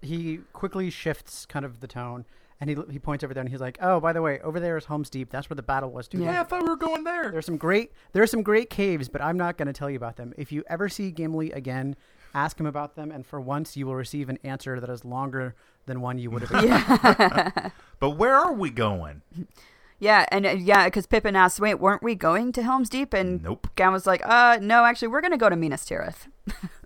he 0.00 0.40
quickly 0.52 0.90
shifts 0.90 1.46
kind 1.46 1.64
of 1.64 1.80
the 1.80 1.86
tone, 1.86 2.24
and 2.60 2.68
he 2.70 2.76
he 2.90 2.98
points 2.98 3.24
over 3.24 3.32
there, 3.32 3.40
and 3.40 3.48
he's 3.50 3.60
like, 3.60 3.78
"Oh, 3.80 4.00
by 4.00 4.12
the 4.12 4.22
way, 4.22 4.38
over 4.40 4.60
there 4.60 4.76
is 4.76 4.84
Helm's 4.84 5.08
Deep. 5.10 5.30
That's 5.30 5.48
where 5.48 5.54
the 5.56 5.62
battle 5.62 5.90
was." 5.90 6.08
Dude. 6.08 6.20
Yeah. 6.22 6.32
yeah. 6.32 6.40
I 6.42 6.44
thought 6.44 6.62
we 6.62 6.68
were 6.68 6.76
going 6.76 7.04
there. 7.04 7.30
There's 7.30 7.46
some 7.46 7.56
great 7.56 7.92
there 8.12 8.22
are 8.22 8.26
some 8.26 8.42
great 8.42 8.70
caves, 8.70 9.08
but 9.08 9.22
I'm 9.22 9.36
not 9.36 9.56
going 9.56 9.66
to 9.66 9.72
tell 9.72 9.88
you 9.90 9.96
about 9.96 10.16
them. 10.16 10.32
If 10.36 10.52
you 10.52 10.62
ever 10.68 10.88
see 10.88 11.10
Gimli 11.10 11.50
again, 11.52 11.96
ask 12.34 12.60
him 12.60 12.66
about 12.66 12.96
them, 12.96 13.10
and 13.10 13.24
for 13.26 13.40
once 13.40 13.76
you 13.76 13.86
will 13.86 13.96
receive 13.96 14.28
an 14.28 14.38
answer 14.44 14.78
that 14.78 14.90
is 14.90 15.04
longer 15.04 15.54
than 15.86 16.00
one 16.00 16.18
you 16.18 16.30
would 16.30 16.42
have. 16.42 16.64
yeah, 16.64 17.70
But 17.98 18.10
where 18.10 18.34
are 18.34 18.52
we 18.52 18.70
going? 18.70 19.22
yeah, 19.98 20.26
and 20.30 20.46
uh, 20.46 20.50
yeah, 20.50 20.84
because 20.84 21.06
Pippin 21.06 21.36
asked, 21.36 21.60
"Wait, 21.60 21.74
weren't 21.74 22.02
we 22.02 22.14
going 22.14 22.52
to 22.52 22.62
Helm's 22.62 22.88
Deep?" 22.90 23.14
And 23.14 23.42
Nope. 23.42 23.68
Gown 23.76 23.92
was 23.92 24.06
like, 24.06 24.20
"Uh, 24.24 24.58
no, 24.60 24.84
actually, 24.84 25.08
we're 25.08 25.20
gonna 25.22 25.36
go 25.38 25.48
to 25.48 25.56
Minas 25.56 25.84
Tirith, 25.84 26.28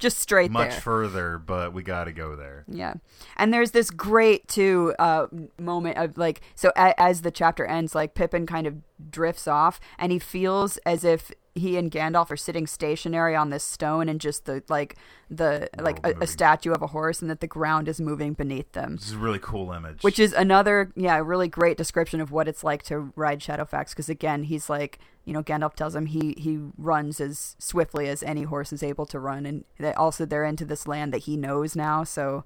just 0.00 0.18
straight 0.18 0.50
Much 0.50 0.70
there." 0.70 0.80
further, 0.80 1.38
but 1.38 1.72
we 1.72 1.82
got 1.84 2.04
to 2.04 2.12
go 2.12 2.34
there. 2.34 2.64
Yeah, 2.66 2.94
and 3.36 3.54
there's 3.54 3.70
this 3.70 3.90
great 3.90 4.48
too 4.48 4.94
uh, 4.98 5.28
moment 5.58 5.98
of 5.98 6.18
like 6.18 6.40
so 6.56 6.72
a- 6.76 7.00
as 7.00 7.22
the 7.22 7.30
chapter 7.30 7.64
ends, 7.64 7.94
like 7.94 8.14
Pippin 8.14 8.46
kind 8.46 8.66
of 8.66 8.76
drifts 9.10 9.46
off, 9.46 9.78
and 9.98 10.10
he 10.10 10.18
feels 10.18 10.76
as 10.78 11.04
if 11.04 11.30
he 11.54 11.76
and 11.76 11.90
Gandalf 11.90 12.30
are 12.30 12.36
sitting 12.36 12.66
stationary 12.66 13.34
on 13.34 13.50
this 13.50 13.64
stone, 13.64 14.08
and 14.08 14.20
just 14.20 14.44
the 14.44 14.62
like 14.68 14.96
the 15.28 15.68
like 15.78 16.04
a, 16.06 16.14
a 16.20 16.26
statue 16.26 16.72
of 16.72 16.82
a 16.82 16.88
horse, 16.88 17.20
and 17.20 17.30
that 17.30 17.40
the 17.40 17.46
ground 17.46 17.88
is 17.88 18.00
moving 18.00 18.34
beneath 18.34 18.70
them. 18.72 18.96
This 18.96 19.06
is 19.06 19.12
a 19.12 19.18
really 19.18 19.38
cool 19.40 19.72
image. 19.72 20.02
Which 20.02 20.18
is 20.18 20.32
another, 20.32 20.92
yeah, 20.94 21.18
really 21.18 21.48
great 21.48 21.76
description 21.76 22.20
of 22.20 22.30
what 22.30 22.46
it's 22.46 22.62
like 22.62 22.82
to 22.84 23.12
ride 23.16 23.40
Shadowfax. 23.40 23.90
Because 23.90 24.08
again, 24.08 24.44
he's 24.44 24.70
like, 24.70 24.98
you 25.24 25.32
know, 25.32 25.42
Gandalf 25.42 25.74
tells 25.74 25.94
him 25.94 26.06
he 26.06 26.34
he 26.38 26.58
runs 26.78 27.20
as 27.20 27.56
swiftly 27.58 28.08
as 28.08 28.22
any 28.22 28.44
horse 28.44 28.72
is 28.72 28.82
able 28.82 29.06
to 29.06 29.18
run, 29.18 29.44
and 29.44 29.64
that 29.78 29.96
also 29.96 30.24
they're 30.24 30.44
into 30.44 30.64
this 30.64 30.86
land 30.86 31.12
that 31.12 31.22
he 31.24 31.36
knows 31.36 31.74
now. 31.74 32.04
So 32.04 32.44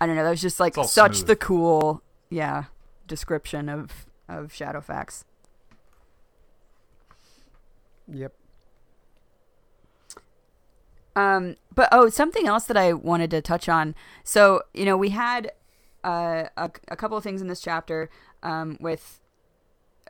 I 0.00 0.06
don't 0.06 0.16
know. 0.16 0.24
That 0.24 0.30
was 0.30 0.40
just 0.40 0.60
like 0.60 0.76
such 0.76 1.16
smooth. 1.16 1.26
the 1.26 1.36
cool, 1.36 2.02
yeah, 2.28 2.64
description 3.06 3.68
of 3.68 4.06
of 4.28 4.52
Shadowfax. 4.52 5.24
Yep. 8.12 8.34
Um, 11.16 11.56
but 11.74 11.88
oh, 11.92 12.08
something 12.08 12.46
else 12.46 12.64
that 12.64 12.76
I 12.76 12.92
wanted 12.92 13.30
to 13.32 13.40
touch 13.40 13.68
on. 13.68 13.94
So 14.24 14.62
you 14.74 14.84
know, 14.84 14.96
we 14.96 15.10
had 15.10 15.52
uh, 16.04 16.44
a, 16.56 16.70
a 16.88 16.96
couple 16.96 17.16
of 17.16 17.24
things 17.24 17.42
in 17.42 17.48
this 17.48 17.60
chapter 17.60 18.10
um, 18.42 18.76
with 18.80 19.20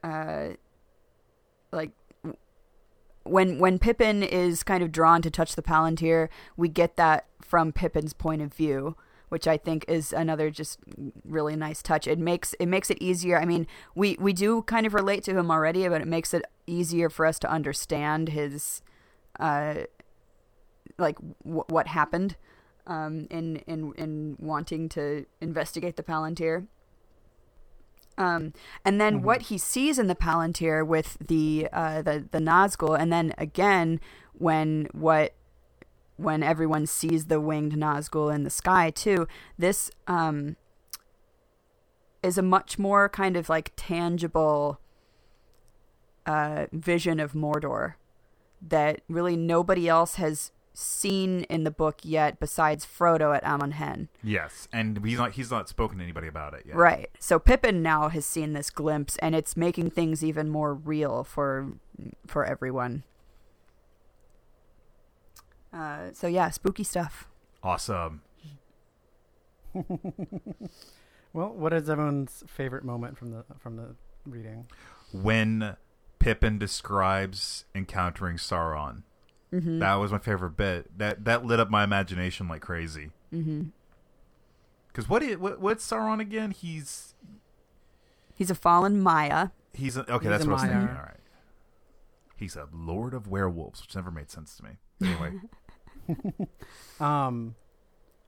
uh, 0.02 0.50
like 1.72 1.90
when 3.24 3.58
when 3.58 3.78
Pippin 3.78 4.22
is 4.22 4.62
kind 4.62 4.82
of 4.82 4.92
drawn 4.92 5.22
to 5.22 5.30
touch 5.30 5.54
the 5.54 5.62
Palantir, 5.62 6.28
we 6.56 6.68
get 6.68 6.96
that 6.96 7.26
from 7.40 7.72
Pippin's 7.72 8.12
point 8.12 8.42
of 8.42 8.52
view, 8.52 8.96
which 9.30 9.48
I 9.48 9.56
think 9.56 9.84
is 9.88 10.12
another 10.12 10.50
just 10.50 10.78
really 11.24 11.56
nice 11.56 11.82
touch. 11.82 12.06
It 12.06 12.18
makes 12.18 12.52
it 12.60 12.66
makes 12.66 12.90
it 12.90 12.98
easier. 13.00 13.38
I 13.40 13.46
mean, 13.46 13.66
we 13.94 14.16
we 14.20 14.32
do 14.32 14.62
kind 14.62 14.86
of 14.86 14.92
relate 14.92 15.24
to 15.24 15.36
him 15.36 15.50
already, 15.50 15.88
but 15.88 16.02
it 16.02 16.08
makes 16.08 16.34
it 16.34 16.44
easier 16.66 17.08
for 17.08 17.24
us 17.24 17.38
to 17.40 17.50
understand 17.50 18.28
his 18.28 18.82
uh 19.38 19.74
like 20.98 21.16
w- 21.44 21.64
what 21.68 21.86
happened 21.86 22.36
um 22.86 23.26
in 23.30 23.56
in 23.66 23.92
in 23.96 24.36
wanting 24.38 24.88
to 24.90 25.24
investigate 25.40 25.96
the 25.96 26.02
Palantir. 26.02 26.66
Um, 28.18 28.52
and 28.84 29.00
then 29.00 29.22
what 29.22 29.42
he 29.42 29.56
sees 29.56 29.98
in 29.98 30.06
the 30.06 30.14
Palantir 30.14 30.86
with 30.86 31.16
the 31.26 31.68
uh, 31.72 32.02
the 32.02 32.26
the 32.30 32.38
Nazgul, 32.38 32.98
and 32.98 33.10
then 33.10 33.32
again 33.38 33.98
when 34.34 34.88
what 34.92 35.32
when 36.20 36.42
everyone 36.42 36.86
sees 36.86 37.26
the 37.26 37.40
winged 37.40 37.72
Nazgul 37.72 38.34
in 38.34 38.44
the 38.44 38.50
sky 38.50 38.90
too. 38.90 39.26
This 39.58 39.90
um, 40.06 40.56
is 42.22 42.38
a 42.38 42.42
much 42.42 42.78
more 42.78 43.08
kind 43.08 43.36
of 43.36 43.48
like 43.48 43.72
tangible 43.76 44.80
uh, 46.26 46.66
vision 46.72 47.18
of 47.20 47.32
Mordor 47.32 47.94
that 48.62 49.00
really 49.08 49.36
nobody 49.36 49.88
else 49.88 50.16
has 50.16 50.52
seen 50.72 51.42
in 51.44 51.64
the 51.64 51.70
book 51.70 51.98
yet 52.02 52.38
besides 52.38 52.86
Frodo 52.86 53.36
at 53.36 53.44
Amon 53.44 53.72
Hen. 53.72 54.08
yes, 54.22 54.68
and 54.72 55.04
he's 55.04 55.18
not 55.18 55.32
he's 55.32 55.50
not 55.50 55.68
spoken 55.68 55.98
to 55.98 56.04
anybody 56.04 56.28
about 56.28 56.54
it 56.54 56.64
yet. 56.66 56.76
Right. 56.76 57.10
So 57.18 57.38
Pippin 57.38 57.82
now 57.82 58.08
has 58.08 58.24
seen 58.24 58.52
this 58.52 58.70
glimpse 58.70 59.16
and 59.18 59.34
it's 59.34 59.56
making 59.56 59.90
things 59.90 60.24
even 60.24 60.48
more 60.48 60.74
real 60.74 61.24
for 61.24 61.72
for 62.26 62.44
everyone. 62.44 63.02
Uh, 65.72 66.10
so 66.12 66.26
yeah, 66.26 66.50
spooky 66.50 66.84
stuff. 66.84 67.28
Awesome. 67.62 68.22
Well, 71.32 71.50
what 71.50 71.72
is 71.72 71.88
everyone's 71.88 72.42
favorite 72.48 72.84
moment 72.84 73.16
from 73.16 73.30
the 73.30 73.44
from 73.60 73.76
the 73.76 73.94
reading? 74.26 74.66
When 75.12 75.76
Pippin 76.18 76.58
describes 76.58 77.66
encountering 77.72 78.36
Sauron 78.36 79.04
Mm-hmm. 79.52 79.80
That 79.80 79.94
was 79.94 80.12
my 80.12 80.18
favorite 80.18 80.56
bit. 80.56 80.96
That 80.98 81.24
that 81.24 81.44
lit 81.44 81.58
up 81.58 81.70
my 81.70 81.82
imagination 81.82 82.48
like 82.48 82.62
crazy. 82.62 83.10
Mm-hmm. 83.32 83.62
Because 84.88 85.08
what, 85.08 85.22
what 85.40 85.60
what's 85.60 85.88
Sauron 85.88 86.20
again? 86.20 86.52
He's 86.52 87.14
He's 88.34 88.50
a 88.50 88.54
fallen 88.54 89.00
Maia. 89.00 89.48
he's 89.74 89.96
a, 89.96 90.00
okay. 90.10 90.26
He's 90.26 90.30
that's 90.30 90.44
a 90.44 90.48
what 90.48 90.52
I 90.52 90.54
was 90.54 90.62
Maia. 90.62 90.72
thinking. 90.72 90.96
All 90.96 91.02
right. 91.02 91.16
He's 92.36 92.56
a 92.56 92.68
lord 92.72 93.12
of 93.12 93.26
werewolves, 93.28 93.82
which 93.82 93.94
never 93.94 94.10
made 94.10 94.30
sense 94.30 94.56
to 94.56 94.64
me. 94.64 94.70
Anyway, 95.02 95.32
Um, 97.00 97.54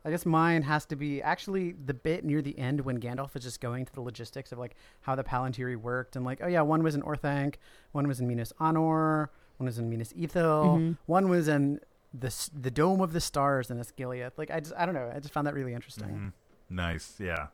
I 0.04 0.10
guess 0.10 0.26
mine 0.26 0.62
has 0.62 0.84
to 0.86 0.96
be 0.96 1.22
actually 1.22 1.72
the 1.72 1.94
bit 1.94 2.24
near 2.24 2.42
the 2.42 2.58
end 2.58 2.80
when 2.80 2.98
Gandalf 2.98 3.36
is 3.36 3.42
just 3.44 3.60
going 3.60 3.84
through 3.84 3.94
the 4.02 4.06
logistics 4.06 4.50
of 4.50 4.58
like 4.58 4.74
how 5.02 5.14
the 5.14 5.22
Palantiri 5.22 5.76
worked 5.76 6.16
and 6.16 6.24
like, 6.24 6.40
oh 6.42 6.48
yeah, 6.48 6.62
one 6.62 6.82
was 6.82 6.94
in 6.94 7.02
Orthanc, 7.02 7.54
one 7.92 8.08
was 8.08 8.18
in 8.18 8.26
Minas 8.26 8.52
Anor, 8.60 9.28
one 9.58 9.66
was 9.66 9.78
in 9.78 9.88
Minas 9.88 10.12
Ithil, 10.14 10.64
Mhm. 10.78 10.98
one 11.06 11.28
was 11.28 11.46
in 11.48 11.80
the 12.12 12.34
the 12.58 12.70
Dome 12.70 13.00
of 13.00 13.12
the 13.12 13.20
Stars 13.20 13.70
in 13.70 13.78
Osgiliath. 13.78 14.32
Like 14.36 14.50
I 14.50 14.58
just 14.60 14.72
I 14.76 14.86
don't 14.86 14.94
know, 14.94 15.10
I 15.14 15.20
just 15.20 15.32
found 15.32 15.46
that 15.46 15.54
really 15.54 15.72
interesting. 15.74 16.08
Mhm. 16.08 16.32
nice. 16.68 17.14
Yeah. 17.20 17.48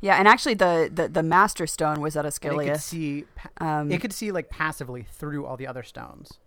Yeah, 0.00 0.16
and 0.16 0.28
actually 0.28 0.54
the 0.54 0.90
the, 0.92 1.08
the 1.08 1.22
Master 1.22 1.66
Stone 1.66 2.00
was 2.02 2.16
at 2.16 2.24
And 2.26 2.60
it 2.60 2.64
could 2.72 2.80
see 2.80 3.24
Um, 3.58 3.90
it 3.90 4.00
could 4.02 4.12
see 4.12 4.30
like 4.30 4.50
passively 4.50 5.04
through 5.04 5.46
all 5.46 5.56
the 5.56 5.66
other 5.66 5.82
stones 5.82 6.38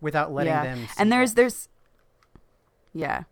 without 0.00 0.32
letting 0.32 0.52
Yeah. 0.52 0.62
them. 0.62 0.78
See 0.86 0.94
and 0.98 1.10
there's 1.10 1.32
it. 1.32 1.36
there's 1.36 1.68
yeah. 2.96 3.24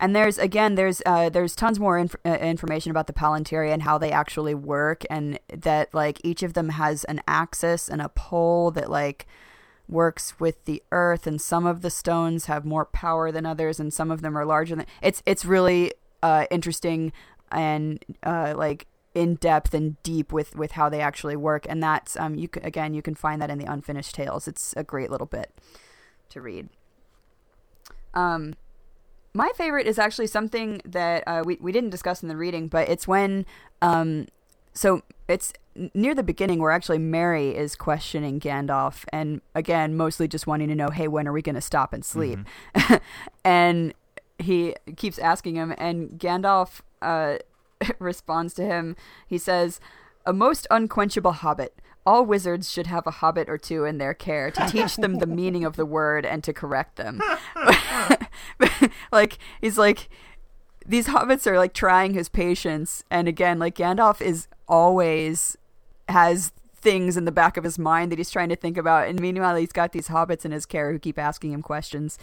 And 0.00 0.16
there's 0.16 0.38
again 0.38 0.74
there's 0.74 1.00
uh 1.06 1.28
there's 1.28 1.54
tons 1.54 1.78
more 1.78 1.96
inf- 1.96 2.16
uh, 2.24 2.30
information 2.30 2.90
about 2.90 3.06
the 3.06 3.12
palantiri 3.12 3.72
and 3.72 3.82
how 3.82 3.98
they 3.98 4.10
actually 4.10 4.54
work 4.54 5.04
and 5.08 5.38
that 5.48 5.94
like 5.94 6.20
each 6.24 6.42
of 6.42 6.54
them 6.54 6.70
has 6.70 7.04
an 7.04 7.20
axis 7.28 7.88
and 7.88 8.02
a 8.02 8.08
pole 8.08 8.72
that 8.72 8.90
like 8.90 9.26
works 9.88 10.40
with 10.40 10.64
the 10.64 10.82
earth 10.90 11.26
and 11.26 11.40
some 11.40 11.66
of 11.66 11.82
the 11.82 11.90
stones 11.90 12.46
have 12.46 12.64
more 12.64 12.84
power 12.84 13.30
than 13.30 13.46
others 13.46 13.78
and 13.78 13.92
some 13.92 14.10
of 14.10 14.22
them 14.22 14.36
are 14.36 14.44
larger 14.44 14.74
than 14.74 14.86
it's 15.02 15.22
it's 15.24 15.44
really 15.44 15.92
uh 16.22 16.46
interesting 16.50 17.12
and 17.52 18.04
uh 18.24 18.54
like 18.56 18.86
in 19.14 19.34
depth 19.36 19.74
and 19.74 20.02
deep 20.02 20.32
with 20.32 20.56
with 20.56 20.72
how 20.72 20.88
they 20.88 21.00
actually 21.00 21.36
work. 21.36 21.66
And 21.68 21.80
that's 21.80 22.16
um 22.16 22.34
you 22.34 22.48
can, 22.48 22.64
again 22.64 22.92
you 22.94 23.02
can 23.02 23.14
find 23.14 23.40
that 23.40 23.50
in 23.50 23.58
the 23.58 23.70
unfinished 23.70 24.16
tales. 24.16 24.48
It's 24.48 24.74
a 24.76 24.82
great 24.82 25.10
little 25.10 25.28
bit 25.28 25.52
to 26.30 26.40
read. 26.40 26.68
Um, 28.14 28.54
my 29.34 29.50
favorite 29.56 29.86
is 29.86 29.98
actually 29.98 30.26
something 30.26 30.80
that 30.84 31.24
uh, 31.26 31.42
we 31.44 31.56
we 31.60 31.72
didn't 31.72 31.90
discuss 31.90 32.22
in 32.22 32.28
the 32.28 32.36
reading, 32.36 32.68
but 32.68 32.88
it's 32.88 33.08
when 33.08 33.46
um, 33.80 34.26
so 34.74 35.02
it's 35.28 35.52
near 35.94 36.14
the 36.14 36.22
beginning 36.22 36.60
where 36.60 36.70
actually 36.70 36.98
Merry 36.98 37.56
is 37.56 37.74
questioning 37.74 38.38
Gandalf, 38.40 39.04
and 39.12 39.40
again, 39.54 39.96
mostly 39.96 40.28
just 40.28 40.46
wanting 40.46 40.68
to 40.68 40.74
know, 40.74 40.90
hey, 40.90 41.08
when 41.08 41.26
are 41.26 41.32
we 41.32 41.40
going 41.40 41.54
to 41.54 41.62
stop 41.62 41.92
and 41.92 42.04
sleep? 42.04 42.40
and 43.44 43.94
he 44.38 44.74
keeps 44.96 45.18
asking 45.18 45.54
him, 45.54 45.74
and 45.78 46.10
Gandalf 46.10 46.80
uh, 47.00 47.36
responds 47.98 48.52
to 48.54 48.64
him. 48.64 48.96
He 49.26 49.38
says, 49.38 49.80
"A 50.26 50.32
most 50.32 50.66
unquenchable 50.70 51.32
hobbit." 51.32 51.74
All 52.04 52.24
wizards 52.24 52.70
should 52.70 52.88
have 52.88 53.06
a 53.06 53.10
hobbit 53.12 53.48
or 53.48 53.58
two 53.58 53.84
in 53.84 53.98
their 53.98 54.14
care 54.14 54.50
to 54.50 54.66
teach 54.68 54.96
them 54.96 55.16
the 55.16 55.26
meaning 55.26 55.64
of 55.64 55.76
the 55.76 55.86
word 55.86 56.26
and 56.26 56.42
to 56.44 56.52
correct 56.52 56.96
them. 56.96 57.20
like 59.12 59.38
he's 59.60 59.78
like 59.78 60.08
these 60.84 61.06
hobbits 61.06 61.46
are 61.46 61.56
like 61.56 61.74
trying 61.74 62.14
his 62.14 62.28
patience. 62.28 63.04
And 63.10 63.28
again 63.28 63.58
like 63.58 63.76
Gandalf 63.76 64.20
is 64.20 64.48
always 64.66 65.56
has 66.08 66.52
things 66.74 67.16
in 67.16 67.24
the 67.24 67.32
back 67.32 67.56
of 67.56 67.62
his 67.62 67.78
mind 67.78 68.10
that 68.10 68.18
he's 68.18 68.30
trying 68.30 68.48
to 68.48 68.56
think 68.56 68.76
about. 68.76 69.06
And 69.06 69.20
meanwhile 69.20 69.54
he's 69.54 69.72
got 69.72 69.92
these 69.92 70.08
hobbits 70.08 70.44
in 70.44 70.50
his 70.50 70.66
care 70.66 70.90
who 70.92 70.98
keep 70.98 71.18
asking 71.18 71.52
him 71.52 71.62
questions 71.62 72.18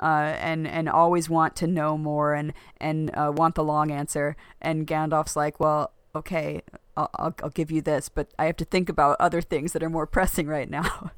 uh, 0.00 0.36
and 0.38 0.66
and 0.66 0.88
always 0.88 1.28
want 1.28 1.56
to 1.56 1.66
know 1.66 1.98
more 1.98 2.34
and 2.34 2.52
and 2.80 3.10
uh, 3.16 3.32
want 3.34 3.56
the 3.56 3.64
long 3.64 3.90
answer. 3.90 4.36
And 4.60 4.86
Gandalf's 4.86 5.34
like 5.34 5.58
well 5.58 5.92
okay 6.14 6.62
I'll, 6.96 7.10
I'll, 7.16 7.34
I'll 7.42 7.50
give 7.50 7.70
you 7.70 7.80
this 7.82 8.08
but 8.08 8.32
I 8.38 8.46
have 8.46 8.56
to 8.58 8.64
think 8.64 8.88
about 8.88 9.16
other 9.20 9.40
things 9.40 9.72
that 9.72 9.82
are 9.82 9.90
more 9.90 10.06
pressing 10.16 10.46
right 10.46 10.68
now 10.70 11.10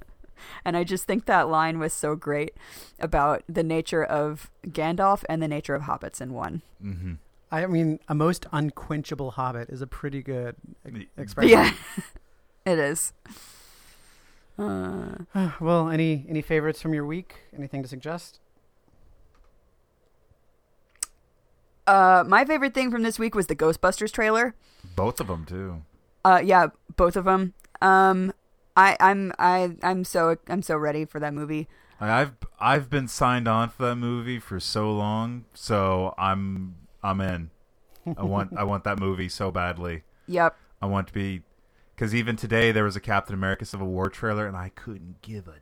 and 0.64 0.76
I 0.76 0.84
just 0.84 1.04
think 1.04 1.24
that 1.26 1.48
line 1.48 1.78
was 1.78 1.92
so 1.92 2.14
great 2.14 2.54
about 3.00 3.42
the 3.48 3.62
nature 3.62 4.04
of 4.04 4.50
Gandalf 4.66 5.24
and 5.28 5.42
the 5.42 5.48
nature 5.48 5.74
of 5.74 5.82
hobbits 5.82 6.20
in 6.20 6.32
one 6.32 6.62
Mm-hmm. 6.84 7.14
I 7.50 7.64
mean, 7.66 8.00
a 8.08 8.14
most 8.14 8.44
unquenchable 8.52 9.30
hobbit 9.32 9.70
is 9.70 9.80
a 9.80 9.86
pretty 9.86 10.20
good 10.22 10.56
e- 10.86 10.90
Y- 10.92 11.06
expression. 11.16 11.50
yeah 11.50 11.72
it 12.66 12.78
is 12.78 13.12
uh, 14.58 15.10
well, 15.60 15.88
any 15.88 16.24
any 16.28 16.40
favorites 16.42 16.80
from 16.80 16.94
your 16.94 17.04
week? 17.06 17.34
Anything 17.56 17.82
to 17.82 17.88
suggest? 17.88 18.40
uh, 21.86 22.24
my 22.26 22.44
favorite 22.44 22.74
thing 22.74 22.90
from 22.90 23.02
this 23.02 23.18
week 23.18 23.34
was 23.34 23.46
the 23.46 23.54
Ghostbusters 23.56 24.10
trailer 24.10 24.54
Both 24.96 25.20
of 25.20 25.28
them 25.28 25.44
too. 25.44 25.82
Uh, 26.24 26.42
yeah, 26.44 26.68
both 26.96 27.14
of 27.14 27.26
them. 27.26 27.54
Um, 27.80 28.32
I, 28.76 28.96
I'm, 28.98 29.32
I, 29.38 29.76
I'm 29.82 30.02
so, 30.02 30.36
I'm 30.48 30.62
so 30.62 30.76
ready 30.76 31.04
for 31.04 31.20
that 31.20 31.32
movie. 31.32 31.68
I've 32.00 32.32
I've 32.60 32.90
been 32.90 33.08
signed 33.08 33.48
on 33.48 33.70
for 33.70 33.86
that 33.86 33.96
movie 33.96 34.38
for 34.38 34.60
so 34.60 34.92
long, 34.92 35.46
so 35.54 36.14
I'm 36.18 36.76
I'm 37.02 37.20
in. 37.20 37.50
I 38.16 38.22
want 38.22 38.52
I 38.56 38.64
want 38.64 38.84
that 38.84 38.98
movie 38.98 39.28
so 39.28 39.50
badly. 39.50 40.02
Yep. 40.26 40.56
I 40.82 40.86
want 40.86 41.08
to 41.08 41.14
be 41.14 41.42
because 41.94 42.14
even 42.14 42.36
today 42.36 42.70
there 42.70 42.84
was 42.84 42.96
a 42.96 43.00
Captain 43.00 43.34
America 43.34 43.64
Civil 43.64 43.86
War 43.86 44.10
trailer, 44.10 44.46
and 44.46 44.56
I 44.56 44.70
couldn't 44.74 45.22
give 45.22 45.48
a 45.48 45.54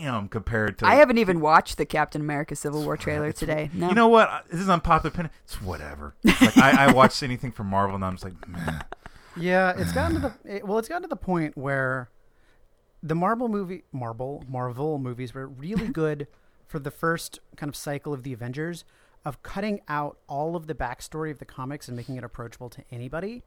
damn 0.00 0.28
compared 0.28 0.78
to. 0.78 0.86
I 0.86 0.96
haven't 0.96 1.18
even 1.18 1.40
watched 1.40 1.78
the 1.78 1.86
Captain 1.86 2.20
America 2.20 2.54
Civil 2.56 2.84
War 2.84 2.96
trailer 2.96 3.28
It's- 3.28 3.38
today. 3.40 3.70
No. 3.72 3.88
You 3.88 3.94
know 3.94 4.08
what? 4.08 4.46
This 4.50 4.60
is 4.60 4.68
unpopular 4.68 5.12
opinion. 5.12 5.30
It's 5.44 5.60
whatever. 5.62 6.14
Like 6.24 6.56
I, 6.58 6.86
I 6.86 6.92
watch 6.92 7.22
anything 7.22 7.52
from 7.52 7.68
Marvel, 7.68 7.94
and 7.94 8.04
I'm 8.04 8.14
just 8.14 8.24
like, 8.24 8.34
meh. 8.48 8.80
Yeah, 9.36 9.74
it's 9.76 9.92
gotten 9.92 10.20
to 10.20 10.34
the 10.44 10.56
it, 10.56 10.66
well, 10.66 10.78
it's 10.78 10.88
gotten 10.88 11.02
to 11.02 11.08
the 11.08 11.16
point 11.16 11.56
where 11.56 12.08
the 13.02 13.14
Marvel 13.14 13.48
movie, 13.48 13.84
Marvel, 13.92 14.44
Marvel 14.48 14.98
movies 14.98 15.34
were 15.34 15.46
really 15.46 15.88
good 15.92 16.26
for 16.66 16.78
the 16.78 16.90
first 16.90 17.38
kind 17.56 17.68
of 17.68 17.76
cycle 17.76 18.12
of 18.12 18.22
the 18.22 18.32
Avengers 18.32 18.84
of 19.24 19.42
cutting 19.42 19.80
out 19.88 20.18
all 20.28 20.56
of 20.56 20.66
the 20.66 20.74
backstory 20.74 21.30
of 21.30 21.38
the 21.38 21.44
comics 21.44 21.88
and 21.88 21.96
making 21.96 22.16
it 22.16 22.24
approachable 22.24 22.70
to 22.70 22.82
anybody. 22.90 23.42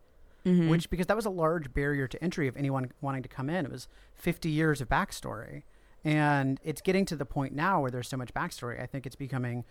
Mhm. 0.45 0.69
Which 0.69 0.89
because 0.89 1.07
that 1.07 1.17
was 1.17 1.25
a 1.25 1.29
large 1.29 1.73
barrier 1.73 2.07
to 2.07 2.23
entry 2.23 2.47
of 2.47 2.55
anyone 2.55 2.91
wanting 3.01 3.23
to 3.23 3.29
come 3.29 3.49
in. 3.49 3.65
It 3.65 3.71
was 3.71 3.89
50 4.13 4.49
years 4.49 4.79
of 4.79 4.87
backstory, 4.87 5.63
and 6.03 6.59
it's 6.63 6.81
getting 6.81 7.05
to 7.05 7.15
the 7.15 7.25
point 7.25 7.53
now 7.53 7.81
where 7.81 7.91
there's 7.91 8.07
so 8.07 8.17
much 8.17 8.33
backstory. 8.33 8.81
I 8.81 8.85
think 8.85 9.05
it's 9.05 9.15
becoming 9.15 9.65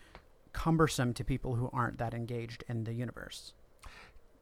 cumbersome 0.53 1.13
to 1.15 1.25
people 1.25 1.55
who 1.57 1.71
aren't 1.73 1.99
that 1.99 2.15
engaged 2.15 2.65
in 2.69 2.85
the 2.85 2.93
universe. 2.95 3.53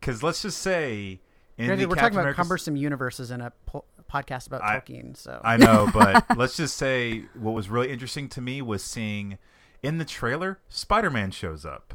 because 0.01 0.23
let's 0.23 0.43
just 0.43 0.59
say 0.59 1.21
in 1.59 1.67
Granted, 1.67 1.85
the 1.85 1.89
we're 1.89 1.95
Captain 1.95 2.03
talking 2.05 2.15
about 2.17 2.21
America 2.23 2.37
cumbersome 2.37 2.77
universes 2.77 3.31
in 3.31 3.41
a 3.41 3.53
po- 3.67 3.85
podcast 4.13 4.47
about 4.47 4.63
I- 4.63 4.79
Tolkien. 4.81 5.17
So 5.17 5.41
I 5.45 5.57
know, 5.57 5.89
but 5.95 6.25
let's 6.37 6.57
just 6.57 6.77
say 6.77 7.25
what 7.35 7.53
was 7.53 7.69
really 7.69 7.91
interesting 7.91 8.29
to 8.31 8.41
me 8.41 8.61
was 8.63 8.83
seeing 8.85 9.39
in 9.83 9.99
the 9.99 10.05
trailer 10.05 10.59
Spider-Man 10.69 11.31
shows 11.31 11.65
up. 11.65 11.95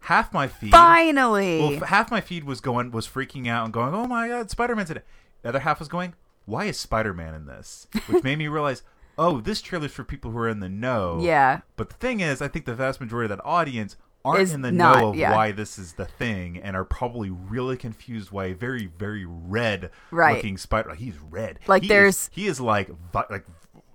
Half 0.00 0.32
my 0.32 0.46
feed, 0.48 0.70
Finally. 0.70 1.58
well, 1.60 1.80
half 1.86 2.10
my 2.10 2.20
feed 2.20 2.44
was 2.44 2.60
going 2.60 2.90
was 2.92 3.08
freaking 3.08 3.48
out 3.48 3.64
and 3.64 3.72
going, 3.72 3.92
"Oh 3.94 4.06
my 4.06 4.28
god, 4.28 4.50
Spider-Man's 4.50 4.90
in 4.90 4.98
it." 4.98 5.06
The 5.42 5.48
other 5.48 5.58
half 5.60 5.78
was 5.80 5.88
going, 5.88 6.14
"Why 6.44 6.66
is 6.66 6.78
Spider-Man 6.78 7.34
in 7.34 7.46
this?" 7.46 7.88
Which 8.06 8.22
made 8.22 8.38
me 8.38 8.46
realize, 8.46 8.82
"Oh, 9.18 9.40
this 9.40 9.60
trailer's 9.62 9.92
for 9.92 10.04
people 10.04 10.30
who 10.30 10.38
are 10.38 10.48
in 10.48 10.60
the 10.60 10.68
know." 10.68 11.18
yeah. 11.20 11.60
But 11.76 11.88
the 11.90 11.96
thing 11.96 12.20
is, 12.20 12.40
I 12.42 12.48
think 12.48 12.64
the 12.64 12.74
vast 12.74 13.00
majority 13.00 13.32
of 13.32 13.38
that 13.38 13.44
audience 13.44 13.96
aren't 14.24 14.40
Is 14.40 14.52
in 14.52 14.62
the 14.62 14.72
not, 14.72 14.98
know 14.98 15.08
of 15.10 15.16
yeah. 15.16 15.32
why 15.32 15.52
this 15.52 15.78
is 15.78 15.92
the 15.92 16.04
thing 16.04 16.58
and 16.58 16.74
are 16.76 16.84
probably 16.84 17.30
really 17.30 17.76
confused 17.76 18.32
why 18.32 18.46
a 18.46 18.54
very, 18.54 18.86
very 18.86 19.24
red 19.24 19.90
Right. 20.10 20.34
looking 20.36 20.58
spider. 20.58 20.94
He's 20.94 21.16
red. 21.18 21.60
Like, 21.68 21.82
He 21.82 21.88
there's- 21.88 22.24
is, 22.24 22.30
he 22.32 22.46
is 22.48 22.60
like 22.60 22.90
like 23.30 23.46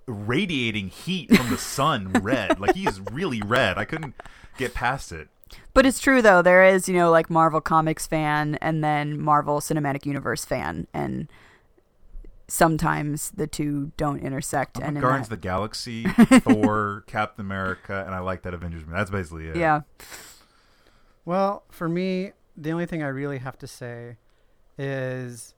radiating 0.08 0.88
heat 0.88 1.36
from 1.36 1.50
the 1.50 1.58
sun. 1.58 2.12
red. 2.22 2.60
Like 2.60 2.76
he 2.76 2.88
is 2.88 3.00
really 3.12 3.42
red. 3.42 3.78
I 3.78 3.86
couldn't 3.86 4.16
get 4.58 4.74
past 4.74 5.12
it. 5.12 5.28
But 5.74 5.86
it's 5.86 6.00
true 6.00 6.22
though. 6.22 6.42
There 6.42 6.64
is, 6.64 6.88
you 6.88 6.96
know, 6.96 7.12
like 7.12 7.30
Marvel 7.30 7.60
Comics 7.62 8.08
fan 8.08 8.56
and 8.62 8.82
then 8.84 9.20
Marvel 9.20 9.60
Cinematic 9.60 10.06
Universe 10.06 10.46
fan, 10.46 10.88
and 10.94 11.28
sometimes 12.52 13.32
the 13.32 13.48
two 13.48 13.92
don't 13.98 14.20
intersect. 14.20 14.78
I'm 14.78 14.84
and 14.84 14.98
a 14.98 15.00
in 15.00 15.02
Guardians 15.02 15.30
that- 15.30 15.36
of 15.36 15.42
the 15.42 15.48
Galaxy, 15.48 16.04
Thor, 16.42 17.04
Captain 17.08 17.46
America, 17.46 18.04
and 18.06 18.14
I 18.14 18.20
like 18.20 18.42
that 18.44 18.54
Avengers 18.54 18.82
movie. 18.86 18.98
That's 18.98 19.10
basically 19.12 19.48
it. 19.48 19.56
yeah. 19.56 19.82
Well, 21.26 21.64
for 21.70 21.88
me, 21.88 22.32
the 22.58 22.72
only 22.72 22.86
thing 22.86 23.04
I 23.04 23.08
really 23.08 23.38
have 23.38 23.58
to 23.60 23.68
say 23.68 24.18
is 24.78 25.54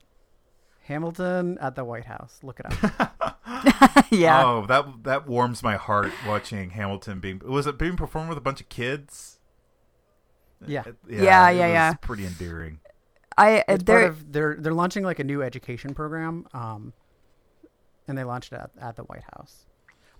Hamilton 0.84 1.58
at 1.60 1.74
the 1.74 1.84
White 1.84 2.04
House. 2.04 2.38
Look 2.42 2.60
it 2.60 2.66
up. 2.84 3.36
yeah. 4.10 4.44
Oh, 4.44 4.66
that 4.66 5.04
that 5.04 5.26
warms 5.26 5.62
my 5.62 5.76
heart 5.76 6.12
watching 6.26 6.70
Hamilton 6.70 7.18
being 7.20 7.40
was 7.44 7.66
it 7.66 7.78
being 7.78 7.96
performed 7.96 8.28
with 8.28 8.38
a 8.38 8.42
bunch 8.42 8.60
of 8.60 8.68
kids? 8.68 9.38
Yeah. 10.66 10.82
It- 10.86 10.96
Yeah, 11.08 11.48
it 11.50 11.56
yeah, 11.56 11.66
was 11.66 11.72
yeah. 11.72 11.92
Pretty 11.94 12.26
endearing. 12.26 12.80
I 13.36 13.58
uh, 13.60 13.62
It's 13.68 13.84
there. 13.84 13.98
part 14.00 14.10
of 14.10 14.32
they're 14.32 14.56
they're 14.58 14.74
launching 14.74 15.04
like 15.04 15.18
a 15.18 15.24
new 15.24 15.42
education 15.42 15.94
program, 15.94 16.46
um, 16.52 16.92
and 18.08 18.16
they 18.16 18.24
launched 18.24 18.52
it 18.52 18.60
at, 18.60 18.70
at 18.80 18.96
the 18.96 19.02
White 19.04 19.24
House. 19.36 19.66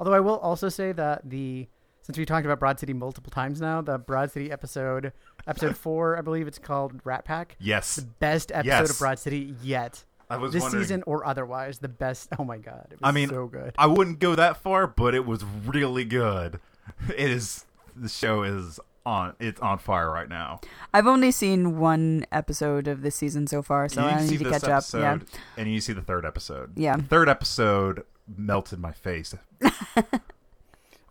Although 0.00 0.14
I 0.14 0.20
will 0.20 0.38
also 0.38 0.68
say 0.68 0.92
that 0.92 1.28
the 1.28 1.68
since 2.02 2.18
we 2.18 2.26
talked 2.26 2.44
about 2.44 2.58
Broad 2.58 2.78
City 2.80 2.92
multiple 2.92 3.30
times 3.30 3.60
now, 3.60 3.80
the 3.80 3.98
Broad 3.98 4.30
City 4.30 4.50
episode, 4.50 5.12
episode 5.46 5.76
four, 5.84 6.18
I 6.18 6.20
believe 6.22 6.46
it's 6.46 6.58
called 6.58 7.00
Rat 7.04 7.24
Pack. 7.24 7.56
Yes. 7.58 7.96
The 7.96 8.02
best 8.02 8.52
episode 8.52 8.66
Yes. 8.68 8.90
of 8.90 8.98
Broad 8.98 9.18
City 9.18 9.54
yet. 9.62 10.04
I 10.28 10.36
was 10.36 10.52
This 10.52 10.62
wondering- 10.62 10.82
season 10.84 11.02
or 11.06 11.24
otherwise, 11.26 11.78
the 11.78 11.88
best. 11.88 12.28
Oh 12.38 12.44
my 12.44 12.58
god, 12.58 12.86
it 12.90 13.00
was 13.00 13.00
I 13.04 13.12
mean, 13.12 13.28
so 13.28 13.46
good. 13.46 13.74
I 13.78 13.86
wouldn't 13.86 14.18
go 14.18 14.34
that 14.34 14.56
far, 14.58 14.86
but 14.86 15.14
it 15.14 15.24
was 15.26 15.44
really 15.44 16.04
good. 16.04 16.60
It 17.16 17.30
is 17.30 17.64
the 17.96 18.08
show 18.10 18.42
is 18.42 18.78
on 19.06 19.34
it's 19.40 19.60
on 19.60 19.78
fire 19.78 20.10
right 20.10 20.28
now. 20.28 20.60
I've 20.92 21.06
only 21.06 21.30
seen 21.30 21.78
one 21.78 22.24
episode 22.32 22.88
of 22.88 23.02
this 23.02 23.14
season 23.16 23.46
so 23.46 23.62
far, 23.62 23.88
so 23.88 24.00
you 24.02 24.06
I 24.08 24.20
see 24.24 24.32
need 24.32 24.38
to 24.38 24.44
this 24.44 24.52
catch 24.60 24.64
up. 24.64 24.70
episode, 24.78 25.00
Yeah. 25.00 25.18
and 25.58 25.72
you 25.72 25.80
see 25.80 25.92
the 25.92 26.02
third 26.02 26.24
episode. 26.24 26.72
Yeah. 26.76 26.96
The 26.96 27.02
third 27.02 27.28
episode 27.28 28.04
melted 28.36 28.78
my 28.80 28.92
face. 28.92 29.34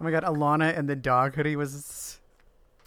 Oh 0.02 0.04
my 0.06 0.12
god, 0.12 0.24
Alana 0.24 0.78
and 0.78 0.90
the 0.90 0.96
dog 0.98 1.36
hoodie 1.36 1.56
was. 1.56 2.20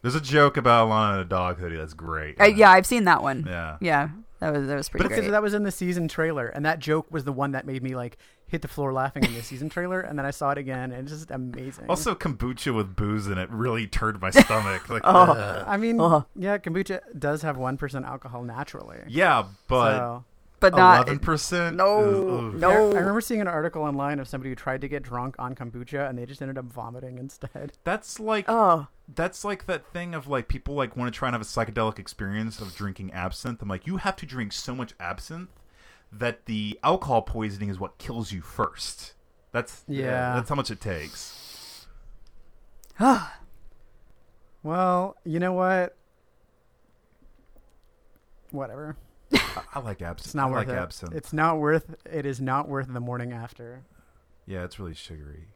There's 0.02 0.14
a 0.14 0.20
joke 0.20 0.56
about 0.58 0.88
Alana 0.88 1.12
and 1.12 1.20
a 1.22 1.24
dog 1.24 1.58
hoodie 1.58 1.76
that's 1.76 1.94
great. 1.94 2.38
Uh, 2.38 2.44
yeah, 2.44 2.70
I've 2.70 2.84
seen 2.84 3.04
that 3.04 3.22
one. 3.22 3.46
Yeah. 3.48 3.78
Yeah, 3.80 4.08
that 4.40 4.52
was 4.52 4.66
that 4.68 4.74
was 4.76 4.88
pretty 4.88 5.04
But 5.04 5.08
great. 5.08 5.16
Because 5.20 5.30
that 5.30 5.40
was 5.42 5.54
in 5.54 5.62
the 5.62 5.70
season 5.70 6.08
trailer, 6.08 6.48
and 6.48 6.66
that 6.66 6.78
joke 6.78 7.06
was 7.10 7.24
the 7.24 7.32
one 7.32 7.52
that 7.52 7.64
made 7.64 7.82
me 7.82 7.94
like 7.96 8.18
hit 8.48 8.62
the 8.62 8.68
floor 8.68 8.92
laughing 8.92 9.24
in 9.24 9.34
the 9.34 9.42
season 9.42 9.68
trailer, 9.68 10.00
and 10.00 10.18
then 10.18 10.24
I 10.26 10.30
saw 10.30 10.50
it 10.52 10.58
again, 10.58 10.92
and 10.92 11.02
it's 11.08 11.10
just 11.10 11.30
amazing. 11.30 11.86
Also, 11.88 12.14
kombucha 12.14 12.74
with 12.74 12.94
booze 12.94 13.26
in 13.26 13.38
it 13.38 13.50
really 13.50 13.86
turned 13.86 14.20
my 14.20 14.30
stomach. 14.30 14.88
Like, 14.88 15.02
Oh. 15.04 15.32
ugh. 15.32 15.64
I 15.66 15.76
mean, 15.76 16.00
Ugh. 16.00 16.24
yeah, 16.36 16.58
kombucha 16.58 17.00
does 17.18 17.42
have 17.42 17.56
one 17.56 17.76
percent 17.76 18.04
alcohol 18.04 18.42
naturally. 18.44 18.98
yeah, 19.08 19.44
but 19.68 19.96
so, 19.98 20.24
but 20.60 20.74
not 20.76 20.98
eleven 21.08 21.18
percent. 21.18 21.76
No, 21.76 22.50
no. 22.50 22.70
I, 22.70 22.74
I 22.74 22.98
remember 23.00 23.20
seeing 23.20 23.40
an 23.40 23.48
article 23.48 23.82
online 23.82 24.20
of 24.20 24.28
somebody 24.28 24.50
who 24.50 24.54
tried 24.54 24.80
to 24.82 24.88
get 24.88 25.02
drunk 25.02 25.34
on 25.38 25.54
kombucha, 25.54 26.08
and 26.08 26.16
they 26.16 26.24
just 26.24 26.40
ended 26.40 26.56
up 26.56 26.66
vomiting 26.66 27.18
instead. 27.18 27.72
That's 27.84 28.20
like 28.20 28.44
Oh, 28.48 28.86
that's 29.08 29.44
like 29.44 29.66
that 29.66 29.86
thing 29.92 30.14
of 30.14 30.26
like 30.28 30.48
people 30.48 30.74
like 30.74 30.96
want 30.96 31.12
to 31.12 31.16
try 31.16 31.28
and 31.28 31.34
have 31.34 31.42
a 31.42 31.44
psychedelic 31.44 31.98
experience 31.98 32.60
of 32.60 32.74
drinking 32.74 33.12
absinthe. 33.12 33.60
I'm 33.62 33.68
like, 33.68 33.86
you 33.86 33.98
have 33.98 34.16
to 34.16 34.26
drink 34.26 34.52
so 34.52 34.74
much 34.74 34.94
absinthe 34.98 35.50
that 36.12 36.46
the 36.46 36.78
alcohol 36.82 37.22
poisoning 37.22 37.68
is 37.68 37.78
what 37.78 37.98
kills 37.98 38.32
you 38.32 38.40
first. 38.40 39.14
That's 39.52 39.80
uh, 39.88 39.92
Yeah. 39.92 40.34
That's 40.34 40.48
how 40.48 40.54
much 40.54 40.70
it 40.70 40.80
takes. 40.80 41.86
Well, 44.62 45.16
you 45.24 45.38
know 45.38 45.52
what? 45.52 45.96
Whatever. 48.50 48.96
I, 49.32 49.62
I 49.74 49.80
like 49.80 50.02
absinthe. 50.02 50.26
It's 50.26 50.34
not 50.34 50.48
I 50.48 50.50
worth 50.50 50.68
like 50.68 50.76
it. 50.76 50.80
absinthe. 50.80 51.14
It's 51.14 51.32
not 51.32 51.58
worth. 51.58 51.94
It 52.10 52.26
is 52.26 52.40
not 52.40 52.68
worth 52.68 52.92
the 52.92 53.00
morning 53.00 53.32
after. 53.32 53.84
yeah, 54.46 54.64
it's 54.64 54.78
really 54.78 54.94
sugary. 54.94 55.48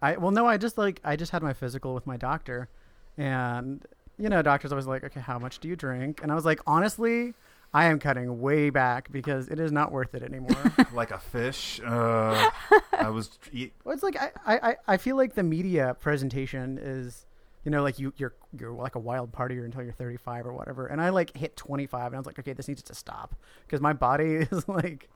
I 0.00 0.16
well, 0.16 0.32
no, 0.32 0.46
I 0.46 0.56
just 0.56 0.78
like 0.78 1.00
I 1.04 1.14
just 1.16 1.30
had 1.32 1.42
my 1.42 1.52
physical 1.52 1.94
with 1.94 2.06
my 2.06 2.16
doctor, 2.16 2.68
and 3.16 3.86
you 4.18 4.28
know, 4.28 4.42
doctors 4.42 4.72
always 4.72 4.86
like, 4.86 5.04
okay, 5.04 5.20
how 5.20 5.38
much 5.38 5.60
do 5.60 5.68
you 5.68 5.76
drink? 5.76 6.20
And 6.22 6.32
I 6.32 6.34
was 6.34 6.44
like, 6.44 6.60
honestly, 6.66 7.34
I 7.74 7.86
am 7.86 7.98
cutting 7.98 8.40
way 8.40 8.68
back 8.70 9.10
because 9.10 9.48
it 9.48 9.58
is 9.58 9.72
not 9.72 9.92
worth 9.92 10.14
it 10.14 10.22
anymore. 10.22 10.72
like 10.92 11.10
a 11.10 11.18
fish. 11.18 11.80
Uh, 11.84 12.50
I 12.92 13.08
was. 13.08 13.38
Eat, 13.52 13.72
well, 13.84 13.94
it's 13.94 14.02
like 14.02 14.16
I, 14.20 14.30
I, 14.46 14.76
I 14.86 14.96
feel 14.98 15.16
like 15.16 15.34
the 15.34 15.42
media 15.42 15.96
presentation 15.98 16.78
is, 16.80 17.26
you 17.64 17.70
know, 17.70 17.82
like 17.82 17.98
you 17.98 18.12
you're 18.16 18.34
you're 18.58 18.72
like 18.72 18.94
a 18.94 18.98
wild 18.98 19.32
partier 19.32 19.64
until 19.64 19.82
you're 19.82 19.92
35 19.92 20.46
or 20.46 20.52
whatever, 20.52 20.86
and 20.86 21.00
I 21.00 21.08
like 21.08 21.34
hit 21.34 21.56
25, 21.56 22.06
and 22.06 22.14
I 22.14 22.18
was 22.18 22.26
like, 22.26 22.38
okay, 22.38 22.52
this 22.52 22.68
needs 22.68 22.82
to 22.82 22.94
stop 22.94 23.34
because 23.66 23.80
my 23.80 23.92
body 23.92 24.34
is 24.50 24.68
like. 24.68 25.08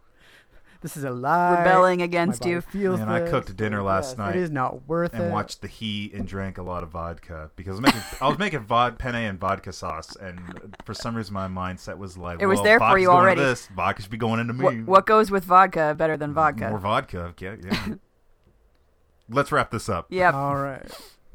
This 0.80 0.96
is 0.96 1.04
a 1.04 1.10
lie. 1.10 1.58
rebelling 1.58 2.02
against 2.02 2.44
you. 2.44 2.60
Feels 2.60 3.00
Man, 3.00 3.08
I 3.08 3.28
cooked 3.28 3.56
dinner 3.56 3.82
last 3.82 4.10
Yes, 4.10 4.18
night 4.18 4.36
It 4.36 4.42
is 4.42 4.50
not 4.50 4.88
worth 4.88 5.12
and 5.12 5.22
it. 5.22 5.24
And 5.26 5.32
watched 5.32 5.62
the 5.62 5.68
heat 5.68 6.12
and 6.14 6.26
drank 6.26 6.58
a 6.58 6.62
lot 6.62 6.82
of 6.82 6.90
vodka 6.90 7.50
because 7.56 7.78
I 7.78 7.80
was 7.80 7.80
making 7.80 8.02
I 8.20 8.28
was 8.28 8.38
making 8.38 8.64
vod, 8.64 8.98
penne 8.98 9.14
and 9.14 9.38
vodka 9.38 9.72
sauce 9.72 10.16
and 10.16 10.74
for 10.84 10.94
some 10.94 11.16
reason 11.16 11.34
my 11.34 11.48
mindset 11.48 11.98
was 11.98 12.16
like 12.16 12.40
It 12.40 12.46
was 12.46 12.56
well, 12.56 12.64
there 12.64 12.80
for 12.80 12.98
you 12.98 13.10
already. 13.10 13.40
This 13.40 13.66
vodka 13.68 14.02
should 14.02 14.10
be 14.10 14.16
going 14.16 14.40
into 14.40 14.52
me. 14.52 14.64
What, 14.64 14.86
what 14.86 15.06
goes 15.06 15.30
with 15.30 15.44
vodka 15.44 15.94
better 15.96 16.16
than 16.16 16.32
vodka? 16.32 16.70
More 16.70 16.78
vodka. 16.78 17.34
Yeah, 17.40 17.56
yeah. 17.62 17.94
Let's 19.28 19.50
wrap 19.50 19.70
this 19.70 19.88
up. 19.88 20.06
Yep. 20.10 20.34
All 20.34 20.56
right. 20.56 20.88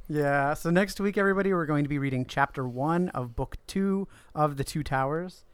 Yeah. 0.08 0.54
So 0.54 0.70
next 0.70 1.00
week, 1.00 1.18
everybody, 1.18 1.54
we're 1.54 1.66
going 1.66 1.84
to 1.84 1.90
be 1.90 1.98
reading 1.98 2.26
chapter 2.26 2.68
one 2.68 3.10
of 3.10 3.36
book 3.36 3.58
two 3.68 4.08
of 4.34 4.58
the 4.58 4.64
Two 4.64 4.84
Towers, 4.84 5.46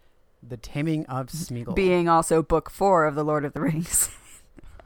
The 0.42 0.58
Taming 0.58 1.06
of 1.08 1.28
Smeagol. 1.28 1.76
Being 1.76 2.08
also 2.08 2.42
book 2.42 2.70
four 2.70 3.06
of 3.06 3.16
the 3.16 3.24
Lord 3.24 3.44
of 3.46 3.54
the 3.54 3.62
Rings. 3.62 4.10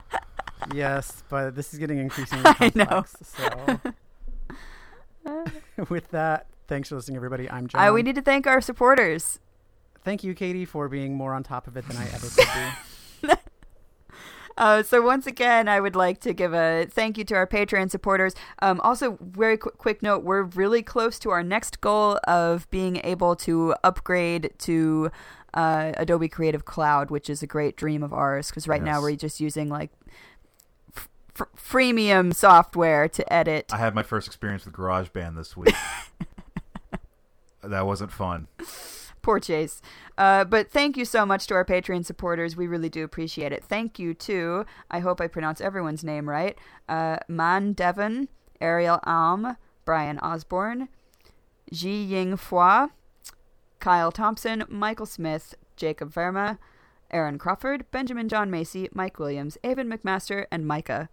yes, 0.73 1.23
but 1.29 1.55
this 1.55 1.73
is 1.73 1.79
getting 1.79 1.97
increasingly 1.97 2.43
I 2.59 2.71
know. 2.75 2.85
complex. 2.85 3.35
So, 5.25 5.85
with 5.89 6.09
that, 6.11 6.47
thanks 6.67 6.89
for 6.89 6.95
listening, 6.95 7.17
everybody. 7.17 7.49
I'm 7.49 7.67
John. 7.67 7.87
Uh, 7.87 7.93
we 7.93 8.01
need 8.03 8.15
to 8.15 8.21
thank 8.21 8.47
our 8.47 8.61
supporters. 8.61 9.39
Thank 10.03 10.23
you, 10.23 10.33
Katie, 10.33 10.65
for 10.65 10.89
being 10.89 11.15
more 11.15 11.33
on 11.33 11.43
top 11.43 11.67
of 11.67 11.77
it 11.77 11.87
than 11.87 11.97
I 11.97 12.05
ever 12.05 12.27
could 12.27 12.37
be. 12.37 12.71
Uh, 14.57 14.83
so 14.83 15.01
once 15.01 15.25
again, 15.25 15.67
I 15.67 15.79
would 15.79 15.95
like 15.95 16.19
to 16.21 16.33
give 16.33 16.53
a 16.53 16.85
thank 16.89 17.17
you 17.17 17.23
to 17.23 17.35
our 17.35 17.47
Patreon 17.47 17.89
supporters. 17.89 18.35
Um, 18.61 18.79
also, 18.81 19.17
very 19.21 19.57
qu- 19.57 19.71
quick 19.71 20.03
note: 20.03 20.23
we're 20.23 20.43
really 20.43 20.83
close 20.83 21.17
to 21.19 21.29
our 21.31 21.41
next 21.41 21.81
goal 21.81 22.19
of 22.27 22.69
being 22.69 22.97
able 23.03 23.35
to 23.37 23.73
upgrade 23.83 24.51
to 24.59 25.09
uh, 25.53 25.91
Adobe 25.97 26.29
Creative 26.29 26.63
Cloud, 26.65 27.09
which 27.09 27.29
is 27.29 27.43
a 27.43 27.47
great 27.47 27.75
dream 27.75 28.03
of 28.03 28.13
ours. 28.13 28.49
Because 28.49 28.67
right 28.67 28.81
now 28.83 29.01
we're 29.01 29.15
just 29.15 29.39
using 29.39 29.69
like 29.69 29.91
f- 30.95 31.09
f- 31.39 31.47
freemium 31.57 32.33
software 32.33 33.07
to 33.09 33.33
edit. 33.33 33.71
I 33.73 33.77
had 33.77 33.95
my 33.95 34.03
first 34.03 34.27
experience 34.27 34.65
with 34.65 34.73
GarageBand 34.73 35.35
this 35.35 35.55
week. 35.57 35.75
that 37.63 37.85
wasn't 37.85 38.11
fun. 38.11 38.47
Poor 39.21 39.39
Chase. 39.39 39.81
Uh, 40.17 40.43
but 40.43 40.69
thank 40.71 40.97
you 40.97 41.05
so 41.05 41.25
much 41.25 41.47
to 41.47 41.53
our 41.53 41.65
Patreon 41.65 42.05
supporters. 42.05 42.55
We 42.55 42.67
really 42.67 42.89
do 42.89 43.03
appreciate 43.03 43.51
it. 43.51 43.63
Thank 43.63 43.99
you 43.99 44.13
to, 44.15 44.65
I 44.89 44.99
hope 44.99 45.21
I 45.21 45.27
pronounce 45.27 45.61
everyone's 45.61 46.03
name 46.03 46.27
right, 46.27 46.57
uh, 46.89 47.17
Man 47.27 47.73
Devon, 47.73 48.27
Ariel 48.59 48.99
Alm, 49.03 49.57
Brian 49.85 50.19
Osborne, 50.19 50.89
Ji 51.71 52.03
Ying 52.03 52.35
Fua, 52.35 52.89
Kyle 53.81 54.11
Thompson, 54.11 54.63
Michael 54.69 55.05
Smith, 55.05 55.55
Jacob 55.75 56.13
Verma, 56.13 56.57
Aaron 57.11 57.37
Crawford, 57.37 57.85
Benjamin 57.91 58.29
John 58.29 58.49
Macy, 58.49 58.87
Mike 58.93 59.19
Williams, 59.19 59.57
Avon 59.63 59.89
McMaster, 59.89 60.45
and 60.51 60.65
Micah. 60.65 61.09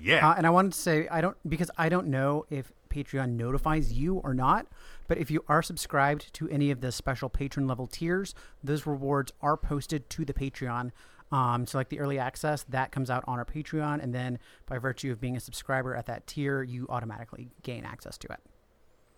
Yeah. 0.00 0.28
Uh, 0.28 0.34
and 0.36 0.46
I 0.46 0.50
wanted 0.50 0.72
to 0.72 0.78
say 0.78 1.08
I 1.10 1.20
don't 1.20 1.36
because 1.48 1.70
I 1.76 1.88
don't 1.88 2.06
know 2.06 2.46
if 2.48 2.72
Patreon 2.88 3.30
notifies 3.30 3.92
you 3.92 4.16
or 4.16 4.34
not, 4.34 4.66
but 5.08 5.18
if 5.18 5.30
you 5.30 5.44
are 5.48 5.62
subscribed 5.62 6.32
to 6.34 6.48
any 6.48 6.70
of 6.70 6.80
the 6.80 6.92
special 6.92 7.28
patron 7.28 7.66
level 7.66 7.86
tiers, 7.86 8.34
those 8.62 8.86
rewards 8.86 9.32
are 9.42 9.56
posted 9.56 10.08
to 10.10 10.24
the 10.24 10.32
Patreon. 10.32 10.92
Um, 11.32 11.66
so 11.66 11.78
like 11.78 11.88
the 11.88 12.00
early 12.00 12.18
access 12.18 12.64
that 12.64 12.90
comes 12.90 13.10
out 13.10 13.24
on 13.26 13.38
our 13.38 13.44
Patreon, 13.44 14.02
and 14.02 14.14
then 14.14 14.38
by 14.66 14.78
virtue 14.78 15.12
of 15.12 15.20
being 15.20 15.36
a 15.36 15.40
subscriber 15.40 15.94
at 15.94 16.06
that 16.06 16.26
tier, 16.26 16.62
you 16.62 16.86
automatically 16.88 17.50
gain 17.62 17.84
access 17.84 18.18
to 18.18 18.28
it. 18.32 18.40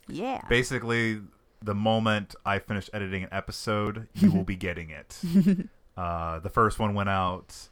Yeah. 0.08 0.42
Basically, 0.48 1.20
the 1.64 1.74
moment 1.74 2.34
I 2.44 2.58
finish 2.58 2.88
editing 2.92 3.22
an 3.24 3.28
episode, 3.32 4.08
you 4.14 4.30
will 4.32 4.44
be 4.44 4.56
getting 4.56 4.90
it. 4.90 5.18
uh, 5.96 6.38
the 6.40 6.50
first 6.50 6.78
one 6.78 6.94
went 6.94 7.08
out 7.08 7.68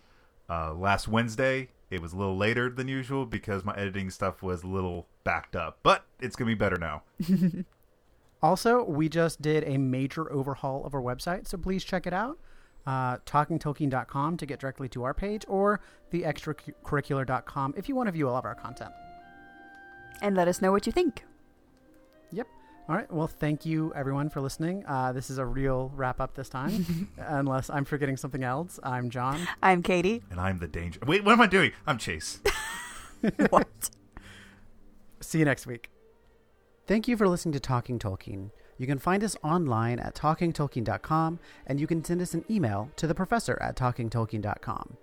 uh, 0.48 0.72
last 0.74 1.08
Wednesday. 1.08 1.68
It 1.90 2.00
was 2.00 2.12
a 2.12 2.16
little 2.16 2.36
later 2.36 2.70
than 2.70 2.86
usual 2.88 3.26
because 3.26 3.64
my 3.64 3.74
editing 3.76 4.10
stuff 4.10 4.42
was 4.42 4.62
a 4.62 4.68
little 4.68 5.08
backed 5.24 5.56
up, 5.56 5.78
but 5.82 6.04
it's 6.20 6.36
gonna 6.36 6.48
be 6.50 6.54
better 6.54 6.76
now. 6.78 7.02
Also, 8.42 8.82
we 8.84 9.06
just 9.10 9.42
did 9.42 9.64
a 9.64 9.76
major 9.76 10.32
overhaul 10.32 10.82
of 10.86 10.94
our 10.94 11.02
website, 11.02 11.46
so 11.46 11.58
please 11.58 11.84
check 11.84 12.06
it 12.06 12.14
out. 12.14 12.38
Uh, 12.86 13.18
talkingtolkien.com 13.18 14.38
to 14.38 14.46
get 14.46 14.58
directly 14.58 14.88
to 14.88 15.02
our 15.04 15.12
page, 15.12 15.44
or 15.46 15.80
the 16.10 16.22
extracurricular.com 16.22 17.74
if 17.76 17.86
you 17.86 17.94
want 17.94 18.06
to 18.06 18.12
view 18.12 18.26
all 18.30 18.36
of 18.36 18.46
our 18.46 18.54
content. 18.54 18.92
and 20.22 20.34
let 20.36 20.48
us 20.48 20.62
know 20.62 20.72
what 20.72 20.86
you 20.86 20.92
think. 20.92 21.24
Yep. 22.90 22.96
All 22.96 22.96
right. 22.96 23.12
Well, 23.12 23.28
thank 23.28 23.64
you 23.64 23.92
everyone 23.94 24.30
for 24.30 24.40
listening. 24.40 24.84
Uh, 24.86 25.12
this 25.12 25.30
is 25.30 25.38
a 25.38 25.46
real 25.46 25.92
wrap 25.94 26.20
up 26.20 26.34
this 26.34 26.48
time, 26.48 27.08
unless 27.18 27.70
I'm 27.70 27.84
forgetting 27.84 28.16
something 28.16 28.42
else. 28.42 28.80
I'm 28.82 29.10
John. 29.10 29.46
I'm 29.62 29.82
Katie. 29.82 30.22
And 30.30 30.40
I'm 30.40 30.58
the 30.58 30.66
danger. 30.66 30.98
Wait, 31.06 31.24
what 31.24 31.32
am 31.32 31.40
I 31.40 31.46
doing? 31.46 31.72
I'm 31.86 31.98
Chase. 31.98 32.40
what? 33.50 33.90
See 35.20 35.38
you 35.38 35.44
next 35.44 35.66
week. 35.66 35.90
Thank 36.86 37.06
you 37.06 37.16
for 37.16 37.28
listening 37.28 37.52
to 37.52 37.60
Talking 37.60 37.98
Tolkien. 38.00 38.50
You 38.76 38.86
can 38.86 38.98
find 38.98 39.22
us 39.22 39.36
online 39.44 40.00
at 40.00 40.14
talkingtolkien.com, 40.14 41.38
and 41.66 41.78
you 41.78 41.86
can 41.86 42.02
send 42.02 42.20
us 42.20 42.34
an 42.34 42.44
email 42.50 42.90
to 42.96 43.06
the 43.06 43.14
professor 43.14 43.56
at 43.60 43.76
talkingtolkien.com. 43.76 44.96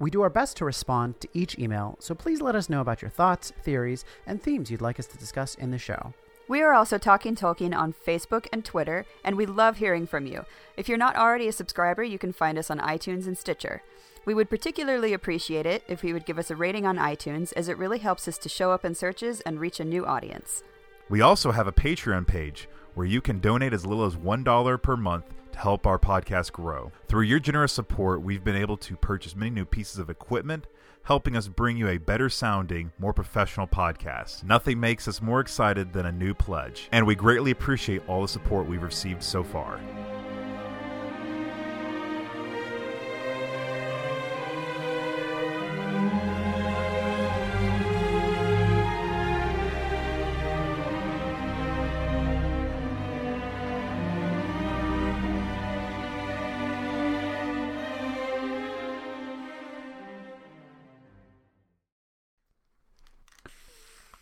We 0.00 0.10
do 0.10 0.22
our 0.22 0.30
best 0.30 0.56
to 0.56 0.64
respond 0.64 1.20
to 1.20 1.28
each 1.34 1.58
email, 1.58 1.96
so 2.00 2.14
please 2.14 2.40
let 2.40 2.56
us 2.56 2.70
know 2.70 2.80
about 2.80 3.02
your 3.02 3.10
thoughts, 3.10 3.52
theories, 3.62 4.04
and 4.26 4.42
themes 4.42 4.70
you'd 4.70 4.80
like 4.80 4.98
us 4.98 5.06
to 5.08 5.18
discuss 5.18 5.54
in 5.56 5.70
the 5.70 5.78
show. 5.78 6.14
We 6.50 6.62
are 6.62 6.74
also 6.74 6.98
Talking 6.98 7.36
Tolkien 7.36 7.76
on 7.76 7.92
Facebook 7.92 8.48
and 8.52 8.64
Twitter, 8.64 9.06
and 9.22 9.36
we 9.36 9.46
love 9.46 9.76
hearing 9.76 10.04
from 10.04 10.26
you. 10.26 10.46
If 10.76 10.88
you're 10.88 10.98
not 10.98 11.14
already 11.14 11.46
a 11.46 11.52
subscriber, 11.52 12.02
you 12.02 12.18
can 12.18 12.32
find 12.32 12.58
us 12.58 12.72
on 12.72 12.80
iTunes 12.80 13.28
and 13.28 13.38
Stitcher. 13.38 13.84
We 14.24 14.34
would 14.34 14.50
particularly 14.50 15.12
appreciate 15.12 15.64
it 15.64 15.84
if 15.86 16.02
you 16.02 16.12
would 16.12 16.26
give 16.26 16.40
us 16.40 16.50
a 16.50 16.56
rating 16.56 16.86
on 16.86 16.96
iTunes, 16.96 17.52
as 17.54 17.68
it 17.68 17.78
really 17.78 17.98
helps 17.98 18.26
us 18.26 18.36
to 18.38 18.48
show 18.48 18.72
up 18.72 18.84
in 18.84 18.96
searches 18.96 19.40
and 19.42 19.60
reach 19.60 19.78
a 19.78 19.84
new 19.84 20.04
audience. 20.04 20.64
We 21.08 21.20
also 21.20 21.52
have 21.52 21.68
a 21.68 21.72
Patreon 21.72 22.26
page 22.26 22.68
where 22.94 23.06
you 23.06 23.20
can 23.20 23.38
donate 23.38 23.72
as 23.72 23.86
little 23.86 24.04
as 24.04 24.16
$1 24.16 24.82
per 24.82 24.96
month 24.96 25.26
to 25.52 25.58
help 25.60 25.86
our 25.86 26.00
podcast 26.00 26.50
grow. 26.50 26.90
Through 27.06 27.22
your 27.22 27.38
generous 27.38 27.72
support, 27.72 28.22
we've 28.22 28.42
been 28.42 28.56
able 28.56 28.76
to 28.78 28.96
purchase 28.96 29.36
many 29.36 29.52
new 29.52 29.64
pieces 29.64 30.00
of 30.00 30.10
equipment, 30.10 30.66
helping 31.04 31.36
us 31.36 31.48
bring 31.48 31.76
you 31.76 31.88
a 31.88 31.98
better 31.98 32.28
sounding, 32.28 32.92
more 32.98 33.12
professional 33.12 33.66
podcast. 33.66 34.44
Nothing 34.44 34.80
makes 34.80 35.08
us 35.08 35.22
more 35.22 35.40
excited 35.40 35.92
than 35.92 36.06
a 36.06 36.12
new 36.12 36.34
pledge, 36.34 36.88
and 36.92 37.06
we 37.06 37.14
greatly 37.14 37.50
appreciate 37.50 38.02
all 38.08 38.22
the 38.22 38.28
support 38.28 38.66
we've 38.66 38.82
received 38.82 39.22
so 39.22 39.42
far. 39.42 39.80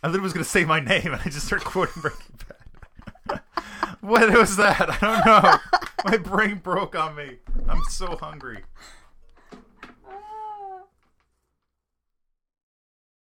I 0.03 0.07
literally 0.07 0.24
was 0.24 0.32
going 0.32 0.44
to 0.44 0.51
say 0.51 0.64
my 0.64 0.80
name, 0.80 1.07
and 1.12 1.16
I 1.16 1.24
just 1.24 1.46
started 1.46 1.66
quoting 1.66 2.03
Breaking 2.03 2.38
Bad. 3.28 3.40
what 4.01 4.30
was 4.32 4.57
that? 4.57 4.88
I 4.90 4.99
don't 4.99 5.26
know. 5.26 5.80
my 6.05 6.16
brain 6.16 6.59
broke 6.59 6.96
on 6.96 7.16
me. 7.16 7.38
I'm 7.68 7.82
so 7.84 8.16
hungry. 8.16 8.62